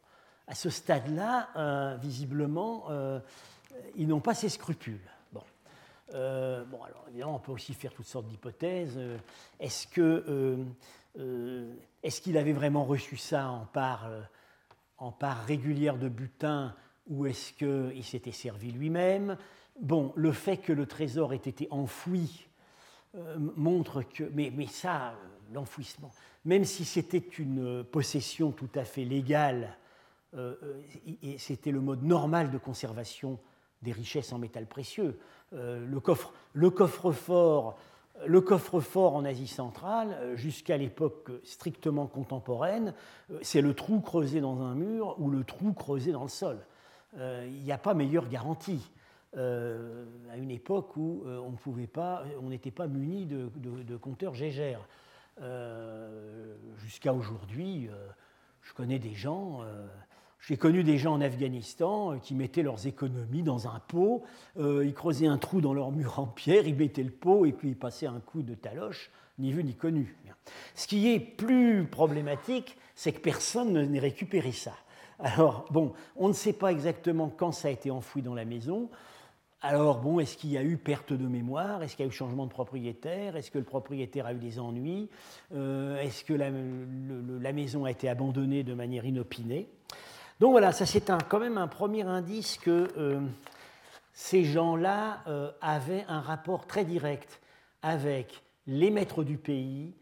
À 0.48 0.56
ce 0.56 0.70
stade-là, 0.70 1.50
euh, 1.56 1.98
visiblement, 1.98 2.86
euh, 2.90 3.20
ils 3.96 4.08
n'ont 4.08 4.20
pas 4.20 4.34
ces 4.34 4.50
scrupules. 4.50 5.10
Bon. 6.12 6.66
bon, 6.72 6.84
alors 6.84 7.06
évidemment, 7.10 7.36
on 7.36 7.40
peut 7.40 7.52
aussi 7.52 7.74
faire 7.74 7.94
toutes 7.94 8.06
sortes 8.06 8.28
d'hypothèses. 8.28 9.00
Est-ce 9.60 9.88
que 9.88 10.66
est-ce 12.04 12.22
qu'il 12.22 12.38
avait 12.38 12.54
vraiment 12.54 12.86
reçu 12.86 13.18
ça 13.18 13.50
en 13.50 13.66
part, 13.66 14.10
en 14.98 15.12
part 15.12 15.46
régulière 15.46 15.98
de 15.98 16.10
butin 16.10 16.76
ou 17.08 17.26
est-ce 17.26 17.54
qu'il 17.54 18.04
s'était 18.04 18.32
servi 18.32 18.72
lui-même? 18.72 19.38
Bon, 19.80 20.14
le 20.16 20.32
fait 20.32 20.58
que 20.58 20.74
le 20.74 20.86
trésor 20.86 21.34
ait 21.34 21.38
été 21.38 21.68
enfoui 21.70 22.48
euh, 23.16 23.38
montre 23.56 24.04
que. 24.04 24.24
Mais, 24.34 24.52
mais 24.54 24.68
ça, 24.68 25.10
euh, 25.10 25.14
l'enfouissement, 25.54 26.12
même 26.46 26.66
si 26.66 26.86
c'était 26.86 27.18
une 27.18 27.84
possession 27.84 28.52
tout 28.52 28.70
à 28.76 28.86
fait 28.86 29.06
légale, 29.06 29.78
euh, 30.34 30.56
et 31.24 31.38
c'était 31.38 31.72
le 31.72 31.80
mode 31.80 32.04
normal 32.04 32.52
de 32.52 32.58
conservation 32.58 33.40
des 33.86 33.94
richesses 33.94 34.34
en 34.34 34.40
métal 34.40 34.66
précieux. 34.66 35.18
le, 35.54 36.00
coffre, 36.00 36.34
coffre-fort. 36.76 37.78
Le 38.26 38.42
coffre-fort 38.42 39.16
en 39.16 39.26
Asie 39.26 39.48
centrale, 39.48 40.18
jusqu'à 40.36 40.78
l'époque 40.78 41.32
strictement 41.44 42.08
contemporaine, 42.08 42.94
c'est 43.42 43.62
le 43.62 43.74
trou 43.74 44.00
creusé 44.00 44.42
dans 44.42 44.62
un 44.62 44.74
mur 44.76 45.16
ou 45.20 45.30
le 45.30 45.44
trou 45.44 45.74
creusé 45.74 46.12
dans 46.12 46.24
le 46.24 46.30
sol. 46.30 46.58
Euh, 47.18 47.46
il 47.48 47.64
n'y 47.64 47.72
a 47.72 47.78
pas 47.78 47.94
meilleure 47.94 48.28
garantie. 48.28 48.92
Euh, 49.38 50.06
à 50.32 50.38
une 50.38 50.52
époque 50.52 50.96
où 50.96 51.24
euh, 51.26 51.40
on 51.40 51.52
pouvait 51.52 51.88
pas, 51.88 52.24
on 52.42 52.50
n'était 52.50 52.72
pas 52.72 52.88
muni 52.88 53.26
de, 53.26 53.98
compteurs 53.98 54.34
Gégère. 54.34 54.82
Jusqu'à 56.78 57.14
aujourd'hui, 57.14 57.90
je 58.62 58.74
connais 58.74 59.00
des 59.00 59.14
gens, 59.14 59.66
j'ai 60.48 60.58
connu 60.58 60.84
des 60.84 60.98
gens 60.98 61.14
en 61.14 61.22
Afghanistan 61.22 62.20
qui 62.20 62.36
mettaient 62.36 62.64
leurs 62.64 62.88
économies 62.88 63.44
dans 63.44 63.68
un 63.68 63.80
pot, 63.88 64.24
ils 64.58 64.94
creusaient 64.94 65.28
un 65.28 65.38
trou 65.38 65.62
dans 65.62 65.74
leur 65.74 65.92
mur 65.92 66.20
en 66.20 66.28
pierre, 66.28 66.68
ils 66.68 66.76
mettaient 66.76 67.04
le 67.04 67.12
pot 67.12 67.46
et 67.46 67.52
puis 67.52 67.70
ils 67.70 67.78
passaient 67.78 68.08
un 68.08 68.20
coup 68.20 68.44
de 68.44 68.54
taloche, 68.54 69.12
ni 69.40 69.52
vu 69.52 69.64
ni 69.64 69.74
connu. 69.74 70.16
Ce 70.76 70.88
qui 70.88 71.12
est 71.12 71.20
plus 71.20 71.86
problématique, 71.86 72.78
c'est 72.94 73.12
que 73.12 73.20
personne 73.20 73.74
n'ait 73.74 74.00
récupéré 74.00 74.52
ça. 74.52 74.74
Alors, 75.20 75.66
bon, 75.72 75.94
on 76.16 76.28
ne 76.28 76.34
sait 76.34 76.54
pas 76.54 76.72
exactement 76.72 77.30
quand 77.30 77.52
ça 77.52 77.70
a 77.70 77.72
été 77.72 77.90
enfoui 77.90 78.22
dans 78.22 78.34
la 78.34 78.46
maison. 78.46 78.90
Alors, 79.62 80.00
bon, 80.00 80.20
est-ce 80.20 80.38
qu'il 80.38 80.52
y 80.52 80.58
a 80.58 80.64
eu 80.64 80.78
perte 80.78 81.14
de 81.14 81.26
mémoire? 81.26 81.82
Est-ce 81.82 81.96
qu'il 81.96 82.06
y 82.06 82.08
a 82.08 82.10
eu 82.10 82.14
changement 82.14 82.46
de 82.46 82.52
propriétaire? 82.52 83.36
Est-ce 83.36 83.50
que 83.50 83.58
le 83.58 83.64
propriétaire 83.64 84.26
a 84.26 84.34
eu 84.34 84.38
des 84.38 84.60
ennuis? 84.60 85.10
Euh, 85.54 86.00
Est-ce 86.02 86.24
que 86.24 86.34
la, 86.34 87.54
maison 87.54 87.86
a 87.86 87.92
été 87.92 88.10
abandonnée 88.10 88.64
de 88.64 88.74
manière 88.74 89.06
inopinée? 89.06 89.68
Donc 90.40 90.52
voilà, 90.52 90.74
ça 90.74 90.86
c'est 90.86 91.10
quand 91.30 91.40
même 91.40 91.58
un 91.58 91.68
premier 91.68 92.02
indice 92.02 92.58
que 92.58 92.90
euh, 92.98 93.22
ces 94.12 94.44
gens-là 94.44 95.24
euh, 95.28 95.52
avaient 95.62 96.04
un 96.10 96.20
rapport 96.20 96.68
très 96.68 96.84
direct 96.84 97.42
avec 97.82 98.44
les 98.68 98.92
maîtres 98.92 99.24
du 99.24 99.38
pays 99.38 99.94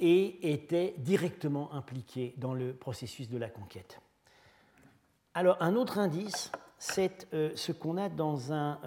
et 0.00 0.52
étaient 0.52 0.94
directement 0.98 1.72
impliqués 1.74 2.34
dans 2.38 2.54
le 2.54 2.72
processus 2.72 3.28
de 3.28 3.36
la 3.36 3.50
conquête. 3.50 4.00
Alors, 5.34 5.56
un 5.60 5.74
autre 5.74 5.98
indice, 5.98 6.50
c'est 6.78 7.26
euh, 7.34 7.50
ce 7.54 7.72
qu'on 7.72 7.98
a 7.98 8.08
dans 8.08 8.52
un, 8.52 8.78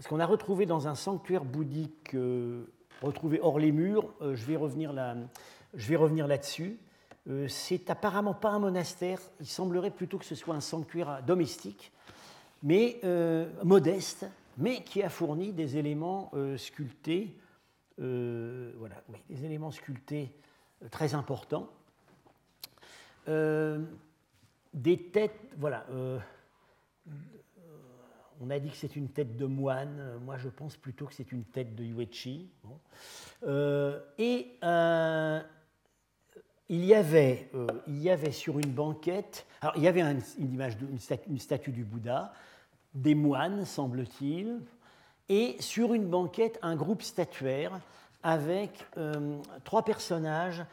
ce 0.00 0.08
qu'on 0.08 0.20
a 0.20 0.26
retrouvé 0.26 0.66
dans 0.66 0.86
un 0.86 0.94
sanctuaire 0.94 1.44
bouddhique 1.44 2.14
retrouvé 3.00 3.40
hors 3.40 3.58
les 3.58 3.72
murs. 3.72 4.12
je 4.20 4.44
vais 4.44 4.56
revenir 4.56 4.92
là, 4.92 5.16
je 5.74 5.88
vais 5.88 5.96
revenir 5.96 6.26
là-dessus. 6.26 6.78
C'est 7.48 7.88
apparemment 7.90 8.34
pas 8.34 8.50
un 8.50 8.58
monastère. 8.58 9.20
Il 9.40 9.46
semblerait 9.46 9.90
plutôt 9.90 10.18
que 10.18 10.24
ce 10.24 10.34
soit 10.34 10.54
un 10.54 10.60
sanctuaire 10.60 11.22
domestique, 11.22 11.92
mais 12.62 13.00
modeste, 13.62 14.26
mais 14.58 14.82
qui 14.82 15.02
a 15.02 15.08
fourni 15.08 15.52
des 15.52 15.76
éléments 15.76 16.32
sculptés, 16.56 17.36
voilà, 17.98 19.02
des 19.30 19.44
éléments 19.44 19.70
sculptés 19.70 20.32
très 20.90 21.14
importants 21.14 21.68
des 24.72 25.10
têtes, 25.10 25.38
voilà. 25.58 25.84
Euh, 25.90 26.18
on 28.40 28.50
a 28.50 28.58
dit 28.58 28.70
que 28.70 28.76
c'est 28.76 28.96
une 28.96 29.08
tête 29.08 29.36
de 29.36 29.46
moine. 29.46 30.18
Moi, 30.24 30.36
je 30.38 30.48
pense 30.48 30.76
plutôt 30.76 31.06
que 31.06 31.14
c'est 31.14 31.30
une 31.30 31.44
tête 31.44 31.76
de 31.76 31.84
Yuechi. 31.84 32.50
Euh, 33.44 34.00
et 34.18 34.58
euh, 34.64 35.40
il, 36.72 36.84
y 36.84 36.94
avait, 36.94 37.48
il 37.86 38.02
y 38.02 38.10
avait 38.10 38.32
sur 38.32 38.58
une 38.58 38.72
banquette, 38.72 39.46
alors 39.60 39.76
il 39.76 39.82
y 39.82 39.88
avait 39.88 40.00
une, 40.00 40.20
image, 40.52 40.76
statue, 41.38 41.70
du 41.70 41.84
Bouddha, 41.84 42.32
des 42.94 43.14
moines, 43.14 43.64
semble-t-il, 43.64 44.60
et 45.28 45.56
sur 45.60 45.94
une 45.94 46.08
banquette, 46.08 46.58
un 46.62 46.74
groupe 46.74 47.02
statuaire 47.02 47.78
avec 48.22 48.84
trois 49.64 49.84
personnages 49.84 50.64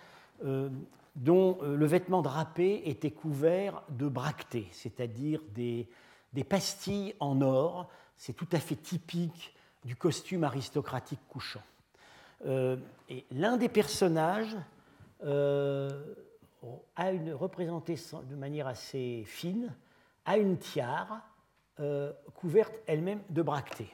dont 1.19 1.57
euh, 1.61 1.75
le 1.75 1.85
vêtement 1.85 2.21
drapé 2.21 2.81
était 2.85 3.11
couvert 3.11 3.83
de 3.89 4.07
bractées, 4.07 4.67
c'est-à-dire 4.71 5.41
des, 5.53 5.87
pastilles 6.47 7.13
en 7.19 7.41
or. 7.41 7.89
C'est 8.17 8.33
tout 8.33 8.47
à 8.51 8.59
fait 8.59 8.75
typique 8.75 9.53
du 9.85 9.95
costume 9.95 10.43
aristocratique 10.43 11.19
couchant. 11.27 11.61
Euh, 12.45 12.77
et 13.09 13.25
l'un 13.31 13.57
des 13.57 13.69
personnages 13.69 14.55
a 15.21 17.11
une, 17.11 17.33
représentée 17.33 17.95
de 18.29 18.35
manière 18.35 18.67
assez 18.67 19.23
fine, 19.25 19.73
a 20.25 20.37
une 20.37 20.57
tiare 20.57 21.21
couverte 22.35 22.73
elle-même 22.87 23.21
de 23.29 23.41
bractées. 23.41 23.89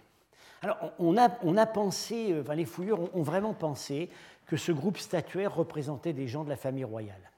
Alors, 0.62 0.94
on 0.98 1.18
a, 1.18 1.30
on 1.44 1.58
a 1.58 1.66
pensé, 1.68 2.36
enfin, 2.42 2.56
les 2.56 2.66
fouilleurs 2.66 3.16
ont, 3.16 3.22
vraiment 3.22 3.54
pensé 3.54 4.10
que 4.48 4.58
ce 4.58 4.72
groupe 4.72 4.98
statuaire 4.98 5.54
représentait 5.54 6.14
des 6.14 6.28
gens 6.28 6.44
de 6.44 6.50
la 6.50 6.56
famille 6.56 6.84
royale. 6.84 7.32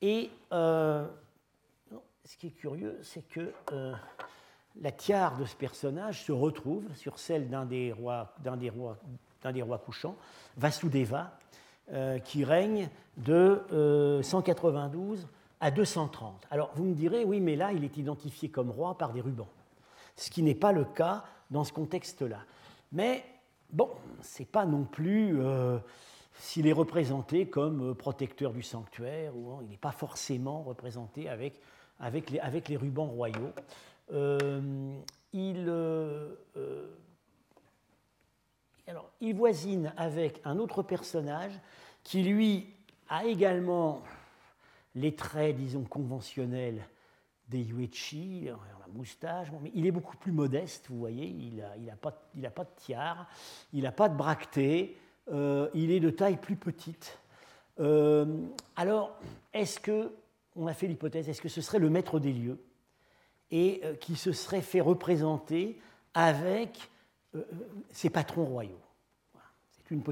Et 0.00 0.30
ce 0.50 2.36
qui 2.38 2.46
est 2.48 2.56
curieux, 2.58 2.98
c'est 3.02 3.28
que 3.28 3.52
la 4.80 4.92
tiare 4.92 5.36
de 5.38 5.44
ce 5.44 5.56
personnage 5.56 6.24
se 6.24 6.32
retrouve 6.32 6.84
sur 6.94 7.18
celle 7.18 7.48
d'un 7.48 7.64
des 7.64 7.92
rois, 7.92 8.34
d'un 8.42 8.56
des 8.56 8.70
rois, 8.70 8.98
d'un 9.42 9.52
des 9.52 9.62
rois 9.62 9.78
couchants, 9.78 10.16
Vasudeva, 10.56 11.20
euh, 11.20 11.62
qui 12.24 12.44
règne 12.44 12.88
de 13.16 14.20
192 14.22 15.20
euh, 15.20 15.26
à 15.60 15.70
230. 15.70 16.46
Alors 16.50 16.70
vous 16.74 16.84
me 16.84 16.94
direz, 16.94 17.24
oui, 17.24 17.40
mais 17.40 17.56
là, 17.56 17.72
il 17.72 17.84
est 17.84 17.96
identifié 17.96 18.48
comme 18.48 18.70
roi 18.70 18.98
par 18.98 19.12
des 19.12 19.20
rubans, 19.20 19.48
ce 20.16 20.30
qui 20.30 20.42
n'est 20.42 20.54
pas 20.54 20.72
le 20.72 20.84
cas 20.84 21.24
dans 21.50 21.64
ce 21.64 21.72
contexte-là. 21.72 22.40
Mais 22.92 23.24
bon, 23.72 23.90
c'est 24.20 24.48
pas 24.48 24.66
non 24.66 24.84
plus 24.84 25.40
euh, 25.40 25.78
s'il 26.34 26.66
est 26.66 26.72
représenté 26.72 27.46
comme 27.46 27.94
protecteur 27.94 28.52
du 28.52 28.62
sanctuaire 28.62 29.36
ou 29.36 29.58
il 29.62 29.68
n'est 29.68 29.76
pas 29.76 29.92
forcément 29.92 30.62
représenté 30.62 31.28
avec, 31.28 31.60
avec, 31.98 32.30
les, 32.68 32.76
rubans 32.76 33.06
royaux. 33.06 33.52
Euh, 34.12 34.94
il, 35.32 35.66
euh, 35.68 36.34
euh, 36.56 36.86
alors, 38.86 39.10
il 39.20 39.34
voisine 39.34 39.92
avec 39.96 40.40
un 40.44 40.58
autre 40.58 40.82
personnage 40.82 41.52
qui, 42.02 42.22
lui, 42.22 42.72
a 43.08 43.24
également 43.24 44.02
les 44.94 45.14
traits, 45.14 45.56
disons, 45.56 45.82
conventionnels 45.82 46.86
des 47.48 47.60
Yuechi, 47.60 48.44
la 48.46 48.92
moustache, 48.92 49.48
mais 49.62 49.70
il 49.74 49.86
est 49.86 49.90
beaucoup 49.90 50.16
plus 50.16 50.32
modeste, 50.32 50.86
vous 50.88 50.98
voyez, 50.98 51.26
il 51.26 51.56
n'a 51.56 51.92
a 51.92 51.96
pas, 52.50 52.64
de 52.64 52.70
tiare, 52.76 53.28
il 53.72 53.82
n'a 53.82 53.92
pas 53.92 54.08
de 54.08 54.16
bractée, 54.16 54.96
il 55.30 55.90
est 55.90 56.00
de 56.00 56.10
taille 56.10 56.38
plus 56.38 56.56
petite. 56.56 57.18
alors, 58.76 59.18
est-ce 59.52 59.78
que, 59.80 60.12
on 60.56 60.66
a 60.66 60.74
fait 60.74 60.86
l'hypothèse, 60.86 61.28
est-ce 61.28 61.42
que 61.42 61.48
ce 61.48 61.60
serait 61.60 61.78
le 61.78 61.90
maître 61.90 62.18
des 62.18 62.32
lieux 62.32 62.58
et 63.50 63.80
euh, 63.84 63.94
qui 63.94 64.16
se 64.16 64.32
serait 64.32 64.62
fait 64.62 64.80
représenter 64.80 65.78
avec 66.14 66.70
euh, 66.70 66.78
euh, 66.78 66.95
ses 67.90 68.10
patrons 68.10 68.44
royaux. 68.44 68.80
Il 69.90 70.02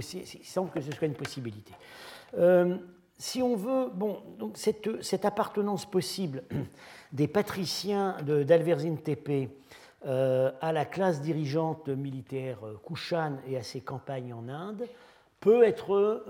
semble 0.44 0.70
que 0.70 0.80
ce 0.80 0.92
soit 0.92 1.06
une 1.06 1.14
possibilité. 1.14 1.72
si 3.18 3.42
on 3.42 3.56
veut, 3.56 3.90
bon, 3.92 4.22
donc 4.38 4.56
cette, 4.56 5.24
appartenance 5.24 5.84
possible 5.84 6.44
des 7.12 7.28
patriciens 7.28 8.16
d'Alverzine 8.22 8.98
Tepe 8.98 9.50
à 10.04 10.72
la 10.72 10.84
classe 10.84 11.20
dirigeante 11.22 11.88
militaire 11.88 12.58
Kushan 12.86 13.38
et 13.48 13.56
à 13.56 13.62
ses 13.62 13.80
campagnes 13.80 14.32
en 14.32 14.48
Inde 14.48 14.86
peut 15.40 15.64
être, 15.64 16.24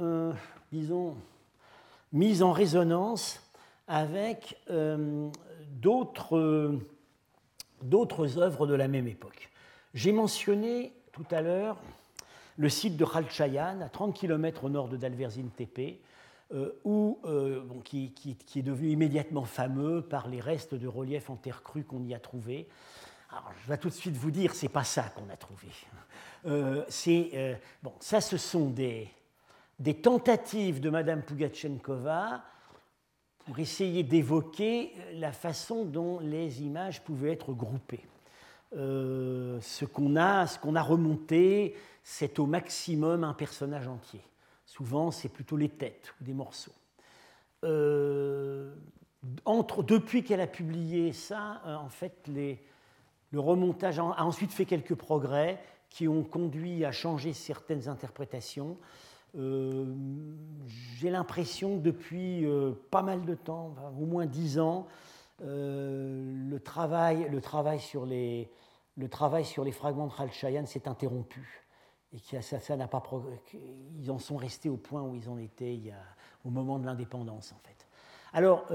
disons, 0.72 1.16
mise 2.12 2.42
en 2.42 2.52
résonance 2.52 3.42
avec 3.86 4.58
d'autres 7.82 8.38
œuvres 8.38 8.66
de 8.66 8.74
la 8.74 8.88
même 8.88 9.06
époque. 9.06 9.50
J'ai 9.94 10.10
mentionné 10.10 10.92
tout 11.12 11.26
à 11.30 11.40
l'heure 11.40 11.80
le 12.56 12.68
site 12.68 12.96
de 12.96 13.04
Khalchayan, 13.04 13.80
à 13.80 13.88
30 13.88 14.14
km 14.14 14.64
au 14.64 14.68
nord 14.68 14.88
de 14.88 14.96
Dalverzine 14.96 15.50
Tepe, 15.50 16.00
euh, 16.52 16.72
euh, 16.84 17.62
qui, 17.84 18.12
est 18.56 18.62
devenu 18.62 18.90
immédiatement 18.90 19.44
fameux 19.44 20.02
par 20.02 20.26
les 20.26 20.40
restes 20.40 20.74
de 20.74 20.88
reliefs 20.88 21.30
en 21.30 21.36
terre 21.36 21.62
crue 21.62 21.84
qu'on 21.84 22.02
y 22.02 22.12
a 22.12 22.18
trouvés. 22.18 22.68
Alors, 23.30 23.52
je 23.62 23.68
vais 23.68 23.78
tout 23.78 23.88
de 23.88 23.94
suite 23.94 24.16
vous 24.16 24.32
dire, 24.32 24.54
c'est 24.54 24.68
pas 24.68 24.82
ça 24.82 25.04
qu'on 25.14 25.28
a 25.30 25.36
trouvé. 25.36 25.68
Euh, 26.46 26.84
c'est 26.88 27.60
bon, 27.80 27.92
ça, 28.00 28.20
ce 28.20 28.36
sont 28.36 28.70
des, 28.70 29.08
des 29.78 29.94
tentatives 29.94 30.80
de 30.80 30.90
Madame 30.90 31.22
Pugachenkova 31.22 32.42
pour 33.44 33.60
essayer 33.60 34.02
d'évoquer 34.02 34.92
la 35.14 35.32
façon 35.32 35.84
dont 35.84 36.18
les 36.18 36.62
images 36.62 37.02
pouvaient 37.02 37.32
être 37.32 37.52
groupées. 37.52 38.04
Euh, 38.76 39.58
ce 39.60 39.84
qu'on 39.84 40.16
a, 40.16 40.46
ce 40.46 40.58
qu'on 40.58 40.74
a 40.74 40.82
remonté, 40.82 41.76
c'est 42.02 42.38
au 42.38 42.46
maximum 42.46 43.24
un 43.24 43.34
personnage 43.34 43.86
entier. 43.86 44.20
Souvent, 44.66 45.10
c'est 45.10 45.28
plutôt 45.28 45.56
les 45.56 45.68
têtes 45.68 46.14
ou 46.20 46.24
des 46.24 46.32
morceaux. 46.32 46.72
Euh, 47.64 48.74
entre, 49.44 49.82
depuis 49.82 50.24
qu'elle 50.24 50.40
a 50.40 50.46
publié 50.46 51.12
ça, 51.12 51.62
euh, 51.66 51.76
en 51.76 51.88
fait, 51.88 52.28
le 52.28 53.40
remontage 53.40 53.98
a 53.98 54.24
ensuite 54.24 54.52
fait 54.52 54.64
quelques 54.64 54.94
progrès 54.94 55.62
qui 55.88 56.08
ont 56.08 56.24
conduit 56.24 56.84
à 56.84 56.90
changer 56.90 57.32
certaines 57.32 57.88
interprétations. 57.88 58.76
J'ai 59.34 61.10
l'impression 61.10 61.78
que 61.78 61.82
depuis 61.82 62.46
pas 62.90 63.02
mal 63.02 63.24
de 63.24 63.34
temps, 63.34 63.74
au 64.00 64.06
moins 64.06 64.26
dix 64.26 64.60
ans, 64.60 64.86
le, 65.40 66.58
travail, 66.58 67.28
le, 67.30 67.40
travail 67.40 67.80
sur 67.80 68.06
les, 68.06 68.48
le 68.96 69.08
travail 69.08 69.44
sur 69.44 69.64
les 69.64 69.72
fragments 69.72 70.06
de 70.06 70.12
Khalchayan 70.12 70.66
s'est 70.66 70.88
interrompu. 70.88 71.64
Et 72.12 72.40
ça, 72.40 72.76
n'a 72.76 72.86
pas 72.86 73.02
ils 73.98 74.10
en 74.10 74.18
sont 74.18 74.36
restés 74.36 74.68
au 74.68 74.76
point 74.76 75.02
où 75.02 75.16
ils 75.16 75.28
en 75.28 75.36
étaient 75.36 75.74
il 75.74 75.86
y 75.86 75.90
a, 75.90 75.98
au 76.44 76.50
moment 76.50 76.78
de 76.78 76.86
l'indépendance, 76.86 77.52
en 77.52 77.58
fait. 77.66 77.86
Alors, 78.32 78.66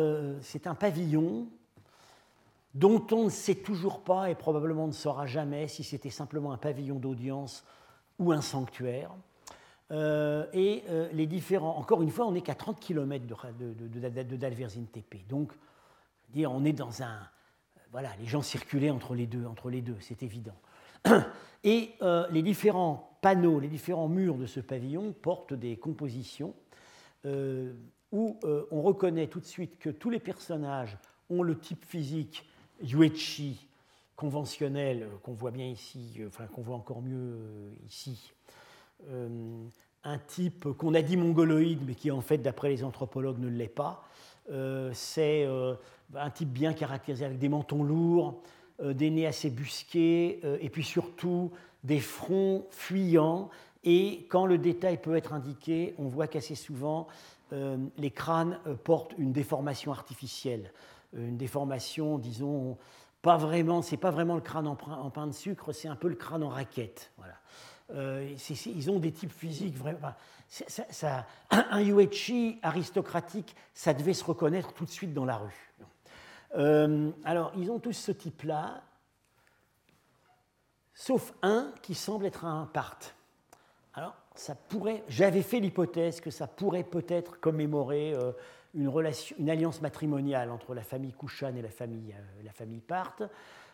c'est 0.41 0.67
un 0.67 0.75
pavillon 0.75 1.47
dont 2.73 3.05
on 3.11 3.25
ne 3.25 3.29
sait 3.29 3.55
toujours 3.55 4.01
pas 4.01 4.29
et 4.29 4.35
probablement 4.35 4.87
ne 4.87 4.91
saura 4.91 5.25
jamais 5.25 5.67
si 5.67 5.83
c'était 5.83 6.09
simplement 6.09 6.51
un 6.51 6.57
pavillon 6.57 6.95
d'audience 6.95 7.63
ou 8.19 8.31
un 8.31 8.41
sanctuaire. 8.41 9.11
Euh, 9.91 10.45
et 10.53 10.83
euh, 10.89 11.09
les 11.13 11.25
différents. 11.25 11.77
Encore 11.77 12.03
une 12.03 12.11
fois, 12.11 12.27
on 12.27 12.31
n'est 12.31 12.41
qu'à 12.41 12.53
30 12.53 12.79
km 12.79 13.25
de, 13.25 13.73
de, 13.73 13.87
de, 13.87 14.35
d'Alverzine 14.35 14.85
TP. 14.85 15.27
Donc, 15.27 15.51
on 16.35 16.63
est 16.63 16.73
dans 16.73 17.01
un. 17.01 17.19
Voilà, 17.91 18.09
les 18.19 18.25
gens 18.25 18.41
circulaient 18.41 18.89
entre 18.89 19.15
les 19.15 19.25
deux, 19.25 19.45
entre 19.45 19.69
les 19.69 19.81
deux, 19.81 19.97
c'est 19.99 20.23
évident. 20.23 20.55
Et 21.63 21.91
euh, 22.01 22.27
les 22.31 22.41
différents 22.41 23.17
panneaux, 23.21 23.59
les 23.59 23.67
différents 23.67 24.07
murs 24.07 24.35
de 24.35 24.45
ce 24.45 24.59
pavillon 24.59 25.13
portent 25.13 25.53
des 25.53 25.77
compositions 25.77 26.53
où 28.13 28.39
on 28.71 28.81
reconnaît 28.81 29.27
tout 29.27 29.41
de 29.41 29.45
suite 29.45 29.77
que 29.77 29.89
tous 29.89 30.09
les 30.09 30.21
personnages 30.21 30.97
ont 31.29 31.43
le 31.43 31.57
type 31.57 31.83
physique 31.83 32.47
yuechi 32.81 33.67
conventionnel 34.15 35.07
qu'on 35.23 35.33
voit 35.33 35.51
bien 35.51 35.65
ici, 35.65 36.21
enfin 36.27 36.45
qu'on 36.47 36.61
voit 36.61 36.75
encore 36.75 37.01
mieux 37.01 37.37
ici, 37.87 38.33
euh, 39.09 39.63
un 40.03 40.17
type 40.17 40.73
qu'on 40.73 40.93
a 40.93 41.01
dit 41.01 41.17
mongoloïde, 41.17 41.79
mais 41.85 41.95
qui 41.95 42.11
en 42.11 42.21
fait, 42.21 42.37
d'après 42.37 42.69
les 42.69 42.83
anthropologues, 42.83 43.39
ne 43.39 43.47
l'est 43.47 43.67
pas. 43.67 44.03
Euh, 44.51 44.91
c'est 44.93 45.45
euh, 45.45 45.75
un 46.15 46.29
type 46.29 46.49
bien 46.49 46.73
caractérisé 46.73 47.25
avec 47.25 47.39
des 47.39 47.49
mentons 47.49 47.83
lourds, 47.83 48.41
des 48.83 49.09
nez 49.09 49.27
assez 49.27 49.49
busqués, 49.49 50.39
et 50.61 50.69
puis 50.69 50.83
surtout 50.83 51.51
des 51.83 51.99
fronts 51.99 52.65
fuyants. 52.71 53.49
Et 53.83 54.25
quand 54.29 54.45
le 54.45 54.57
détail 54.57 55.01
peut 55.01 55.15
être 55.15 55.33
indiqué, 55.33 55.95
on 55.97 56.07
voit 56.07 56.27
qu'assez 56.27 56.55
souvent, 56.55 57.07
les 57.51 58.11
crânes 58.11 58.59
portent 58.83 59.13
une 59.17 59.33
déformation 59.33 59.91
artificielle, 59.91 60.71
une 61.13 61.37
déformation, 61.37 62.17
disons, 62.17 62.77
pas 63.21 63.37
vraiment, 63.37 63.81
c'est 63.81 63.97
pas 63.97 64.11
vraiment 64.11 64.35
le 64.35 64.41
crâne 64.41 64.67
en, 64.67 64.75
pain 64.75 65.27
de 65.27 65.33
sucre, 65.33 65.73
c'est 65.73 65.87
un 65.87 65.95
peu 65.95 66.07
le 66.07 66.15
crâne 66.15 66.43
en 66.43 66.49
raquette. 66.49 67.11
Voilà. 67.17 67.35
Euh, 67.91 68.35
ils 68.65 68.91
ont 68.91 68.99
des 68.99 69.11
types 69.11 69.33
physiques 69.33 69.75
un 71.51 71.81
Yuechi 71.81 72.59
aristocratique, 72.61 73.55
ça 73.73 73.93
devait 73.93 74.13
se 74.13 74.23
reconnaître 74.23 74.73
tout 74.73 74.85
de 74.85 74.89
suite 74.89 75.13
dans 75.13 75.25
la 75.25 75.37
rue. 75.37 75.68
Euh, 76.55 77.11
alors, 77.23 77.51
ils 77.57 77.71
ont 77.71 77.79
tous 77.79 77.93
ce 77.93 78.11
type-là, 78.11 78.81
sauf 80.93 81.33
un 81.41 81.71
qui 81.81 81.95
semble 81.95 82.25
être 82.25 82.45
un 82.45 82.65
part. 82.65 82.99
Alors, 83.93 84.15
ça 84.35 84.55
pourrait, 84.55 85.03
j'avais 85.07 85.41
fait 85.41 85.59
l'hypothèse 85.59 86.21
que 86.21 86.31
ça 86.31 86.47
pourrait 86.47 86.83
peut-être 86.83 87.39
commémorer 87.39 88.13
euh, 88.13 88.31
une, 88.73 89.49
alliance 89.49 89.81
matrimoniale 89.81 90.51
entre 90.51 90.73
la 90.73 90.83
famille 90.83 91.13
Kushan 91.13 91.55
et 91.55 91.61
la 91.61 91.69
famille, 91.69 92.15
la 92.43 92.51
famille 92.51 92.81
Part. 92.81 93.17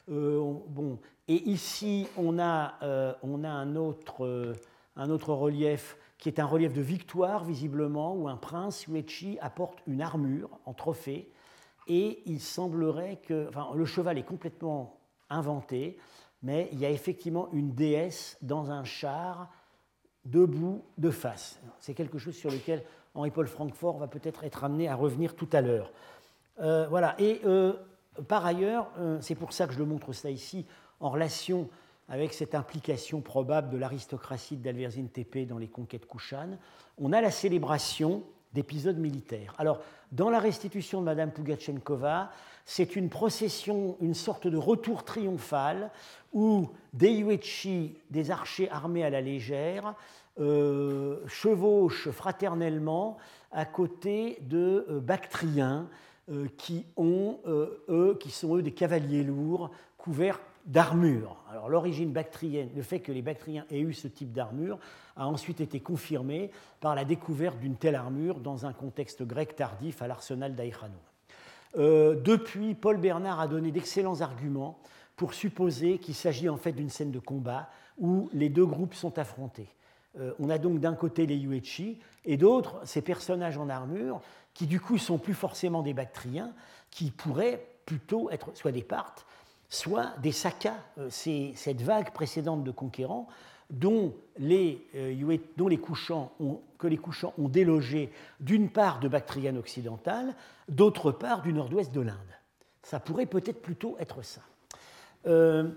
Euh, 0.10 0.54
bon, 0.68 1.00
et 1.28 1.42
ici, 1.50 2.08
on 2.18 2.40
a, 2.40 2.76
euh, 2.84 3.14
on 3.24 3.44
a 3.44 3.50
un, 3.50 3.76
autre, 3.76 4.26
euh, 4.26 4.54
un 4.96 5.10
autre 5.10 5.34
relief 5.34 5.98
qui 6.18 6.30
est 6.30 6.40
un 6.40 6.46
relief 6.46 6.74
de 6.74 6.82
victoire, 6.82 7.44
visiblement, 7.44 8.16
où 8.16 8.28
un 8.28 8.38
prince, 8.38 8.88
Uechi, 8.88 9.38
apporte 9.42 9.80
une 9.88 10.02
armure 10.02 10.50
en 10.66 10.74
trophée. 10.74 11.30
Et 11.88 12.22
il 12.26 12.40
semblerait 12.40 13.18
que. 13.18 13.48
Enfin, 13.50 13.70
le 13.76 13.86
cheval 13.86 14.18
est 14.18 14.24
complètement 14.24 15.00
inventé, 15.30 15.98
mais 16.44 16.70
il 16.72 16.80
y 16.80 16.86
a 16.86 16.90
effectivement 16.90 17.50
une 17.52 17.74
déesse 17.74 18.38
dans 18.42 18.72
un 18.72 18.84
char, 18.84 19.50
debout, 20.26 20.84
de 20.98 21.10
face. 21.10 21.60
C'est 21.80 21.94
quelque 21.94 22.18
chose 22.18 22.36
sur 22.36 22.52
lequel 22.52 22.84
Henri-Paul 23.14 23.48
Francfort 23.48 23.98
va 23.98 24.08
peut-être 24.08 24.44
être 24.44 24.64
amené 24.64 24.88
à 24.88 24.96
revenir 24.96 25.36
tout 25.36 25.50
à 25.54 25.62
l'heure. 25.62 25.92
voilà, 26.58 27.16
et 27.20 27.42
par 28.28 28.46
ailleurs, 28.46 28.92
c'est 29.22 29.36
pour 29.36 29.54
ça 29.54 29.68
que 29.68 29.74
je 29.74 29.80
le 29.80 29.86
montre 29.86 30.14
ça 30.14 30.30
ici, 30.30 30.66
en 31.00 31.10
relation 31.10 31.70
avec 32.08 32.34
cette 32.34 32.56
implication 32.56 33.22
probable 33.22 33.70
de 33.70 33.78
l'aristocratie 33.78 34.58
d'Alverzine 34.58 35.10
Tepe 35.10 35.48
dans 35.48 35.58
les 35.58 35.68
conquêtes 35.68 36.08
Kushan, 36.08 36.58
on 36.98 37.14
a 37.14 37.22
la 37.22 37.32
célébration 37.32 38.24
d'épisodes 38.56 38.98
militaires. 38.98 39.54
Alors, 39.60 39.82
dans 40.12 40.30
la 40.32 40.40
restitution 40.40 41.02
de 41.02 41.06
Madame 41.06 41.32
Pugachenkova, 41.32 42.32
c'est 42.66 42.96
une 42.96 43.10
procession, 43.10 43.98
une 44.02 44.16
sorte 44.16 44.48
de 44.48 44.58
retour 44.58 45.04
triomphal 45.04 45.92
où 46.34 46.70
des 46.94 47.12
Yuechi, 47.12 47.98
des 48.10 48.32
archers 48.32 48.70
armés 48.72 49.04
à 49.04 49.12
la 49.12 49.22
légère, 49.22 49.94
euh, 50.40 51.20
chevauchent 51.28 52.10
fraternellement 52.10 53.18
à 53.52 53.66
côté 53.66 54.38
de 54.42 54.86
euh, 54.90 55.00
Bactriens 55.00 55.88
euh, 56.30 56.48
qui, 56.58 56.86
ont, 56.98 57.40
eux, 57.46 58.18
qui 58.20 58.32
sont 58.32 58.58
eux 58.58 58.62
des 58.62 58.74
cavaliers 58.74 59.24
lourds 59.24 59.70
couverts 59.98 60.40
d'armure. 60.66 61.38
Alors 61.52 61.70
l'origine 61.70 62.12
bactrienne, 62.12 62.70
le 62.76 62.82
fait 62.82 63.00
que 63.00 63.12
les 63.12 63.22
Bactriens 63.22 63.66
aient 63.70 63.80
eu 63.80 63.94
ce 63.94 64.08
type 64.08 64.34
d'armure 64.34 64.80
a 65.16 65.28
ensuite 65.28 65.62
été 65.62 65.80
confirmé 65.80 66.52
par 66.80 66.96
la 66.96 67.06
découverte 67.06 67.60
d'une 67.60 67.76
telle 67.76 67.96
armure 67.96 68.40
dans 68.40 68.66
un 68.66 68.74
contexte 68.74 69.24
grec 69.24 69.56
tardif 69.56 70.02
à 70.02 70.08
l'arsenal 70.08 70.56
d'Aïchanou. 70.56 70.94
Euh, 71.78 72.16
depuis, 72.22 72.74
Paul 72.74 72.98
Bernard 72.98 73.40
a 73.40 73.48
donné 73.48 73.72
d'excellents 73.72 74.22
arguments 74.22 74.80
pour 75.16 75.34
supposer 75.34 75.98
qu'il 75.98 76.16
s'agit 76.16 76.50
en 76.50 76.58
fait 76.58 76.74
d'une 76.74 76.90
scène 76.90 77.12
de 77.12 77.20
combat 77.20 77.70
où 77.98 78.30
les 78.34 78.50
deux 78.50 78.66
groupes 78.66 78.94
sont 78.94 79.18
affrontés. 79.18 79.70
Euh, 80.20 80.34
on 80.40 80.50
a 80.50 80.58
donc 80.58 80.80
d'un 80.80 80.96
côté 80.96 81.26
les 81.26 81.36
Yuechi 81.36 82.00
et 82.24 82.38
d'autre 82.38 82.80
ces 82.86 83.02
personnages 83.02 83.58
en 83.58 83.70
armure 83.70 84.22
qui 84.54 84.68
du 84.68 84.80
coup 84.80 84.98
sont 84.98 85.18
plus 85.18 85.34
forcément 85.34 85.82
des 85.82 85.94
Bactriens, 85.94 86.54
qui 86.90 87.12
pourraient 87.12 87.68
plutôt 87.86 88.30
être 88.32 88.56
soit 88.56 88.72
des 88.72 88.84
Parthes, 88.84 89.26
soit 89.70 90.14
des 90.22 90.32
Sakas, 90.32 90.78
euh, 90.98 91.10
cette 91.10 91.82
vague 91.82 92.14
précédente 92.14 92.64
de 92.64 92.72
conquérants 92.72 93.28
dont 93.70 94.14
les, 94.38 94.86
euh, 94.96 95.38
dont 95.58 95.68
les 95.68 95.78
couchants 95.78 96.32
ont, 96.40 96.62
que 96.78 96.88
les 96.88 96.98
couchants 96.98 97.34
ont 97.38 97.50
délogé 97.50 98.12
d'une 98.40 98.70
part 98.70 99.00
de 99.00 99.08
Bactriane 99.08 99.58
occidentale, 99.58 100.36
d'autre 100.70 101.12
part 101.12 101.42
du 101.42 101.54
nord-ouest 101.54 101.92
de 101.94 102.02
l'Inde. 102.02 102.18
Ça 102.84 103.00
pourrait 103.00 103.26
peut-être 103.26 103.62
plutôt 103.62 103.98
être 104.00 104.22
ça. 104.22 104.42
Euh, 105.26 105.70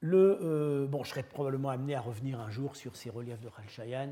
le, 0.00 0.86
bon, 0.90 1.02
je 1.02 1.10
serais 1.10 1.22
probablement 1.22 1.70
amené 1.70 1.94
à 1.94 2.00
revenir 2.00 2.40
un 2.40 2.50
jour 2.50 2.76
sur 2.76 2.96
ces 2.96 3.10
reliefs 3.10 3.40
de 3.40 3.48
Ralchayan 3.48 4.10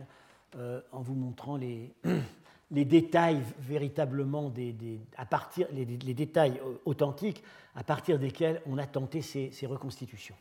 en 0.54 1.00
vous 1.00 1.14
montrant 1.14 1.56
les, 1.56 1.94
les 2.72 2.84
détails 2.86 3.42
véritablement 3.60 4.48
des, 4.48 4.74
à 5.16 5.26
partir, 5.26 5.68
les, 5.72 5.84
détails 5.84 6.60
euh, 6.64 6.74
authentiques 6.84 7.42
à 7.74 7.84
partir 7.84 8.18
desquels 8.18 8.62
on 8.66 8.78
a 8.78 8.86
tenté 8.86 9.20
ces, 9.22 9.66
reconstitutions. 9.66 10.34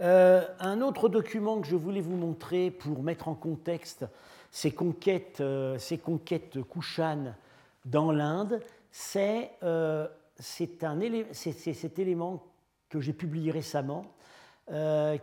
Euh, 0.00 0.46
un 0.58 0.80
autre 0.80 1.08
document 1.08 1.60
que 1.60 1.66
je 1.66 1.76
voulais 1.76 2.00
vous 2.00 2.16
montrer 2.16 2.70
pour 2.70 3.02
mettre 3.02 3.28
en 3.28 3.34
contexte 3.34 4.06
ces 4.50 4.70
conquêtes, 4.70 5.40
euh, 5.40 5.78
ces 5.78 5.98
conquêtes 5.98 6.58
dans 7.84 8.10
l'Inde, 8.10 8.60
c'est 8.90 9.50
cet 10.38 11.98
élément 11.98 12.42
que 12.88 13.00
j'ai 13.00 13.12
publié 13.12 13.50
récemment, 13.50 14.04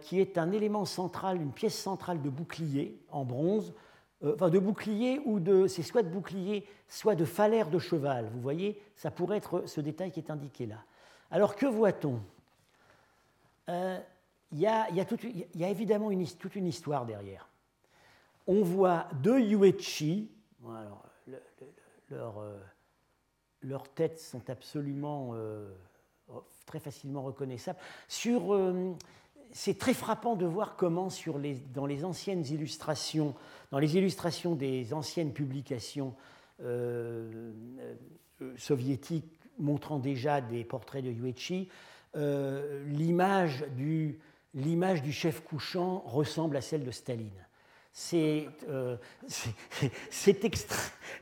qui 0.02 0.20
est 0.20 0.38
un 0.38 0.52
élément 0.52 0.86
central, 0.86 1.42
une 1.42 1.52
pièce 1.52 1.78
centrale 1.78 2.22
de 2.22 2.30
bouclier 2.30 3.00
en 3.12 3.26
bronze 3.26 3.74
euh, 4.24 4.34
enfin 4.34 4.50
de 4.50 4.58
bouclier 4.58 5.22
ou 5.26 5.40
de, 5.40 5.68
c'est 5.68 5.84
soit 5.84 6.02
de 6.02 6.10
bouclier, 6.10 6.68
soit 6.88 7.16
de 7.16 7.26
falaire 7.26 7.70
de 7.70 7.78
cheval. 7.78 8.30
Vous 8.34 8.42
voyez, 8.42 8.82
ça 8.96 9.12
pourrait 9.12 9.38
être 9.38 9.64
ce 9.68 9.82
détail 9.82 10.12
qui 10.12 10.20
est 10.20 10.32
indiqué 10.32 10.66
là. 10.66 10.78
Alors 11.30 11.56
que 11.56 11.66
voit-on? 11.66 12.20
Euh, 14.54 14.84
Il 14.91 15.60
y, 15.60 15.64
a, 15.64 15.70
évidemment 15.70 16.10
toute 16.39 16.56
une 16.56 16.68
histoire 16.68 17.06
derrière. 17.06 17.50
On 18.48 18.62
voit 18.64 19.08
deux 19.22 19.39
Yuechi, 19.39 20.32
euh, 22.12 22.60
leurs 23.62 23.89
têtes 23.93 24.20
sont 24.20 24.50
absolument 24.50 25.34
très 26.66 26.80
facilement 26.80 27.24
reconnaissables. 27.24 27.80
Sur, 28.08 28.56
c'est 29.52 29.78
très 29.78 29.93
frappant 29.93 30.36
de 30.36 30.45
voir 30.45 30.76
comment 30.76 31.10
dans 31.74 31.86
les 31.86 32.06
anciennes 32.06 32.45
illustrations, 32.45 33.36
dans 33.72 33.80
les 33.80 33.98
illustrations 33.98 34.56
des 34.56 34.93
anciennes 34.93 35.34
publications 35.34 36.14
euh, 36.64 37.52
euh, 38.41 38.54
soviétiques 38.58 39.39
montrant 39.60 40.00
déjà 40.00 40.41
des 40.41 40.64
portraits 40.64 41.04
de 41.04 41.12
Yuechi, 41.12 41.70
euh, 42.16 42.84
l'image 42.88 43.66
du, 43.76 44.20
du 45.01 45.12
chef 45.14 45.41
couchant 45.41 46.03
ressemble 46.05 46.58
à 46.58 46.62
celle 46.62 46.84
de 46.84 46.91
Staline 46.91 47.47
c'est 47.99 48.47
euh, 48.70 48.95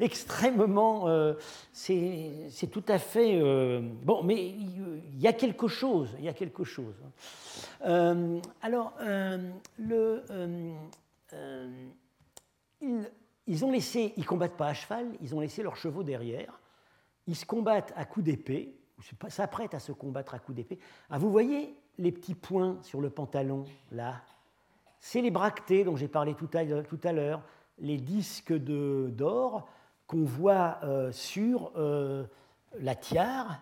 extrêmement. 0.02 1.08
Euh, 1.08 1.36
c'est 1.72 2.70
tout 2.70 2.84
à 2.90 3.00
fait. 3.00 3.40
Euh, 3.42 3.80
bon, 4.04 4.24
mais 4.24 4.50
il 4.50 5.18
y 5.18 5.26
a 5.26 5.32
quelque 5.32 5.70
chose. 5.70 6.10
Il 6.20 6.26
y 6.26 6.28
a 6.28 6.34
quelque 6.34 6.66
chose. 6.66 6.96
Alors, 7.82 8.94
le, 9.80 10.22
ils, 13.48 13.64
ont 13.64 13.72
laissé. 13.72 14.14
Ils 14.18 14.26
combattent 14.26 14.58
pas 14.58 14.68
à 14.68 14.74
cheval, 14.74 15.08
ils 15.22 15.34
ont 15.34 15.40
laissé 15.40 15.64
leurs 15.64 15.78
chevaux 15.78 16.04
derrière. 16.04 16.60
Ils 17.26 17.38
se 17.38 17.46
combattent 17.46 17.94
à 17.96 18.04
coups 18.04 18.26
d'épée, 18.26 18.76
s'apprêtent 19.30 19.76
à 19.76 19.80
se 19.80 19.94
combattre 19.94 20.34
à 20.34 20.40
coups 20.40 20.58
d'épée. 20.58 20.80
Ah, 21.10 21.20
vous 21.20 21.32
voyez 21.32 21.74
les 21.98 22.12
petits 22.12 22.36
points 22.36 22.78
sur 22.82 23.02
le 23.02 23.10
pantalon, 23.10 23.66
là 23.92 24.22
c'est 25.06 25.22
les 25.22 25.30
bractées 25.30 25.84
dont 25.84 25.96
j'ai 25.96 26.08
parlé 26.08 26.34
tout 26.34 26.50
à, 26.52 27.14
l'heure, 27.14 27.44
les 27.78 27.98
disques 27.98 28.54
d'or 28.54 29.70
qu'on 30.08 30.24
voit 30.24 30.80
euh, 30.82 31.12
sur 31.12 31.72
euh, 31.76 32.26
la 32.80 32.96
tiare. 32.96 33.60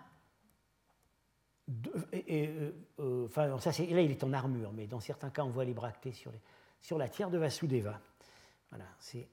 et, 2.13 2.49
euh, 2.99 3.25
enfin, 3.25 3.47
là, 3.47 4.01
il 4.01 4.11
est 4.11 4.23
en 4.23 4.31
armure, 4.31 4.71
mais 4.71 4.87
dans 4.87 5.01
certains 5.01 5.29
cas, 5.31 5.43
on 5.43 5.49
voit 5.49 5.65
les 5.65 5.73
bractées 5.73 6.13
sur, 6.13 6.31
sur 6.79 6.97
la 6.97 7.09
tiare 7.09 7.29
de 7.29 7.37
Vasudeva. 7.37 7.99
Voilà, 8.69 8.85
c'est 8.99 9.27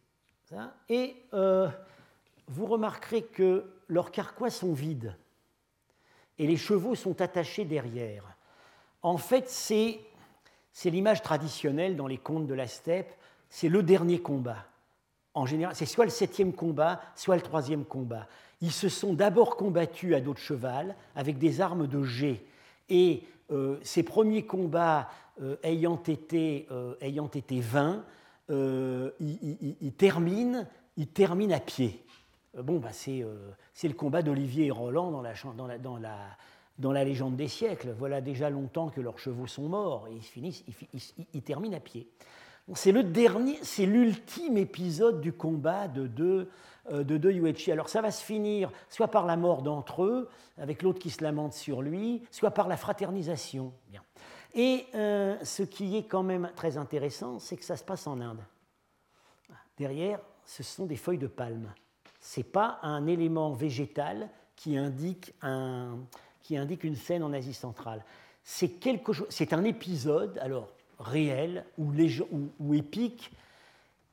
ça. 0.46 0.74
Et 0.88 1.14
vous 2.48 2.66
remarquerez 2.66 3.22
que 3.22 3.70
leurs 3.86 4.10
carquois 4.10 4.50
sont 4.50 4.72
vides 4.72 5.14
et 6.38 6.48
les 6.48 6.56
chevaux 6.56 6.96
sont 6.96 7.20
attachés 7.20 7.64
derrière. 7.64 8.24
En 9.02 9.16
fait, 9.16 9.48
c'est 9.48 10.00
l'image 10.84 11.22
traditionnelle 11.22 11.96
dans 11.96 12.06
les 12.06 12.18
contes 12.18 12.46
de 12.46 12.54
la 12.54 12.66
steppe, 12.66 13.12
c'est 13.48 13.68
le 13.68 13.82
dernier 13.82 14.20
combat. 14.20 14.66
En 15.34 15.46
général, 15.46 15.74
c'est 15.74 15.86
soit 15.86 16.04
le 16.04 16.10
septième 16.10 16.52
combat, 16.52 17.00
soit 17.14 17.36
le 17.36 17.42
troisième 17.42 17.84
combat. 17.84 18.26
Ils 18.60 18.72
se 18.72 18.88
sont 18.88 19.14
d'abord 19.14 19.56
combattus 19.56 20.14
à 20.14 20.20
dos 20.20 20.34
de 20.34 20.38
cheval 20.38 20.94
avec 21.14 21.38
des 21.38 21.60
armes 21.60 21.86
de 21.86 22.02
jet. 22.02 22.44
Et 22.88 23.22
euh, 23.50 23.78
ces 23.82 24.02
premiers 24.02 24.44
combats 24.44 25.08
euh, 25.40 25.56
ayant, 25.62 26.00
été, 26.02 26.66
euh, 26.70 26.94
ayant 27.00 27.28
été 27.28 27.60
vains, 27.60 28.04
ils, 28.50 29.92
terminent, 29.96 30.66
ils 30.96 31.06
terminent 31.06 31.54
à 31.54 31.60
pied. 31.60 32.04
Bon, 32.58 32.78
bah, 32.78 32.90
c'est 32.92 33.22
le 33.22 33.94
combat 33.94 34.22
d'Olivier 34.22 34.66
et 34.66 34.70
Roland 34.72 35.12
dans 35.12 35.22
la, 35.22 35.34
dans 35.56 35.66
la, 35.68 35.78
dans 35.78 35.96
la 35.96 36.16
dans 36.78 36.92
la 36.92 37.04
légende 37.04 37.36
des 37.36 37.48
siècles. 37.48 37.94
Voilà 37.98 38.20
déjà 38.20 38.50
longtemps 38.50 38.88
que 38.88 39.00
leurs 39.00 39.18
chevaux 39.18 39.46
sont 39.46 39.68
morts 39.68 40.08
et 40.08 40.14
ils, 40.14 40.22
finissent, 40.22 40.64
ils, 41.34 41.42
terminent 41.42 41.76
à 41.76 41.80
pied. 41.80 42.08
C'est 42.74 42.92
le 42.92 43.02
dernier, 43.02 43.58
c'est 43.62 43.86
l'ultime 43.86 44.56
épisode 44.56 45.20
du 45.20 45.32
combat 45.32 45.88
de 45.88 46.06
deux, 46.06 46.48
euh, 46.90 47.02
de 47.02 47.16
deux 47.16 47.32
Yuechi. 47.32 47.72
Alors 47.72 47.88
ça 47.88 48.00
va 48.00 48.10
se 48.10 48.22
finir 48.24 48.70
soit 48.88 49.08
par 49.08 49.26
la 49.26 49.36
mort 49.36 49.62
d'entre 49.62 50.04
eux, 50.04 50.28
avec 50.56 50.82
l'autre 50.82 50.98
qui 50.98 51.10
se 51.10 51.22
lamente 51.22 51.52
sur 51.52 51.82
lui, 51.82 52.22
soit 52.30 52.52
par 52.52 52.68
la 52.68 52.76
fraternisation. 52.76 53.72
Et 54.54 54.86
euh, 54.94 55.36
ce 55.44 55.62
qui 55.62 55.96
est 55.96 56.04
quand 56.04 56.22
même 56.22 56.50
très 56.56 56.76
intéressant, 56.76 57.38
c'est 57.38 57.56
que 57.56 57.64
ça 57.64 57.76
se 57.76 57.84
passe 57.84 58.06
en 58.06 58.20
Inde. 58.20 58.42
Derrière, 59.76 60.20
ce 60.44 60.62
sont 60.62 60.86
des 60.86 60.96
feuilles 60.96 61.18
de 61.18 61.26
palme. 61.26 61.72
Ce 62.20 62.40
n'est 62.40 62.44
pas 62.44 62.78
un 62.82 63.06
élément 63.06 63.52
végétal 63.52 64.28
qui 64.56 64.76
indique 64.76 65.32
un, 65.40 65.98
qui 66.42 66.56
indique 66.56 66.84
une 66.84 66.96
scène 66.96 67.22
en 67.22 67.32
Asie 67.32 67.54
centrale. 67.54 68.04
C'est 68.42 68.68
quelque 68.68 69.12
chose, 69.12 69.26
c'est 69.30 69.52
un 69.52 69.64
épisode, 69.64 70.38
alors 70.38 70.68
réel 70.98 71.64
ou, 71.78 71.92
ou, 72.58 72.74
épique, 72.74 73.30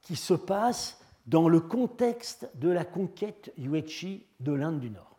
qui 0.01 0.15
se 0.15 0.33
passe 0.33 0.99
dans 1.25 1.49
le 1.49 1.59
contexte 1.59 2.49
de 2.55 2.69
la 2.69 2.85
conquête 2.85 3.51
Yuechi 3.57 4.25
de 4.39 4.53
l'Inde 4.53 4.79
du 4.79 4.89
Nord. 4.89 5.17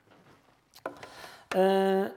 Euh, 1.56 2.08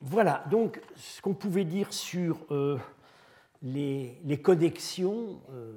voilà, 0.00 0.44
donc 0.50 0.80
ce 0.96 1.20
qu'on 1.22 1.34
pouvait 1.34 1.64
dire 1.64 1.92
sur 1.92 2.38
euh, 2.50 2.78
les, 3.62 4.40
connexions, 4.42 5.40
euh, 5.52 5.74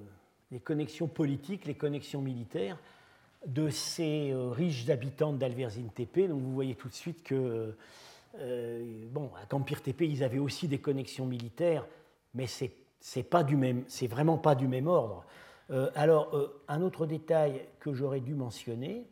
les 0.51 0.59
connexions 0.59 1.07
politiques, 1.07 1.65
les 1.65 1.75
connexions 1.75 2.21
militaires. 2.21 2.77
de 3.45 3.69
ces 3.69 4.33
riches 4.33 4.89
habitants 4.89 5.33
d'Alverzine 5.33 5.89
Tepe. 5.89 6.29
Donc 6.29 6.41
vous 6.41 6.53
voyez 6.53 6.75
tout 6.75 6.87
de 6.87 6.93
suite 6.93 7.23
que, 7.23 7.75
bon, 8.33 9.31
à 9.41 9.45
Campir 9.45 9.81
Tepe, 9.81 10.01
ils 10.01 10.23
avaient 10.23 10.39
aussi 10.39 10.67
des 10.67 10.79
connexions 10.79 11.25
militaires, 11.25 11.85
mais 12.33 12.47
c'est 12.47 12.71
c'est 12.99 13.23
pas 13.23 13.43
du 13.43 13.57
même, 13.57 13.83
vraiment 14.03 14.37
pas 14.37 14.55
du 14.55 14.65
même 14.65 14.87
ordre. 14.87 15.25
alors, 15.93 16.33
un 16.69 16.81
autre 16.81 17.05
détail 17.05 17.61
que 17.81 17.93
j'aurais 17.93 18.21
dû 18.21 18.33
mentionner, 18.33 19.05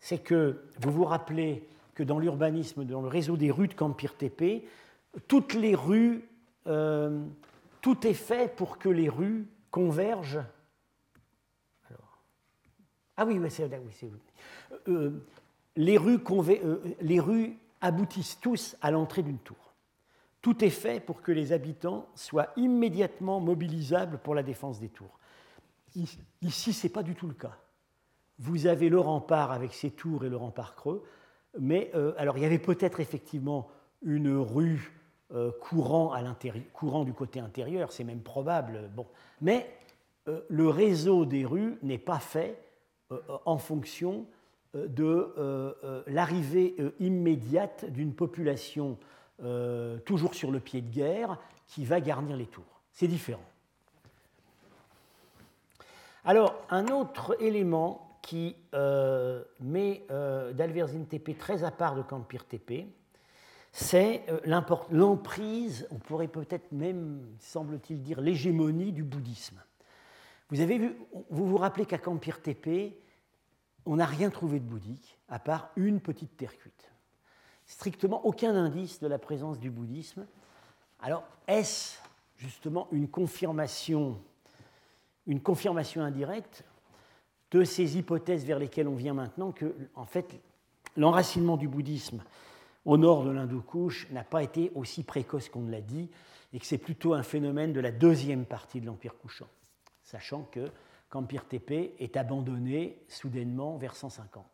c'est 0.00 0.18
que 0.18 0.64
vous 0.80 0.90
vous 0.90 1.04
rappelez 1.04 1.66
que 1.94 2.02
dans 2.02 2.18
l'urbanisme, 2.18 2.84
dans 2.84 3.02
le 3.02 3.08
réseau 3.08 3.36
des 3.36 3.50
rues 3.50 3.68
de 3.68 3.74
Campir-Tepe, 3.74 4.62
toutes 5.26 5.54
les 5.54 5.74
rues, 5.74 6.28
euh, 6.66 7.24
tout 7.80 8.06
est 8.06 8.14
fait 8.14 8.54
pour 8.54 8.78
que 8.78 8.88
les 8.88 9.08
rues 9.08 9.46
convergent. 9.70 10.44
ah 13.16 13.24
oui, 13.24 13.40
c'est 13.48 13.72
euh, 13.72 14.08
euh, 14.88 15.10
les 15.76 15.98
rues 15.98 17.56
aboutissent 17.80 18.40
tous 18.40 18.76
à 18.80 18.90
l'entrée 18.90 19.22
d'une 19.22 19.38
tour. 19.38 19.74
Tout 20.42 20.64
est 20.64 20.70
fait 20.70 21.00
pour 21.00 21.22
que 21.22 21.32
les 21.32 21.52
habitants 21.52 22.08
soient 22.14 22.48
immédiatement 22.56 23.40
mobilisables 23.40 24.18
pour 24.18 24.34
la 24.34 24.42
défense 24.42 24.78
des 24.78 24.88
tours. 24.88 25.18
Ici, 26.42 26.72
ce 26.72 26.86
n'est 26.86 26.92
pas 26.92 27.02
du 27.02 27.14
tout 27.14 27.26
le 27.26 27.34
cas. 27.34 27.56
Vous 28.38 28.66
avez 28.66 28.88
le 28.88 29.00
rempart 29.00 29.50
avec 29.50 29.72
ses 29.72 29.90
tours 29.90 30.24
et 30.24 30.28
le 30.28 30.36
rempart 30.36 30.74
creux, 30.74 31.04
mais 31.58 31.90
euh, 31.94 32.12
alors 32.18 32.36
il 32.36 32.42
y 32.42 32.46
avait 32.46 32.58
peut-être 32.58 33.00
effectivement 33.00 33.68
une 34.02 34.36
rue 34.36 34.92
euh, 35.32 35.50
courant, 35.60 36.14
du 37.04 37.12
côté 37.14 37.40
intérieur, 37.40 37.92
c'est 37.92 38.04
même 38.04 38.22
probable, 38.22 38.90
bon. 38.94 39.06
mais 39.40 39.68
euh, 40.28 40.42
le 40.48 40.68
réseau 40.68 41.24
des 41.24 41.44
rues 41.44 41.78
n'est 41.82 41.98
pas 41.98 42.20
fait 42.20 42.62
en 43.44 43.58
fonction 43.58 44.26
de 44.74 45.74
l'arrivée 46.06 46.76
immédiate 47.00 47.90
d'une 47.90 48.14
population 48.14 48.98
toujours 50.04 50.34
sur 50.34 50.50
le 50.50 50.60
pied 50.60 50.80
de 50.80 50.90
guerre 50.90 51.38
qui 51.66 51.84
va 51.84 52.00
garnir 52.00 52.36
les 52.36 52.46
tours. 52.46 52.80
C'est 52.92 53.08
différent. 53.08 53.44
Alors, 56.24 56.56
un 56.70 56.88
autre 56.88 57.36
élément 57.40 58.18
qui 58.20 58.56
euh, 58.74 59.44
met 59.60 60.04
euh, 60.10 60.52
d'Alverzine 60.52 61.06
TP 61.06 61.38
très 61.38 61.62
à 61.62 61.70
part 61.70 61.94
de 61.94 62.02
Campir 62.02 62.44
TP, 62.44 62.86
c'est 63.70 64.24
euh, 64.28 64.40
l'emprise, 64.90 65.86
on 65.92 65.98
pourrait 65.98 66.26
peut-être 66.26 66.72
même, 66.72 67.20
semble-t-il 67.38 68.02
dire, 68.02 68.20
l'hégémonie 68.20 68.90
du 68.90 69.04
bouddhisme. 69.04 69.62
Vous 70.50 70.60
avez 70.60 70.78
vu, 70.78 70.96
vous 71.30 71.46
vous 71.46 71.56
rappelez 71.56 71.86
qu'à 71.86 71.98
Campir 71.98 72.42
TP, 72.42 72.96
on 73.86 73.96
n'a 73.96 74.06
rien 74.06 74.30
trouvé 74.30 74.60
de 74.60 74.64
bouddhique, 74.64 75.18
à 75.28 75.38
part 75.38 75.70
une 75.76 76.00
petite 76.00 76.36
terre 76.36 76.56
cuite. 76.56 76.90
Strictement 77.64 78.24
aucun 78.26 78.54
indice 78.54 79.00
de 79.00 79.06
la 79.06 79.18
présence 79.18 79.58
du 79.58 79.70
bouddhisme. 79.70 80.26
Alors, 81.00 81.24
est-ce 81.46 81.98
justement 82.36 82.88
une 82.92 83.08
confirmation, 83.08 84.20
une 85.26 85.40
confirmation 85.40 86.02
indirecte 86.02 86.64
de 87.50 87.64
ces 87.64 87.96
hypothèses 87.96 88.44
vers 88.44 88.58
lesquelles 88.58 88.88
on 88.88 88.94
vient 88.94 89.14
maintenant 89.14 89.52
que, 89.52 89.74
en 89.94 90.04
fait, 90.04 90.40
l'enracinement 90.96 91.56
du 91.56 91.68
bouddhisme 91.68 92.22
au 92.84 92.96
nord 92.96 93.24
de 93.24 93.30
l'Hindoukouche 93.30 94.08
n'a 94.10 94.24
pas 94.24 94.42
été 94.42 94.70
aussi 94.74 95.02
précoce 95.02 95.48
qu'on 95.48 95.66
l'a 95.68 95.80
dit, 95.80 96.08
et 96.52 96.58
que 96.60 96.66
c'est 96.66 96.78
plutôt 96.78 97.14
un 97.14 97.22
phénomène 97.22 97.72
de 97.72 97.80
la 97.80 97.90
deuxième 97.90 98.46
partie 98.46 98.80
de 98.80 98.86
l'Empire 98.86 99.16
couchant, 99.18 99.48
sachant 100.02 100.42
que 100.44 100.70
qu'Empire 101.10 101.46
Tépé 101.46 101.94
est 101.98 102.16
abandonné 102.16 102.98
soudainement 103.08 103.76
vers 103.76 103.94
150. 103.94 104.44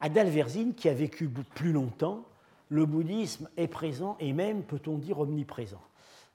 À 0.00 0.08
Dalverzine, 0.08 0.74
qui 0.74 0.88
a 0.88 0.94
vécu 0.94 1.28
plus 1.28 1.72
longtemps, 1.72 2.24
le 2.68 2.86
bouddhisme 2.86 3.48
est 3.56 3.68
présent 3.68 4.16
et 4.20 4.32
même, 4.32 4.62
peut-on 4.62 4.96
dire, 4.96 5.18
omniprésent. 5.18 5.82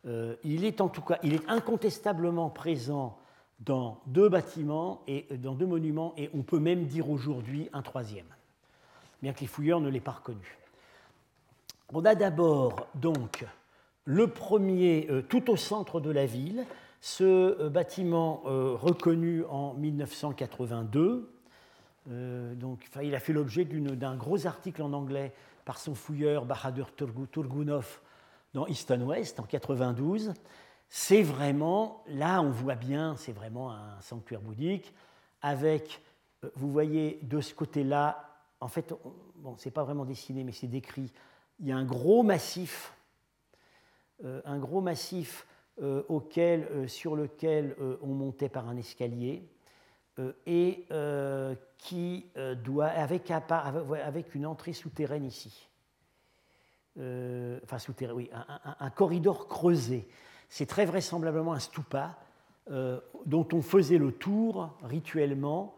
Euh, 0.06 0.36
il 0.44 0.66
est 0.66 0.82
en 0.82 0.90
tout 0.90 1.02
cas, 1.02 1.18
il 1.24 1.34
est 1.34 1.50
incontestablement 1.50 2.50
présent 2.50 3.18
dans 3.62 4.02
deux 4.06 4.30
bâtiments 4.30 5.02
et 5.08 5.26
dans 5.38 5.56
deux 5.56 5.66
monuments, 5.66 6.14
et 6.18 6.30
on 6.34 6.44
peut 6.44 6.60
même 6.60 6.86
dire 6.86 7.10
aujourd'hui 7.10 7.70
un 7.74 7.82
troisième, 7.82 8.28
bien 9.22 9.34
que 9.34 9.40
les 9.40 9.48
fouilleurs 9.48 9.80
ne 9.80 9.90
l'aient 9.90 10.02
pas 10.02 10.12
reconnu. 10.12 10.58
On 11.94 12.04
a 12.04 12.16
d'abord 12.16 12.88
donc 12.96 13.46
le 14.04 14.28
premier, 14.28 15.08
euh, 15.10 15.22
tout 15.22 15.50
au 15.50 15.56
centre 15.56 16.00
de 16.00 16.12
la 16.12 16.26
ville, 16.26 16.66
ce 17.06 17.24
euh, 17.24 17.70
bâtiment 17.70 18.42
euh, 18.46 18.76
reconnu 18.76 19.44
en 19.46 19.74
1982. 19.76 21.32
donc, 22.08 22.88
il 23.02 23.16
a 23.16 23.20
fait 23.20 23.34
l'objet 23.34 23.66
d'un 23.66 24.16
gros 24.16 24.46
article 24.46 24.82
en 24.82 24.94
anglais 24.94 25.34
par 25.66 25.80
son 25.80 25.96
fouilleur 25.96 26.46
Bahadur 26.46 26.92
Turgunov 26.96 28.00
dans 28.54 28.68
East 28.68 28.92
and 28.92 29.02
West 29.02 29.40
en 29.40 29.44
92 29.44 30.34
c'est 30.90 31.24
vraiment, 31.24 32.04
là 32.08 32.42
on 32.42 32.52
voit 32.52 32.76
bien, 32.76 33.16
c'est 33.18 33.32
vraiment 33.32 33.72
un 33.72 34.00
sanctuaire 34.02 34.42
bouddhique, 34.42 34.94
avec, 35.42 36.02
euh, 36.44 36.50
vous 36.56 36.72
voyez 36.72 37.20
de 37.24 37.42
ce 37.42 37.54
côté-là, 37.54 38.30
en 38.60 38.68
fait, 38.68 38.94
bon, 39.36 39.56
c'est 39.58 39.72
pas 39.72 39.84
vraiment 39.84 40.06
dessiné, 40.06 40.44
mais 40.44 40.52
c'est 40.52 40.68
décrit, 40.68 41.12
il 41.60 41.68
y 41.68 41.72
a 41.72 41.78
un 41.78 41.86
gros 41.86 42.24
massif, 42.24 42.94
euh, 44.24 44.42
un 44.46 44.58
gros 44.58 44.82
massif 44.82 45.46
euh, 45.46 45.54
auquel, 46.08 46.88
sur 46.88 47.16
lequel 47.16 47.76
on 48.02 48.08
montait 48.08 48.50
par 48.50 48.70
un 48.70 48.78
escalier, 48.78 49.44
et 50.46 50.86
qui 51.78 52.26
doit, 52.64 52.88
avec, 52.88 53.30
avec, 53.30 54.36
une 54.36 54.46
entrée 54.46 54.74
souterraine 54.74 55.26
ici. 55.26 55.70
enfin, 56.98 57.78
souterrain, 57.78 58.14
oui, 58.14 58.30
un 58.80 58.90
corridor 58.90 59.48
creusé 59.48 60.08
c'est 60.50 60.66
très 60.66 60.86
vraisemblablement 60.86 61.54
un 61.54 61.60
stupa 61.60 62.18
euh, 62.72 63.00
dont 63.26 63.48
on 63.54 63.62
faisait 63.62 63.98
le 63.98 64.12
tour 64.12 64.78
rituellement 64.84 65.76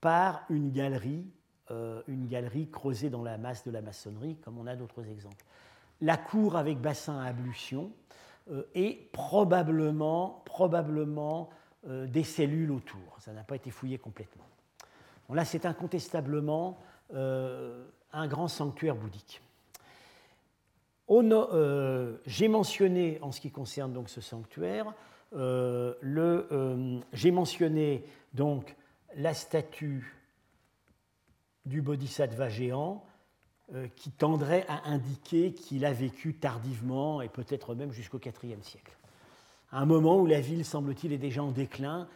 par 0.00 0.44
une 0.50 0.70
galerie, 0.70 1.26
euh, 1.70 2.02
une 2.08 2.26
galerie 2.28 2.68
creusée 2.68 3.10
dans 3.10 3.22
la 3.22 3.38
masse 3.38 3.64
de 3.64 3.70
la 3.70 3.82
maçonnerie, 3.82 4.36
comme 4.36 4.58
on 4.58 4.66
a 4.66 4.76
d'autres 4.76 5.08
exemples. 5.08 5.44
La 6.00 6.16
cour 6.16 6.56
avec 6.56 6.78
bassin 6.78 7.18
à 7.18 7.26
ablution 7.26 7.84
euh, 7.84 8.27
et 8.74 9.08
probablement, 9.12 10.42
probablement 10.44 11.50
des 11.86 12.24
cellules 12.24 12.70
autour. 12.70 13.16
Ça 13.20 13.32
n'a 13.32 13.42
pas 13.42 13.56
été 13.56 13.70
fouillé 13.70 13.98
complètement. 13.98 14.44
là, 15.30 15.44
c'est 15.44 15.66
incontestablement 15.66 16.78
un 17.10 18.26
grand 18.26 18.48
sanctuaire 18.48 18.96
bouddhique. 18.96 19.42
Euh, 21.10 22.16
j'ai 22.26 22.48
mentionné, 22.48 23.18
en 23.22 23.32
ce 23.32 23.40
qui 23.40 23.50
concerne 23.50 23.92
donc 23.92 24.08
ce 24.08 24.20
sanctuaire, 24.20 24.92
euh, 25.34 25.94
euh, 26.04 27.00
j'ai 27.12 27.30
mentionné 27.30 28.04
donc 28.34 28.76
la 29.16 29.34
statue 29.34 30.14
du 31.64 31.82
bodhisattva 31.82 32.48
géant 32.48 33.04
qui 33.96 34.10
tendrait 34.10 34.64
à 34.68 34.88
indiquer 34.88 35.52
qu'il 35.52 35.84
a 35.84 35.92
vécu 35.92 36.34
tardivement 36.34 37.20
et 37.20 37.28
peut-être 37.28 37.74
même 37.74 37.92
jusqu'au 37.92 38.18
IVe 38.18 38.62
siècle. 38.62 38.96
À 39.70 39.80
un 39.80 39.86
moment 39.86 40.18
où 40.18 40.26
la 40.26 40.40
ville, 40.40 40.64
semble-t-il, 40.64 41.12
est 41.12 41.18
déjà 41.18 41.42
en 41.42 41.50
déclin, 41.50 42.08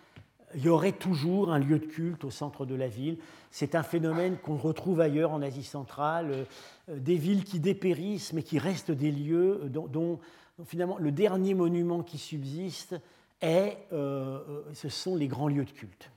il 0.54 0.62
y 0.62 0.68
aurait 0.68 0.92
toujours 0.92 1.52
un 1.52 1.58
lieu 1.58 1.78
de 1.78 1.86
culte 1.86 2.24
au 2.24 2.30
centre 2.30 2.66
de 2.66 2.74
la 2.74 2.88
ville. 2.88 3.18
C'est 3.50 3.74
un 3.74 3.82
phénomène 3.82 4.36
qu'on 4.36 4.56
retrouve 4.56 5.00
ailleurs 5.00 5.32
en 5.32 5.42
Asie 5.42 5.64
centrale, 5.64 6.46
euh, 6.88 6.98
des 6.98 7.16
villes 7.16 7.44
qui 7.44 7.60
dépérissent 7.60 8.32
mais 8.32 8.42
qui 8.42 8.58
restent 8.58 8.90
des 8.90 9.10
lieux 9.10 9.62
dont, 9.68 10.18
finalement 10.66 10.98
le 10.98 11.12
dernier 11.12 11.54
monument 11.54 12.02
qui 12.02 12.18
subsiste 12.18 12.96
est, 13.40 13.78
euh, 13.92 14.40
euh, 14.48 14.62
ce 14.74 14.88
sont 14.88 15.16
les 15.16 15.28
grands 15.28 15.48
lieux 15.48 15.64
de 15.64 15.70
culte. 15.70 16.10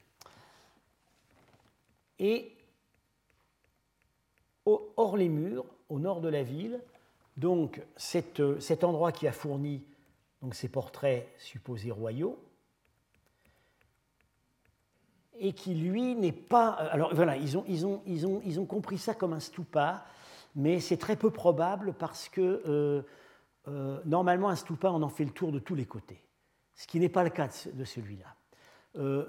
Et 2.19 2.54
hors 4.65 5.17
les 5.17 5.29
murs, 5.29 5.65
au 5.89 5.99
nord 5.99 6.21
de 6.21 6.29
la 6.29 6.43
ville, 6.43 6.81
donc 7.37 7.81
cet 7.97 8.83
endroit 8.83 9.11
qui 9.11 9.27
a 9.27 9.31
fourni 9.31 9.83
donc, 10.41 10.55
ces 10.55 10.67
portraits 10.67 11.27
supposés 11.37 11.91
royaux, 11.91 12.39
et 15.37 15.53
qui, 15.53 15.73
lui, 15.73 16.15
n'est 16.15 16.31
pas... 16.31 16.77
Euh, 16.79 16.87
alors 16.91 17.13
voilà, 17.13 17.35
ils 17.37 17.57
ont, 17.57 18.65
compris 18.65 18.97
ça 18.97 19.13
comme 19.13 19.33
un 19.33 19.39
stupa, 19.39 20.05
mais 20.55 20.79
c'est 20.79 20.97
très 20.97 21.15
peu 21.15 21.29
probable 21.29 21.93
parce 21.93 22.29
que 22.29 22.61
euh, 22.67 23.01
euh, 23.67 23.99
normalement, 24.05 24.49
un 24.49 24.55
stupa, 24.55 24.89
on 24.89 25.01
en 25.01 25.09
fait 25.09 25.25
le 25.25 25.31
tour 25.31 25.51
de 25.51 25.59
tous 25.59 25.75
les 25.75 25.85
côtés, 25.85 26.21
ce 26.75 26.87
qui 26.87 26.99
n'est 26.99 27.09
pas 27.09 27.23
le 27.23 27.29
cas 27.29 27.49
de 27.73 27.83
celui-là. 27.83 28.35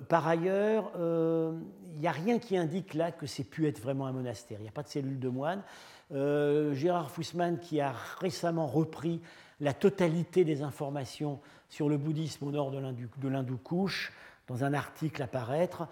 Par 0.09 0.27
ailleurs, 0.29 0.93
il 0.97 2.01
n'y 2.01 2.07
a 2.07 2.13
rien 2.13 2.39
qui 2.39 2.57
indique 2.57 2.95
là 2.95 3.11
que 3.11 3.27
c'est 3.27 3.45
pu 3.45 3.67
être 3.67 3.81
vraiment 3.81 4.07
un 4.07 4.13
monastère. 4.13 4.59
Il 4.61 4.63
n'y 4.63 4.69
a 4.69 4.73
pas 4.73 4.83
de 4.83 4.89
cellule 4.89 5.19
de 5.19 5.29
moines. 5.29 5.63
Gérard 6.11 7.11
Fussman, 7.11 7.59
qui 7.59 7.81
a 7.81 7.93
récemment 8.21 8.67
repris 8.67 9.21
la 9.61 9.73
totalité 9.73 10.45
des 10.45 10.63
informations 10.63 11.41
sur 11.69 11.89
le 11.89 11.97
bouddhisme 11.97 12.47
au 12.47 12.51
nord 12.51 12.71
de 12.71 13.29
l'Hindoukouche, 13.29 14.13
dans 14.49 14.63
un 14.63 14.75
article 14.75 15.23
à 15.23 15.27
paraître, 15.27 15.89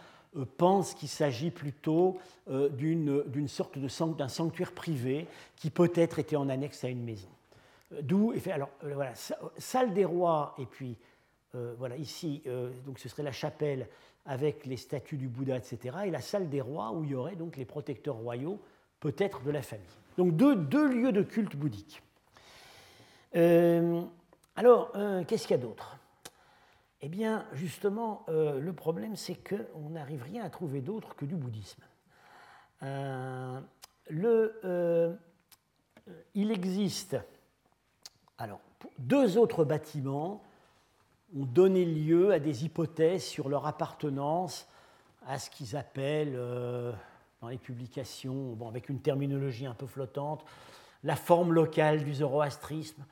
pensent 0.57 0.95
qu'il 0.95 1.09
s'agit 1.09 1.51
plutôt 1.51 2.19
d'une 2.49 3.49
sorte 3.49 3.79
d'un 3.79 4.29
sanctuaire 4.29 4.73
privé 4.73 5.27
qui 5.57 5.71
peut-être 5.71 6.19
était 6.19 6.37
en 6.37 6.49
annexe 6.49 6.85
à 6.85 6.89
une 6.89 7.03
maison. 7.03 7.29
D'où, 8.03 8.35
alors 8.53 8.71
voilà, 8.83 9.13
salle 9.59 9.95
des 9.95 10.05
rois, 10.05 10.55
et 10.59 10.67
puis 10.67 10.97
voilà, 11.79 11.97
ici, 11.97 12.43
donc 12.85 12.99
ce 12.99 13.09
serait 13.09 13.23
la 13.23 13.33
chapelle 13.33 13.89
avec 14.27 14.65
les 14.67 14.77
statues 14.77 15.17
du 15.17 15.29
Bouddha, 15.29 15.57
etc., 15.57 15.97
et 16.07 16.11
la 16.11 16.21
salle 16.21 16.49
des 16.49 16.61
rois 16.61 16.93
où 16.93 17.05
il 17.05 17.11
y 17.11 17.15
aurait 17.15 17.37
donc 17.37 17.57
les 17.57 17.65
protecteurs 17.65 18.17
royaux, 18.17 18.61
peut-être 19.01 19.43
de 19.43 19.51
la 19.51 19.63
famille. 19.63 19.87
Donc 20.17 20.37
deux, 20.37 20.57
deux 20.57 20.89
lieux 20.89 21.13
de 21.13 21.23
culte 21.23 21.57
bouddhique. 21.57 22.03
Euh, 23.37 24.03
alors, 24.57 24.93
euh, 24.95 25.25
qu'est-ce 25.25 25.47
qu'il 25.47 25.57
y 25.57 25.61
a 25.61 25.63
d'autre? 25.63 25.99
Eh 27.01 27.09
bien, 27.09 27.47
justement, 27.53 28.25
euh, 28.29 28.61
le 28.61 28.73
problème, 28.73 29.17
c'est 29.17 29.35
qu'on 29.35 29.91
n'arrive 29.91 30.23
rien 30.23 30.45
à 30.45 30.51
trouver 30.51 30.81
d'autre 30.81 31.15
que 31.17 31.25
du 31.25 31.35
bouddhisme. 31.35 31.83
le, 34.11 35.19
il 36.35 36.51
existe 36.51 37.17
alors, 38.39 38.61
deux 38.99 39.39
autres 39.39 39.65
bâtiments 39.65 40.43
ont 41.37 41.45
donné 41.45 41.85
lieu 41.85 42.33
à 42.33 42.39
des 42.39 42.65
hypothèses 42.65 43.25
sur 43.25 43.49
leur 43.49 43.67
appartenance 43.67 44.67
à 45.27 45.39
ce 45.39 45.51
qu'ils 45.51 45.77
appellent, 45.77 46.35
euh, 46.37 46.93
dans 47.41 47.49
les 47.49 47.59
publications, 47.59 48.53
bon, 48.53 48.69
avec 48.69 48.89
une 48.89 49.01
terminologie 49.01 49.67
un 49.67 49.75
peu 49.75 49.87
flottante, 49.87 50.45
la 51.03 51.17
forme 51.17 51.53
locale 51.53 52.05
du 52.05 52.15
zoroastrisme. 52.15 53.05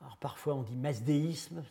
Alors 0.00 0.16
parfois 0.18 0.54
on 0.54 0.62
dit 0.62 0.76
masdéisme, 0.76 1.62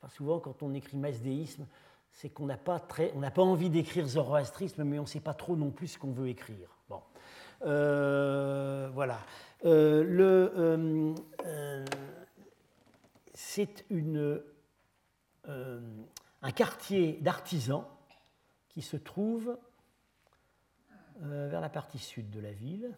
pas 0.00 0.08
souvent 0.08 0.38
quand 0.38 0.62
on 0.62 0.72
écrit 0.74 0.96
masdéisme, 0.96 1.66
c'est 2.12 2.28
qu'on 2.28 2.46
n'a 2.46 2.56
pas, 2.56 2.78
très, 2.80 3.08
pas 3.08 3.42
envie 3.42 3.70
d'écrire 3.70 4.06
zoroastrisme, 4.06 4.84
mais 4.84 4.98
on 4.98 5.02
ne 5.02 5.08
sait 5.08 5.20
pas 5.20 5.34
trop 5.34 5.56
non 5.56 5.70
plus 5.70 5.88
ce 5.88 5.98
qu'on 5.98 6.12
veut 6.12 6.28
écrire. 6.28 6.68
Bon. 6.88 7.00
Euh, 7.62 8.90
voilà. 8.94 9.18
Euh, 9.64 10.02
le, 10.04 11.14
c'est 13.34 13.84
une 13.90 14.42
euh, 15.50 15.80
un 16.42 16.52
quartier 16.52 17.18
d'artisans 17.20 17.84
qui 18.68 18.82
se 18.82 18.96
trouve 18.96 19.58
euh, 21.22 21.48
vers 21.48 21.60
la 21.60 21.68
partie 21.68 21.98
sud 21.98 22.30
de 22.30 22.40
la 22.40 22.52
ville. 22.52 22.96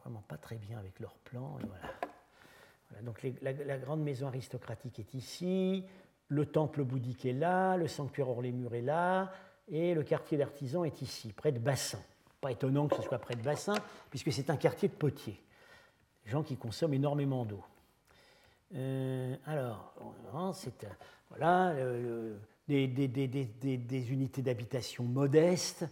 Vraiment 0.00 0.22
pas 0.22 0.38
très 0.38 0.56
bien 0.56 0.78
avec 0.78 0.98
leur 1.00 1.14
plan. 1.18 1.58
voilà. 1.66 3.02
donc 3.02 3.26
la, 3.42 3.78
grande 3.78 4.02
maison 4.02 4.28
aristocratique 4.28 4.98
est 4.98 5.12
ici, 5.14 5.84
le 6.28 6.46
temple 6.46 6.84
bouddhique 6.84 7.26
est 7.26 7.34
là, 7.34 7.76
le 7.76 7.88
sanctuaire 7.88 8.30
hors 8.30 8.40
les 8.40 8.52
murs 8.52 8.74
est 8.74 8.82
là, 8.82 9.32
et 9.66 9.94
le 9.94 10.02
quartier 10.04 10.38
d'artisans 10.38 10.86
est 10.86 11.02
ici, 11.02 11.32
près 11.32 11.52
de 11.52 11.58
Bassin. 11.58 12.00
Pas 12.40 12.52
étonnant 12.52 12.88
que 12.88 12.96
ce 12.96 13.02
soit 13.02 13.18
près 13.18 13.34
de 13.34 13.42
Bassin, 13.42 13.74
puisque 14.08 14.32
c'est 14.32 14.48
un 14.48 14.56
quartier 14.56 14.88
de 14.88 14.94
potiers, 14.94 15.42
gens 16.24 16.42
qui 16.42 16.56
consomment 16.56 16.94
énormément 16.94 17.44
d'eau. 17.44 17.62
Euh, 18.74 19.34
alors, 19.46 19.94
c'est 20.54 20.84
euh, 20.84 20.88
voilà, 21.30 21.74
des, 22.68 24.12
unités 24.12 24.42
d'habitation 24.42 25.04
modestes, 25.04 25.86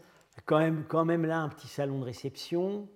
quand 0.44 0.58
même, 0.58 0.84
quand 0.86 1.04
même 1.04 1.24
là 1.24 1.38
un 1.38 1.48
petit 1.48 1.68
salon 1.68 2.00
de 2.00 2.04
réception, 2.04 2.88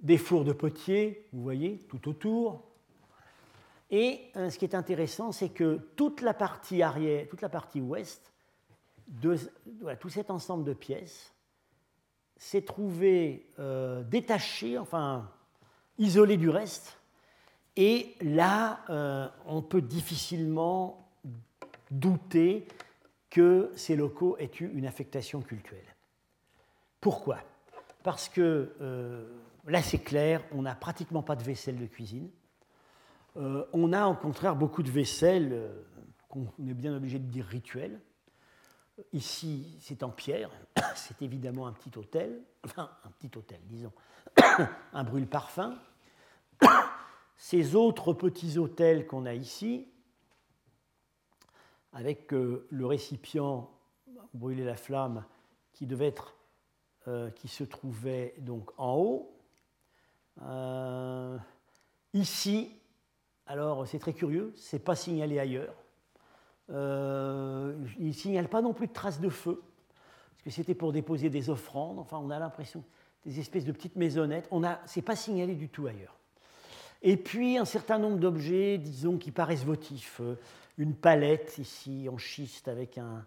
des 0.00 0.18
fours 0.18 0.44
de 0.44 0.52
potier, 0.52 1.26
vous 1.32 1.42
voyez, 1.42 1.78
tout 1.88 2.08
autour. 2.08 2.62
Et 3.90 4.20
euh, 4.36 4.50
ce 4.50 4.58
qui 4.58 4.64
est 4.64 4.74
intéressant, 4.74 5.32
c'est 5.32 5.50
que 5.50 5.76
toute 5.96 6.20
la 6.20 6.34
partie 6.34 6.82
arrière, 6.82 7.26
toute 7.28 7.42
la 7.42 7.48
partie 7.48 7.80
ouest, 7.80 8.32
de, 9.08 9.36
tout 10.00 10.08
cet 10.08 10.30
ensemble 10.30 10.64
de 10.64 10.72
pièces 10.72 11.34
s'est 12.36 12.62
trouvé 12.62 13.46
détaché, 14.10 14.76
enfin 14.78 15.30
isolé 15.98 16.36
du 16.36 16.48
reste, 16.48 16.98
et 17.76 18.14
là, 18.20 18.80
euh, 18.88 19.28
on 19.46 19.62
peut 19.62 19.82
difficilement 19.82 21.08
douter 21.90 22.68
que 23.30 23.72
ces 23.74 23.96
locaux 23.96 24.36
aient 24.38 24.50
eu 24.60 24.70
une 24.74 24.86
affectation 24.86 25.40
culturelle. 25.40 25.82
Pourquoi? 27.00 27.38
Parce 28.02 28.28
que 28.28 28.74
euh, 28.80 29.26
là, 29.66 29.82
c'est 29.82 29.98
clair, 29.98 30.42
on 30.52 30.62
n'a 30.62 30.74
pratiquement 30.74 31.22
pas 31.22 31.34
de 31.34 31.42
vaisselle 31.42 31.78
de 31.78 31.86
cuisine. 31.86 32.30
Euh, 33.36 33.64
on 33.72 33.92
a 33.92 34.06
au 34.06 34.14
contraire 34.14 34.54
beaucoup 34.54 34.84
de 34.84 34.90
vaisselle 34.90 35.68
qu'on 36.28 36.46
est 36.68 36.74
bien 36.74 36.94
obligé 36.94 37.18
de 37.18 37.26
dire 37.26 37.46
rituelle. 37.46 38.00
Ici, 39.12 39.76
c'est 39.80 40.04
en 40.04 40.10
pierre, 40.10 40.50
c'est 40.94 41.20
évidemment 41.22 41.66
un 41.66 41.72
petit 41.72 41.90
hôtel, 41.98 42.40
enfin 42.64 42.88
un 43.04 43.10
petit 43.10 43.36
hôtel, 43.36 43.58
disons, 43.64 43.92
un 44.92 45.02
brûle-parfum. 45.02 45.76
Ces 47.36 47.74
autres 47.74 48.12
petits 48.12 48.58
hôtels 48.58 49.06
qu'on 49.06 49.26
a 49.26 49.34
ici, 49.34 49.86
avec 51.94 52.32
euh, 52.32 52.66
le 52.70 52.86
récipient 52.86 53.70
brûler 54.34 54.64
la 54.64 54.76
flamme 54.76 55.24
qui 55.72 55.86
devait 55.86 56.08
être, 56.08 56.36
euh, 57.06 57.30
qui 57.30 57.48
se 57.48 57.64
trouvait 57.64 58.34
donc 58.38 58.70
en 58.76 58.96
haut. 58.96 59.36
Euh, 60.42 61.38
ici, 62.12 62.76
alors 63.46 63.86
c'est 63.86 64.00
très 64.00 64.12
curieux, 64.12 64.52
c'est 64.56 64.80
pas 64.80 64.96
signalé 64.96 65.38
ailleurs. 65.38 65.74
il 66.68 66.74
ne 66.74 68.12
signale 68.12 68.48
pas 68.48 68.60
non 68.60 68.72
plus 68.72 68.88
de 68.88 68.92
traces 68.92 69.20
de 69.20 69.28
feu, 69.28 69.62
parce 70.30 70.42
que 70.42 70.50
c'était 70.50 70.74
pour 70.74 70.92
déposer 70.92 71.30
des 71.30 71.48
offrandes. 71.48 72.00
Enfin, 72.00 72.18
on 72.18 72.30
a 72.30 72.38
l'impression 72.38 72.82
des 73.24 73.38
espèces 73.38 73.64
de 73.64 73.72
petites 73.72 73.96
maisonnettes. 73.96 74.48
On 74.50 74.64
a, 74.64 74.80
c'est 74.86 75.02
pas 75.02 75.16
signalé 75.16 75.54
du 75.54 75.68
tout 75.68 75.86
ailleurs. 75.86 76.18
Et 77.06 77.18
puis 77.18 77.58
un 77.58 77.66
certain 77.66 77.98
nombre 77.98 78.16
d'objets, 78.16 78.78
disons, 78.78 79.18
qui 79.18 79.30
paraissent 79.30 79.64
votifs. 79.64 80.20
Euh, 80.20 80.36
une 80.78 80.94
palette 80.94 81.58
ici 81.58 82.08
en 82.10 82.18
schiste 82.18 82.66
avec 82.66 82.98
un, 82.98 83.24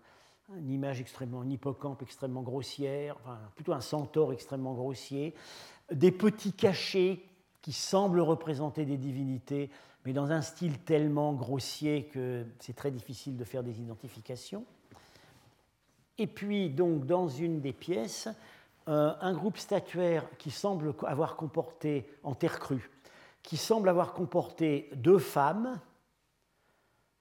une 0.58 0.72
image 0.72 1.00
extrêmement, 1.00 1.42
un 1.42 1.50
hippocampe 1.50 2.02
extrêmement 2.02 2.42
grossière, 2.42 3.16
enfin, 3.24 3.40
plutôt 3.56 3.74
un 3.74 3.80
centaure 3.80 4.34
extrêmement 4.34 4.74
grossier. 4.74 5.34
Des 5.92 6.12
petits 6.12 6.52
cachets 6.52 7.22
qui 7.62 7.72
semblent 7.72 8.20
représenter 8.20 8.84
des 8.84 8.98
divinités, 8.98 9.70
mais 10.06 10.12
dans 10.12 10.32
un 10.32 10.42
style 10.42 10.80
tellement 10.80 11.32
grossier 11.34 12.06
que 12.06 12.46
c'est 12.60 12.76
très 12.76 12.92
difficile 12.92 13.38
de 13.38 13.44
faire 13.44 13.64
des 13.64 13.80
identifications. 13.80 14.66
Et 16.18 16.28
puis, 16.28 16.70
donc, 16.72 17.06
dans 17.06 17.30
une 17.30 17.62
des 17.62 17.74
pièces, 17.74 18.28
euh, 18.88 19.14
un 19.22 19.34
groupe 19.34 19.58
statuaire 19.58 20.26
qui 20.40 20.50
semble 20.50 20.96
avoir 21.06 21.36
comporté 21.36 22.10
en 22.24 22.34
terre 22.34 22.60
crue 22.60 22.90
qui 23.48 23.56
semble 23.56 23.88
avoir 23.88 24.12
comporté 24.12 24.90
deux 24.94 25.20
femmes, 25.20 25.80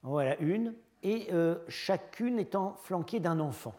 voilà 0.03 0.37
une, 0.41 0.75
et 1.05 1.29
euh, 1.33 1.55
chacune 1.69 2.41
étant 2.41 2.75
flanquée 2.83 3.21
d'un 3.21 3.39
enfant. 3.39 3.77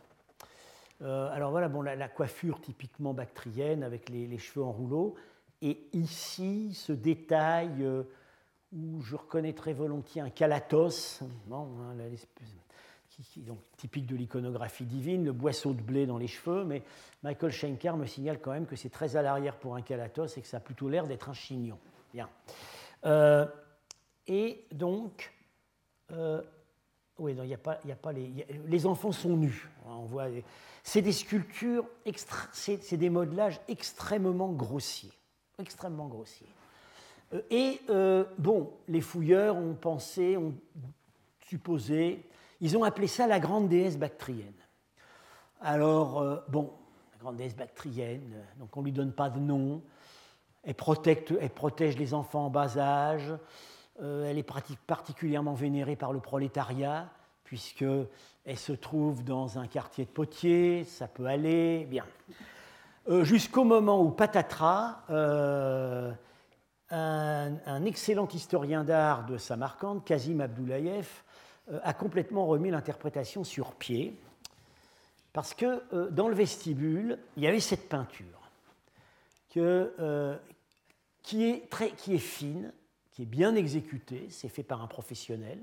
Euh, 1.02 1.30
alors 1.34 1.52
voilà, 1.52 1.68
bon, 1.68 1.82
la, 1.82 2.08
coiffure 2.08 2.62
typiquement 2.62 3.14
bactrienne 3.14 3.84
avec 3.84 4.08
les, 4.08 4.38
cheveux 4.38 4.64
en 4.64 4.72
rouleau, 4.72 5.16
et 5.62 5.90
ici 5.92 6.74
ce 6.74 6.94
détail 6.94 7.84
euh, 7.84 8.04
où 8.72 9.02
je 9.02 9.18
reconnais 9.18 9.52
très 9.52 9.74
volontiers 9.74 10.22
un 10.22 10.30
calatos, 10.30 11.20
hein, 11.52 11.66
qui, 13.10 13.42
donc, 13.42 13.60
typique 13.76 14.06
de 14.06 14.16
l'iconographie 14.16 14.86
divine, 14.86 15.26
le 15.26 15.34
boisseau 15.34 15.74
de 15.74 15.82
blé 15.82 16.06
dans 16.06 16.18
les 16.18 16.28
cheveux, 16.28 16.64
mais 16.64 16.82
Michael 17.24 17.52
Schenker 17.52 17.98
me 17.98 18.06
signale 18.06 18.40
quand 18.40 18.52
même 18.52 18.68
que 18.68 18.78
c'est 18.78 18.88
très 18.88 19.18
à 19.18 19.22
l'arrière 19.22 19.58
pour 19.58 19.76
un 19.76 19.82
calatos 19.82 20.38
et 20.38 20.42
que 20.42 20.48
ça 20.48 20.58
a 20.58 20.62
plutôt 20.62 20.88
l'air 20.88 21.08
d'être 21.08 21.28
un 21.28 21.34
chignon. 21.34 21.78
Bien. 22.14 22.30
Euh, 23.06 23.46
et 24.28 24.66
donc, 24.72 25.34
euh, 26.12 26.42
oui, 27.18 27.36
il 27.38 27.44
n'y 27.44 27.54
a 27.54 27.58
pas, 27.58 27.80
les, 28.14 28.86
enfants 28.86 29.12
sont 29.12 29.36
nus. 29.36 29.70
On 29.86 30.06
voit, 30.06 30.28
c'est 30.84 31.02
des 31.02 31.12
sculptures, 31.12 31.86
c'est 32.52 32.98
des 32.98 33.10
modelages 33.10 33.60
extrêmement 33.68 34.52
grossiers, 34.52 35.12
extrêmement 35.60 36.08
grossiers. 36.08 36.48
Euh, 37.34 37.42
et 37.50 37.82
bon, 38.38 38.72
les 38.88 39.02
fouilleurs 39.02 39.56
ont 39.56 39.74
pensé, 39.74 40.38
ont 40.38 40.54
supposé, 41.48 42.26
ils 42.62 42.78
ont 42.78 42.84
appelé 42.84 43.08
ça 43.08 43.28
la 43.28 43.40
grande 43.40 43.70
déesse 43.70 43.98
bactrienne. 43.98 44.54
Alors, 45.62 46.44
bon, 46.50 46.72
la 47.14 47.18
grande 47.20 47.38
déesse 47.38 47.56
bactrienne, 47.56 48.44
donc 48.60 48.76
on 48.78 48.82
ne 48.82 48.86
lui 48.86 48.92
donne 48.92 49.12
pas 49.12 49.30
de 49.30 49.40
nom. 49.40 49.82
Elle, 50.68 50.74
protège 50.74 51.98
les 51.98 52.14
enfants 52.14 52.48
en 52.48 52.50
bas 52.50 52.78
âge. 52.78 53.34
Euh, 54.02 54.30
elle 54.30 54.38
est 54.38 54.48
particulièrement 54.86 55.54
vénérée 55.54 55.96
par 55.96 56.12
le 56.12 56.20
prolétariat, 56.20 57.10
puisqu'elle 57.46 58.58
se 58.58 58.74
trouve 58.74 59.24
dans 59.24 59.60
un 59.60 59.66
quartier 59.66 60.04
de 60.04 60.10
potiers, 60.10 60.84
ça 60.84 61.08
peut 61.08 61.26
aller, 61.26 61.86
bien. 61.86 62.06
Euh, 63.08 63.24
jusqu'au 63.24 63.64
moment 63.64 64.02
où 64.02 64.10
Patatras, 64.10 65.04
euh, 65.10 66.12
un, 66.90 67.86
excellent 67.86 68.28
historien 68.28 68.84
d'art 68.84 69.26
de 69.26 69.38
Samarcande, 69.38 70.04
Kazim 70.04 70.42
Abdoulayev, 70.42 71.08
a 71.84 71.94
complètement 71.94 72.46
remis 72.46 72.72
l'interprétation 72.72 73.46
sur 73.46 73.74
pied. 73.74 74.18
Parce 75.32 75.54
que 75.54 76.10
dans 76.12 76.28
le 76.28 76.36
vestibule, 76.36 77.20
il 77.36 77.44
y 77.44 77.48
avait 77.48 77.60
cette 77.60 77.90
peinture 77.90 78.50
que, 79.50 80.40
qui, 81.28 81.44
est 81.44 81.70
très, 81.70 81.92
qui 81.92 82.16
est 82.16 82.20
fine, 82.20 82.72
qui 83.12 83.24
est 83.24 83.26
bien 83.26 83.54
exécutée, 83.54 84.28
c'est 84.30 84.48
fait 84.48 84.64
par 84.64 84.82
un 84.82 84.88
professionnel. 84.88 85.60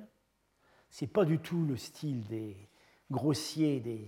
C'est 0.91 1.07
pas 1.07 1.25
du 1.25 1.39
tout 1.39 1.65
le 1.65 1.79
style 1.79 2.27
des 2.27 2.55
grossiers 3.11 3.81
des, 3.81 4.07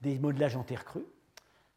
des 0.00 0.18
modelages 0.18 0.56
en 0.56 0.62
terre 0.62 0.86
crue. 0.86 1.04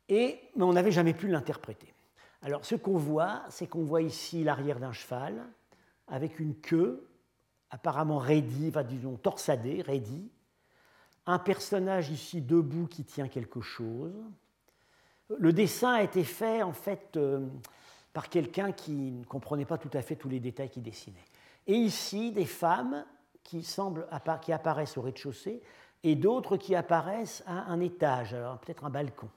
Et, 0.07 0.39
mais 0.55 0.63
on 0.63 0.72
n'avait 0.72 0.93
jamais 0.93 1.13
pu 1.13 1.28
l'interpréter. 1.28 1.93
Alors 2.41 2.63
ce 2.63 2.76
qu'on 2.76 2.97
voit, 2.97 3.43
c'est 3.49 3.67
qu'on 3.67 3.84
voit 3.84 4.01
ici 4.01 4.45
l'arrière 4.45 4.80
d'un 4.80 4.93
cheval 4.93 5.45
avec 6.07 6.39
une 6.39 6.55
queue 6.55 7.05
apparemment 7.72 8.19
raidie, 8.19 8.69
enfin 8.69 8.84
disons 8.84 9.17
torsadée, 9.17 9.82
raidie. 9.82 10.32
Un 11.26 11.39
personnage 11.39 12.09
ici 12.09 12.39
debout 12.39 12.88
qui 12.88 13.03
tient 13.03 13.28
quelque 13.28 13.59
chose. 13.59 14.15
Le 15.38 15.51
dessin 15.51 15.95
a 15.95 16.03
été 16.03 16.24
fait 16.24 16.63
en 16.63 16.74
fait 16.74 17.17
euh, 17.17 17.45
par 18.14 18.30
quelqu'un 18.30 18.72
qui 18.72 18.91
ne 18.91 19.24
comprenait 19.24 19.66
pas 19.66 19.78
tout 19.78 19.89
à 19.93 20.01
fait 20.01 20.16
tous 20.16 20.30
les 20.30 20.39
détails 20.39 20.70
qu'il 20.70 20.84
dessinait. 20.84 21.26
Et 21.68 21.76
ici, 21.76 22.32
des 22.32 22.45
femmes 22.45 23.05
qui, 23.43 23.64
semblent, 23.64 24.07
qui 24.41 24.51
apparaissent 24.51 24.97
au 24.97 25.01
rez-de-chaussée 25.01 25.62
et 26.03 26.16
d'autres 26.16 26.57
qui 26.57 26.76
apparaissent 26.76 27.43
à 27.45 27.72
un 27.72 27.80
étage, 27.80 28.34
alors 28.34 28.57
peut-être 28.59 28.86
un 28.86 28.89
balcon. 28.89 29.30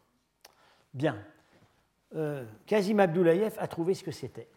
Bien. 0.93 1.19
Euh, 2.15 2.45
Kazim 2.67 3.01
Abdoulayev 3.01 3.55
a 3.59 3.67
trouvé 3.67 3.95
ce 3.95 4.05
que 4.05 4.13
c'était. 4.13 4.49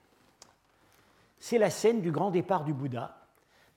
C'est 1.39 1.57
la 1.57 1.69
scène 1.69 2.01
du 2.01 2.11
grand 2.11 2.31
départ 2.31 2.63
du 2.63 2.73
Bouddha, 2.73 3.17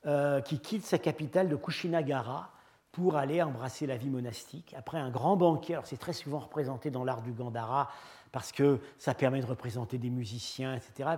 euh, 0.07 0.41
qui 0.41 0.61
quitte 0.61 0.85
sa 0.85 0.99
capitale 0.99 1.49
de 1.49 1.57
Kushinagara 1.57 2.51
pour 2.93 3.17
aller 3.17 3.43
embrasser 3.43 3.87
la 3.87 3.97
vie 3.97 4.09
monastique. 4.09 4.75
Après 4.77 4.99
un 4.99 5.11
grand 5.11 5.37
banquet, 5.37 5.79
c'est 5.85 5.99
très 5.99 6.13
souvent 6.13 6.41
représenté 6.41 6.91
dans 6.91 7.05
l'art 7.05 7.23
du 7.23 7.33
Gandhara 7.33 7.91
parce 8.33 8.53
que 8.53 8.79
ça 8.99 9.15
permet 9.15 9.41
de 9.41 9.47
représenter 9.47 9.99
des 9.99 10.11
musiciens, 10.11 10.75
etc. 10.77 11.11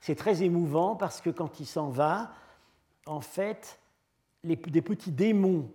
C'est 0.00 0.16
très 0.16 0.42
émouvant 0.42 0.96
parce 0.96 1.20
que 1.20 1.30
quand 1.30 1.60
il 1.60 1.66
s'en 1.66 1.90
va, 1.90 2.32
en 3.06 3.20
fait, 3.20 3.78
des 4.42 4.56
petits 4.56 5.12
démons 5.12 5.70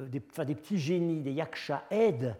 euh, 0.00 0.06
des, 0.08 0.20
des, 0.44 0.54
petits 0.54 0.78
génies, 0.78 1.20
des 1.20 1.32
yakshas, 1.32 1.84
aident 1.90 2.36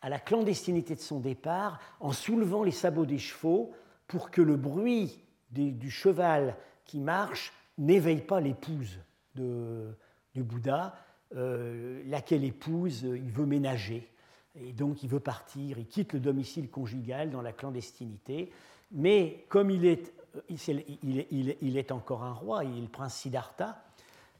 à 0.00 0.08
la 0.08 0.18
clandestinité 0.18 0.94
de 0.94 1.00
son 1.00 1.20
départ 1.20 1.80
en 2.00 2.12
soulevant 2.12 2.64
les 2.64 2.72
sabots 2.72 3.06
des 3.06 3.18
chevaux 3.18 3.72
pour 4.06 4.30
que 4.30 4.42
le 4.42 4.56
bruit 4.56 5.24
du 5.50 5.90
cheval 5.90 6.56
qui 6.84 6.98
marche 6.98 7.52
n'éveille 7.78 8.22
pas 8.22 8.40
l'épouse 8.40 8.98
du 9.34 10.42
Bouddha, 10.42 10.94
euh, 11.36 12.02
laquelle 12.06 12.44
épouse 12.44 13.02
il 13.02 13.30
veut 13.30 13.46
ménager. 13.46 14.08
Et 14.54 14.72
donc 14.72 15.02
il 15.02 15.08
veut 15.08 15.20
partir, 15.20 15.78
il 15.78 15.86
quitte 15.86 16.12
le 16.12 16.20
domicile 16.20 16.70
conjugal 16.70 17.30
dans 17.30 17.42
la 17.42 17.52
clandestinité. 17.52 18.52
Mais 18.90 19.46
comme 19.48 19.70
il 19.70 19.86
est, 19.86 20.12
il 20.60 21.76
est 21.76 21.92
encore 21.92 22.22
un 22.22 22.32
roi, 22.32 22.64
il 22.64 22.78
est 22.78 22.82
le 22.82 22.88
prince 22.88 23.14
Siddhartha, 23.14 23.82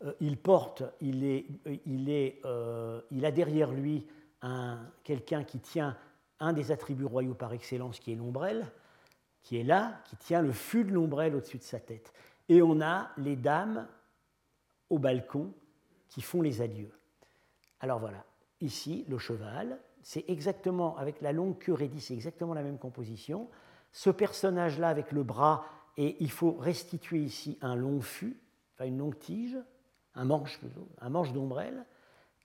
euh, 0.05 0.13
il 0.21 0.37
porte, 0.37 0.83
il, 1.01 1.25
est, 1.25 1.47
il, 1.87 2.11
est, 2.11 2.41
euh, 2.45 3.01
il 3.11 3.25
a 3.25 3.31
derrière 3.31 3.71
lui 3.71 4.07
quelqu'un 5.05 5.45
qui 5.45 5.61
tient 5.61 5.97
un 6.41 6.53
des 6.53 6.73
attributs 6.73 7.05
royaux 7.05 7.35
par 7.35 7.53
excellence, 7.53 8.01
qui 8.01 8.11
est 8.11 8.17
l'ombrelle, 8.17 8.67
qui 9.45 9.57
est 9.57 9.63
là, 9.63 10.01
qui 10.07 10.17
tient 10.17 10.43
le 10.43 10.51
fût 10.51 10.83
de 10.83 10.91
l'ombrelle 10.91 11.37
au-dessus 11.37 11.59
de 11.59 11.63
sa 11.63 11.79
tête. 11.79 12.13
Et 12.49 12.61
on 12.61 12.81
a 12.81 13.11
les 13.19 13.37
dames 13.37 13.87
au 14.91 14.99
balcon 14.99 15.53
qui 16.09 16.23
font 16.23 16.43
les 16.43 16.61
adieux. 16.61 16.91
Alors 17.79 18.01
voilà, 18.01 18.25
ici, 18.61 19.05
le 19.09 19.19
cheval, 19.19 19.79
c'est 20.03 20.25
exactement, 20.29 20.97
avec 20.97 21.21
la 21.21 21.33
longue 21.33 21.59
queue 21.59 21.73
raidie, 21.73 22.01
c'est 22.01 22.15
exactement 22.15 22.55
la 22.55 22.63
même 22.63 22.79
composition. 22.79 23.49
Ce 23.93 24.11
personnage-là 24.11 24.89
avec 24.89 25.13
le 25.13 25.23
bras, 25.23 25.65
et 25.97 26.17
il 26.21 26.31
faut 26.31 26.53
restituer 26.53 27.21
ici 27.21 27.59
un 27.61 27.77
long 27.77 28.01
fût, 28.01 28.37
enfin 28.75 28.87
une 28.87 28.99
longue 28.99 29.19
tige, 29.19 29.57
un 30.15 30.25
manche, 30.25 30.61
un 31.01 31.09
manche 31.09 31.33
d'ombrelle, 31.33 31.85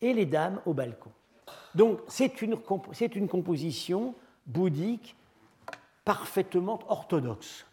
et 0.01 0.13
les 0.13 0.25
dames 0.25 0.61
au 0.65 0.73
balcon. 0.73 1.11
Donc 1.75 1.99
c'est 2.07 2.41
une, 2.41 2.57
c'est 2.93 3.15
une 3.15 3.27
composition 3.27 4.13
bouddhique 4.45 5.15
parfaitement 6.05 6.79
orthodoxe. 6.87 7.65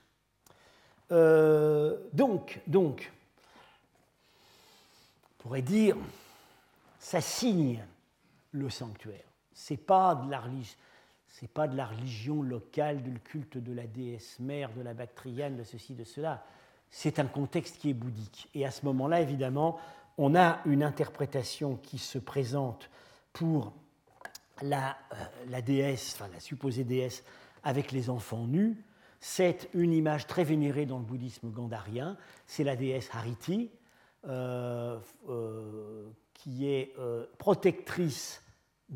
Euh, 1.13 1.99
donc, 2.13 2.61
donc, 2.67 3.13
on 5.31 5.43
pourrait 5.43 5.63
dire, 5.63 5.97
ça 6.99 7.21
signe 7.21 7.85
le 8.53 8.71
sanctuaire. 8.71 9.34
Religion. 9.55 10.77
C'est 11.29 11.53
pas 11.53 11.67
de 11.67 11.77
la 11.77 11.87
religion 11.87 12.43
locale, 12.43 13.03
du 13.03 13.19
culte 13.19 13.59
de 13.59 13.73
la 13.73 13.89
déesse 13.89 14.39
mère, 14.39 14.73
de 14.73 14.83
la 14.83 14.95
Bactriane, 14.95 15.57
de 15.57 15.65
ceci, 15.65 15.95
de 15.95 16.05
cela 16.05 16.45
c'est 16.97 17.19
un 17.19 17.27
contexte 17.27 17.79
qui 17.79 17.91
est 17.91 17.95
bouddhique. 17.95 18.49
Et 18.55 18.65
à 18.65 18.71
ce 18.71 18.87
moment-là, 18.87 19.21
évidemment, 19.21 19.81
on 20.17 20.37
a 20.37 20.61
une 20.65 20.85
interprétation 20.85 21.75
qui 21.75 21.99
se 21.99 22.19
présente 22.19 22.89
pour 23.33 23.73
la, 24.63 24.97
euh, 25.13 25.61
déesse, 25.61 26.15
enfin 26.15 26.31
la 26.33 26.39
supposée 26.39 26.85
déesse 26.85 27.25
avec 27.65 27.91
les 27.91 28.11
enfants 28.11 28.47
nus. 28.47 28.81
C'est 29.19 29.69
une 29.75 29.93
image 29.93 30.29
très 30.29 30.45
vénérée 30.45 30.87
dans 30.87 30.99
le 30.99 31.05
bouddhisme 31.05 31.51
gandharien. 31.51 32.17
C'est 32.47 32.63
la 32.63 32.77
déesse 32.77 33.11
Hariti, 33.13 33.73
euh, 34.29 35.01
euh, 35.29 36.09
qui 36.33 36.69
est 36.69 36.95
protectrice 37.39 38.44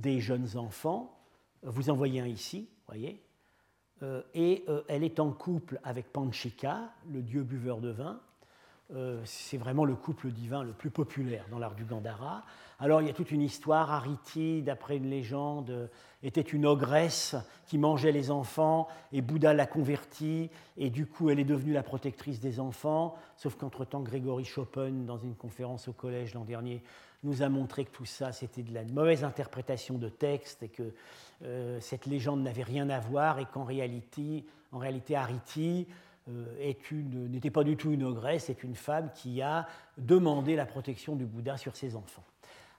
des 0.00 0.20
jeunes 0.20 0.56
enfants. 0.56 1.18
Vous 1.62 1.90
en 1.90 1.94
voyez 1.94 2.20
un 2.20 2.26
ici, 2.26 2.68
voyez, 2.86 3.22
euh, 4.02 4.22
et 4.34 4.64
euh, 4.68 4.82
elle 4.88 5.02
est 5.02 5.20
en 5.20 5.32
couple 5.32 5.80
avec 5.82 6.12
Panchika, 6.12 6.92
le 7.10 7.22
dieu 7.22 7.42
buveur 7.42 7.80
de 7.80 7.90
vin. 7.90 8.20
Euh, 8.94 9.20
c'est 9.24 9.58
vraiment 9.58 9.84
le 9.84 9.94
couple 9.94 10.30
divin 10.30 10.62
le 10.62 10.72
plus 10.72 10.90
populaire 10.90 11.44
dans 11.50 11.58
l'art 11.58 11.74
du 11.74 11.84
Gandhara. 11.84 12.44
Alors 12.78 13.02
il 13.02 13.08
y 13.08 13.10
a 13.10 13.12
toute 13.12 13.32
une 13.32 13.42
histoire. 13.42 13.90
Ariti, 13.90 14.62
d'après 14.62 14.96
une 14.96 15.10
légende, 15.10 15.90
était 16.22 16.40
une 16.40 16.64
ogresse 16.64 17.36
qui 17.66 17.76
mangeait 17.76 18.12
les 18.12 18.30
enfants 18.30 18.88
et 19.12 19.20
Bouddha 19.20 19.52
l'a 19.52 19.66
convertie 19.66 20.48
et 20.76 20.88
du 20.88 21.06
coup 21.06 21.28
elle 21.28 21.40
est 21.40 21.44
devenue 21.44 21.72
la 21.72 21.82
protectrice 21.82 22.40
des 22.40 22.60
enfants. 22.60 23.16
Sauf 23.36 23.56
qu'entre-temps, 23.56 24.00
Grégory 24.00 24.44
Chopin, 24.44 24.90
dans 24.90 25.18
une 25.18 25.34
conférence 25.34 25.88
au 25.88 25.92
collège 25.92 26.32
l'an 26.34 26.44
dernier, 26.44 26.82
nous 27.22 27.42
a 27.42 27.48
montré 27.48 27.84
que 27.84 27.90
tout 27.90 28.04
ça 28.04 28.32
c'était 28.32 28.62
de 28.62 28.72
la 28.72 28.84
mauvaise 28.84 29.24
interprétation 29.24 29.98
de 29.98 30.08
texte 30.08 30.62
et 30.62 30.68
que 30.68 30.94
euh, 31.42 31.78
cette 31.80 32.06
légende 32.06 32.42
n'avait 32.42 32.62
rien 32.62 32.88
à 32.90 33.00
voir 33.00 33.38
et 33.38 33.46
qu'en 33.46 33.64
réalité, 33.64 34.44
en 34.72 34.78
réalité 34.78 35.16
Ariti 35.16 35.86
euh, 36.28 37.28
n'était 37.28 37.50
pas 37.50 37.64
du 37.64 37.76
tout 37.76 37.90
une 37.90 38.04
ogresse, 38.04 38.44
c'est 38.46 38.62
une 38.62 38.74
femme 38.74 39.10
qui 39.14 39.40
a 39.40 39.66
demandé 39.96 40.56
la 40.56 40.66
protection 40.66 41.16
du 41.16 41.24
Bouddha 41.24 41.56
sur 41.56 41.76
ses 41.76 41.96
enfants. 41.96 42.24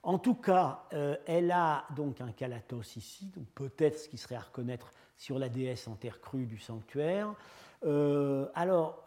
En 0.03 0.17
tout 0.17 0.35
cas, 0.35 0.83
euh, 0.93 1.17
elle 1.25 1.51
a 1.51 1.85
donc 1.95 2.21
un 2.21 2.31
calatos 2.31 2.95
ici, 2.95 3.31
peut-être 3.55 3.99
ce 3.99 4.09
qui 4.09 4.17
serait 4.17 4.35
à 4.35 4.41
reconnaître 4.41 4.91
sur 5.17 5.39
la 5.39 5.49
déesse 5.49 5.87
en 5.87 5.95
terre 5.95 6.21
crue 6.21 6.45
du 6.45 6.59
sanctuaire. 6.59 7.33
alors, 8.55 9.05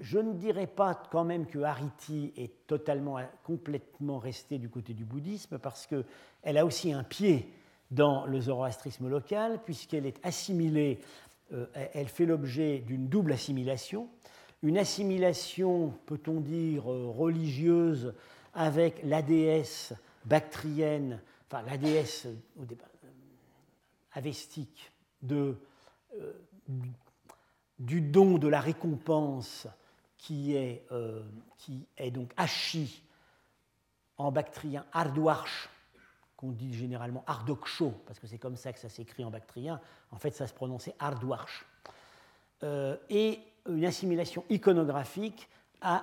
je 0.00 0.18
ne 0.18 0.32
dirais 0.32 0.66
pas 0.66 0.94
quand 1.10 1.24
même 1.24 1.46
que 1.46 1.58
Ariti 1.58 2.32
est 2.36 2.66
totalement, 2.66 3.20
complètement 3.44 4.18
restée 4.18 4.58
du 4.58 4.70
côté 4.70 4.94
du 4.94 5.04
bouddhisme, 5.04 5.58
parce 5.58 5.86
qu'elle 5.86 6.58
a 6.58 6.64
aussi 6.64 6.92
un 6.92 7.04
pied 7.04 7.52
dans 7.90 8.24
le 8.24 8.40
zoroastrisme 8.40 9.08
local, 9.08 9.60
puisqu'elle 9.64 10.06
est 10.06 10.18
assimilée, 10.24 11.00
euh, 11.52 11.66
elle 11.92 12.08
fait 12.08 12.24
l'objet 12.24 12.78
d'une 12.78 13.08
double 13.08 13.32
assimilation. 13.32 14.08
Une 14.62 14.78
assimilation, 14.78 15.92
peut-on 16.06 16.40
dire, 16.40 16.90
euh, 16.90 17.08
religieuse 17.08 18.14
avec 18.54 19.02
la 19.04 19.20
déesse 19.20 19.92
bactrienne, 20.24 21.20
enfin 21.46 21.62
la 21.62 21.76
déesse 21.76 22.26
euh, 22.26 22.64
avestique 24.12 24.92
de, 25.22 25.56
du 27.78 28.00
don 28.00 28.38
de 28.38 28.48
la 28.48 28.60
récompense 28.60 29.68
qui 30.22 30.54
est, 30.54 30.86
qui 31.56 31.86
est 31.96 32.10
donc 32.10 32.32
Ashi 32.36 33.02
en 34.18 34.30
bactrien 34.30 34.84
Ardwarsh 34.92 35.68
qu'on 36.40 36.52
dit 36.52 36.72
généralement 36.72 37.22
Ardoksho, 37.26 37.92
parce 38.06 38.18
que 38.18 38.26
c'est 38.26 38.38
comme 38.38 38.56
ça 38.56 38.72
que 38.72 38.78
ça 38.78 38.88
s'écrit 38.88 39.22
en 39.24 39.30
bactrien, 39.30 39.78
en 40.10 40.16
fait 40.16 40.30
ça 40.30 40.46
se 40.46 40.54
prononçait 40.54 40.94
Ardwarsh, 40.98 41.66
euh, 42.62 42.96
et 43.10 43.40
une 43.68 43.84
assimilation 43.84 44.44
iconographique 44.48 45.50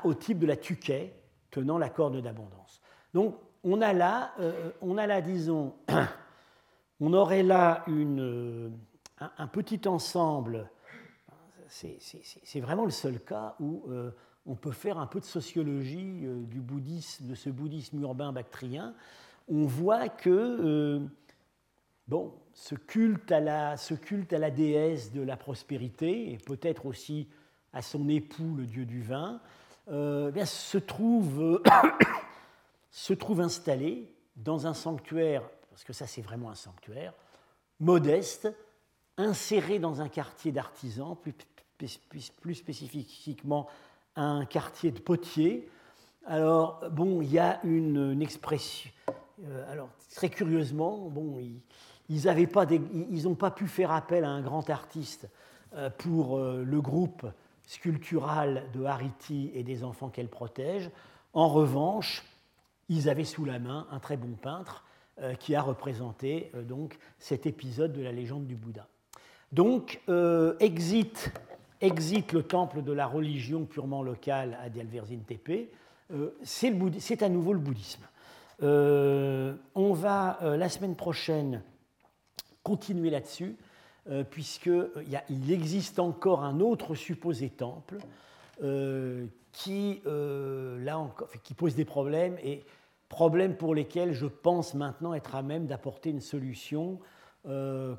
au 0.04 0.14
type 0.14 0.38
de 0.38 0.46
la 0.46 0.56
tuquet 0.56 1.16
tenant 1.50 1.80
la 1.80 1.90
corde 1.90 2.22
d'abondance. 2.22 2.82
Donc 3.16 3.36
on 3.64 3.82
a 3.82 3.94
là, 3.94 4.34
euh, 4.40 4.70
on 4.82 5.00
a 5.00 5.08
là 5.08 5.22
disons, 5.22 5.74
on 7.00 7.14
aurait 7.14 7.42
là 7.42 7.84
une, 7.88 8.22
euh, 8.22 8.70
un, 9.40 9.48
petit 9.48 9.88
ensemble, 9.88 10.70
c'est 11.70 12.60
vraiment 12.60 12.86
le 12.86 12.92
seul 12.92 13.20
cas 13.20 13.56
où 13.60 13.84
on 14.46 14.56
peut 14.56 14.72
faire 14.72 14.98
un 14.98 15.08
peu 15.08 15.20
de 15.20 15.26
sociologie 15.26 16.26
du 16.48 16.62
bouddhisme, 16.62 17.28
de 17.28 17.36
ce 17.36 17.50
bouddhisme 17.50 18.02
urbain 18.02 18.32
bactrien, 18.32 18.96
on 19.48 19.66
voit 19.66 20.10
que 20.10 20.30
euh, 20.30 21.00
bon, 22.08 22.34
ce 22.54 22.76
culte 22.76 23.32
à 23.32 23.40
la, 23.40 24.50
déesse 24.50 25.12
de 25.12 25.22
la 25.22 25.38
prospérité, 25.38 26.34
et 26.34 26.38
peut-être 26.38 26.86
aussi 26.86 27.28
à 27.74 27.82
son 27.82 28.10
époux, 28.10 28.56
le 28.56 28.66
dieu 28.66 28.86
du 28.86 29.02
vin, 29.02 29.42
euh, 29.90 30.32
bien, 30.32 30.46
se, 30.46 30.78
trouve, 30.78 31.62
se 32.92 33.14
trouve 33.14 33.42
installé 33.42 34.12
dans 34.36 34.68
un 34.68 34.74
sanctuaire, 34.74 35.44
parce 35.70 35.84
que 35.84 35.94
ça 35.94 36.08
c'est 36.08 36.22
vraiment 36.22 36.50
un 36.50 36.56
sanctuaire, 36.56 37.14
modeste, 37.80 38.50
inséré 39.18 39.80
dans 39.80 40.02
un 40.02 40.10
quartier 40.10 40.52
d'artisans, 40.52 41.16
plus, 41.16 41.34
plus, 42.42 42.56
spécifiquement 42.56 43.68
un 44.16 44.46
quartier 44.46 44.92
de 44.92 45.00
potiers. 45.00 45.70
Alors, 46.26 46.82
bon, 46.92 47.22
il 47.22 47.32
y 47.32 47.40
a 47.40 47.60
une, 47.64 48.22
expression. 48.22 48.90
Euh, 49.46 49.72
alors, 49.72 49.90
très 50.16 50.30
curieusement, 50.30 51.10
bon, 51.10 51.40
ils 52.10 52.26
n'ont 52.26 53.36
pas, 53.36 53.50
pas, 53.50 53.56
pu 53.56 53.68
faire 53.68 53.92
appel 53.92 54.24
à 54.24 54.30
un 54.30 54.42
grand 54.42 54.70
artiste 54.70 55.28
euh, 55.76 55.90
pour 55.90 56.38
euh, 56.38 56.64
le 56.64 56.82
groupe 56.82 57.26
sculptural 57.66 58.66
de 58.74 58.84
Hariti 58.86 59.52
et 59.54 59.64
des 59.64 59.84
enfants 59.84 60.10
qu'elle 60.10 60.30
protège. 60.30 60.90
En 61.34 61.50
revanche, 61.50 62.24
ils 62.90 63.10
avaient 63.10 63.26
sous 63.26 63.46
la 63.46 63.60
main 63.60 63.88
un 63.92 64.00
très 64.00 64.18
bon 64.18 64.34
peintre 64.42 64.84
qui 65.40 65.56
a 65.56 65.64
représenté 65.64 66.52
donc 66.70 66.98
cet 67.18 67.48
épisode 67.48 67.92
de 67.92 68.04
la 68.04 68.12
légende 68.12 68.46
du 68.46 68.56
Bouddha. 68.56 68.88
Donc, 69.52 70.02
exit, 70.60 71.32
exit 71.82 72.34
le 72.34 72.44
temple 72.44 72.82
de 72.82 72.92
la 72.92 73.08
religion 73.08 73.66
purement 73.66 74.04
locale 74.04 74.58
à 74.62 74.70
Dialverzin 74.70 75.20
Tepe, 75.26 75.70
c'est 76.44 77.24
à 77.24 77.30
nouveau 77.30 77.54
le 77.54 77.60
bouddhisme. 77.60 78.04
Euh, 78.64 79.54
on 79.76 79.94
va 79.94 80.40
euh, 80.42 80.58
la 80.58 80.70
semaine 80.70 80.96
prochaine 80.96 81.62
continuer 82.64 83.10
là-dessus, 83.10 83.56
euh, 84.10 84.24
puisqu'il 84.24 85.52
existe 85.52 86.00
encore 86.00 86.44
un 86.44 86.60
autre 86.60 86.96
supposé 86.96 87.50
temple 87.50 87.98
qui, 89.52 90.02
qui 91.44 91.54
pose 91.54 91.76
des 91.76 91.86
problèmes, 91.86 92.38
et 92.44 92.66
problèmes 93.08 93.56
pour 93.56 93.76
lesquels 93.76 94.14
je 94.14 94.26
pense 94.26 94.74
maintenant 94.74 95.14
être 95.14 95.36
à 95.36 95.44
même 95.44 95.68
d'apporter 95.68 96.10
une 96.10 96.22
solution 96.22 97.00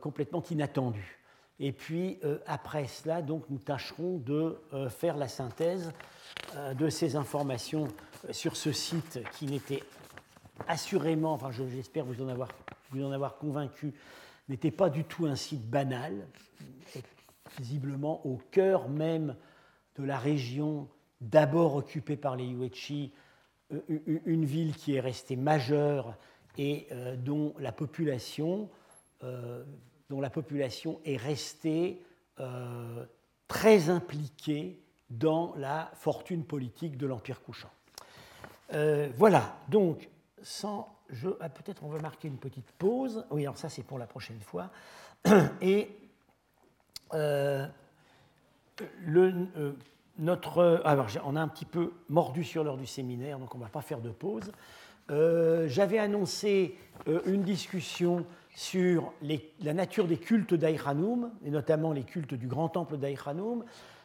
complètement 0.00 0.42
inattendue. 0.50 1.17
Et 1.60 1.72
puis 1.72 2.18
après 2.46 2.86
cela, 2.86 3.20
donc, 3.20 3.44
nous 3.50 3.58
tâcherons 3.58 4.18
de 4.18 4.60
faire 4.90 5.16
la 5.16 5.26
synthèse 5.26 5.92
de 6.78 6.88
ces 6.88 7.16
informations 7.16 7.88
sur 8.30 8.56
ce 8.56 8.70
site 8.70 9.18
qui 9.32 9.46
n'était 9.46 9.82
assurément, 10.68 11.32
enfin 11.32 11.50
j'espère 11.50 12.04
vous, 12.04 12.22
en 12.22 12.28
avoir, 12.28 12.50
vous 12.90 13.02
en 13.02 13.10
avoir 13.10 13.38
convaincu, 13.38 13.92
n'était 14.48 14.70
pas 14.70 14.88
du 14.88 15.04
tout 15.04 15.26
un 15.26 15.36
site 15.36 15.68
banal, 15.68 16.26
visiblement 17.58 18.24
au 18.26 18.38
cœur 18.50 18.88
même 18.88 19.36
de 19.98 20.04
la 20.04 20.18
région 20.18 20.88
d'abord 21.20 21.74
occupée 21.74 22.16
par 22.16 22.36
les 22.36 22.44
Yuechi, 22.44 23.12
euh, 23.72 23.80
une 24.24 24.44
ville 24.44 24.74
qui 24.74 24.94
est 24.94 25.00
restée 25.00 25.36
majeure 25.36 26.14
et 26.56 26.86
euh, 26.92 27.16
dont 27.16 27.54
la 27.58 27.72
population, 27.72 28.68
euh, 29.22 29.64
dont 30.10 30.20
la 30.20 30.30
population 30.30 31.00
est 31.04 31.16
restée 31.16 32.02
très 33.48 33.90
impliquée 33.90 34.80
dans 35.10 35.54
la 35.56 35.90
fortune 35.94 36.44
politique 36.44 36.96
de 36.96 37.06
l'Empire 37.06 37.42
couchant. 37.42 37.70
voilà, 39.16 39.56
donc 39.68 40.08
sans. 40.42 40.88
Ah, 41.40 41.48
peut-être 41.48 41.82
on 41.84 41.88
veut 41.88 42.00
marquer 42.00 42.28
une 42.28 42.36
petite 42.36 42.70
pause. 42.72 43.24
Oui, 43.30 43.42
alors 43.42 43.56
ça 43.56 43.68
c'est 43.68 43.82
pour 43.82 43.98
la 43.98 44.06
prochaine 44.06 44.40
fois. 44.40 44.70
Et 45.60 45.90
euh, 47.14 47.66
euh, 49.08 49.72
notre. 50.18 50.82
Alors 50.84 51.06
on 51.24 51.36
a 51.36 51.40
un 51.40 51.48
petit 51.48 51.64
peu 51.64 51.92
mordu 52.08 52.44
sur 52.44 52.64
l'heure 52.64 52.76
du 52.76 52.86
séminaire, 52.86 53.38
donc 53.38 53.54
on 53.54 53.58
ne 53.58 53.62
va 53.62 53.70
pas 53.70 53.82
faire 53.82 54.00
de 54.00 54.10
pause. 54.10 54.52
Euh, 55.10 55.66
j'avais 55.68 55.98
annoncé 55.98 56.76
une 57.24 57.42
discussion 57.42 58.26
sur 58.58 59.12
la 59.62 59.72
nature 59.72 60.08
des 60.08 60.16
cultes 60.16 60.52
d'Aïranoum, 60.52 61.30
et 61.44 61.50
notamment 61.50 61.92
les 61.92 62.02
cultes 62.02 62.34
du 62.34 62.48
grand 62.48 62.68
temple 62.68 62.96
d'Aïranoum. 62.96 63.62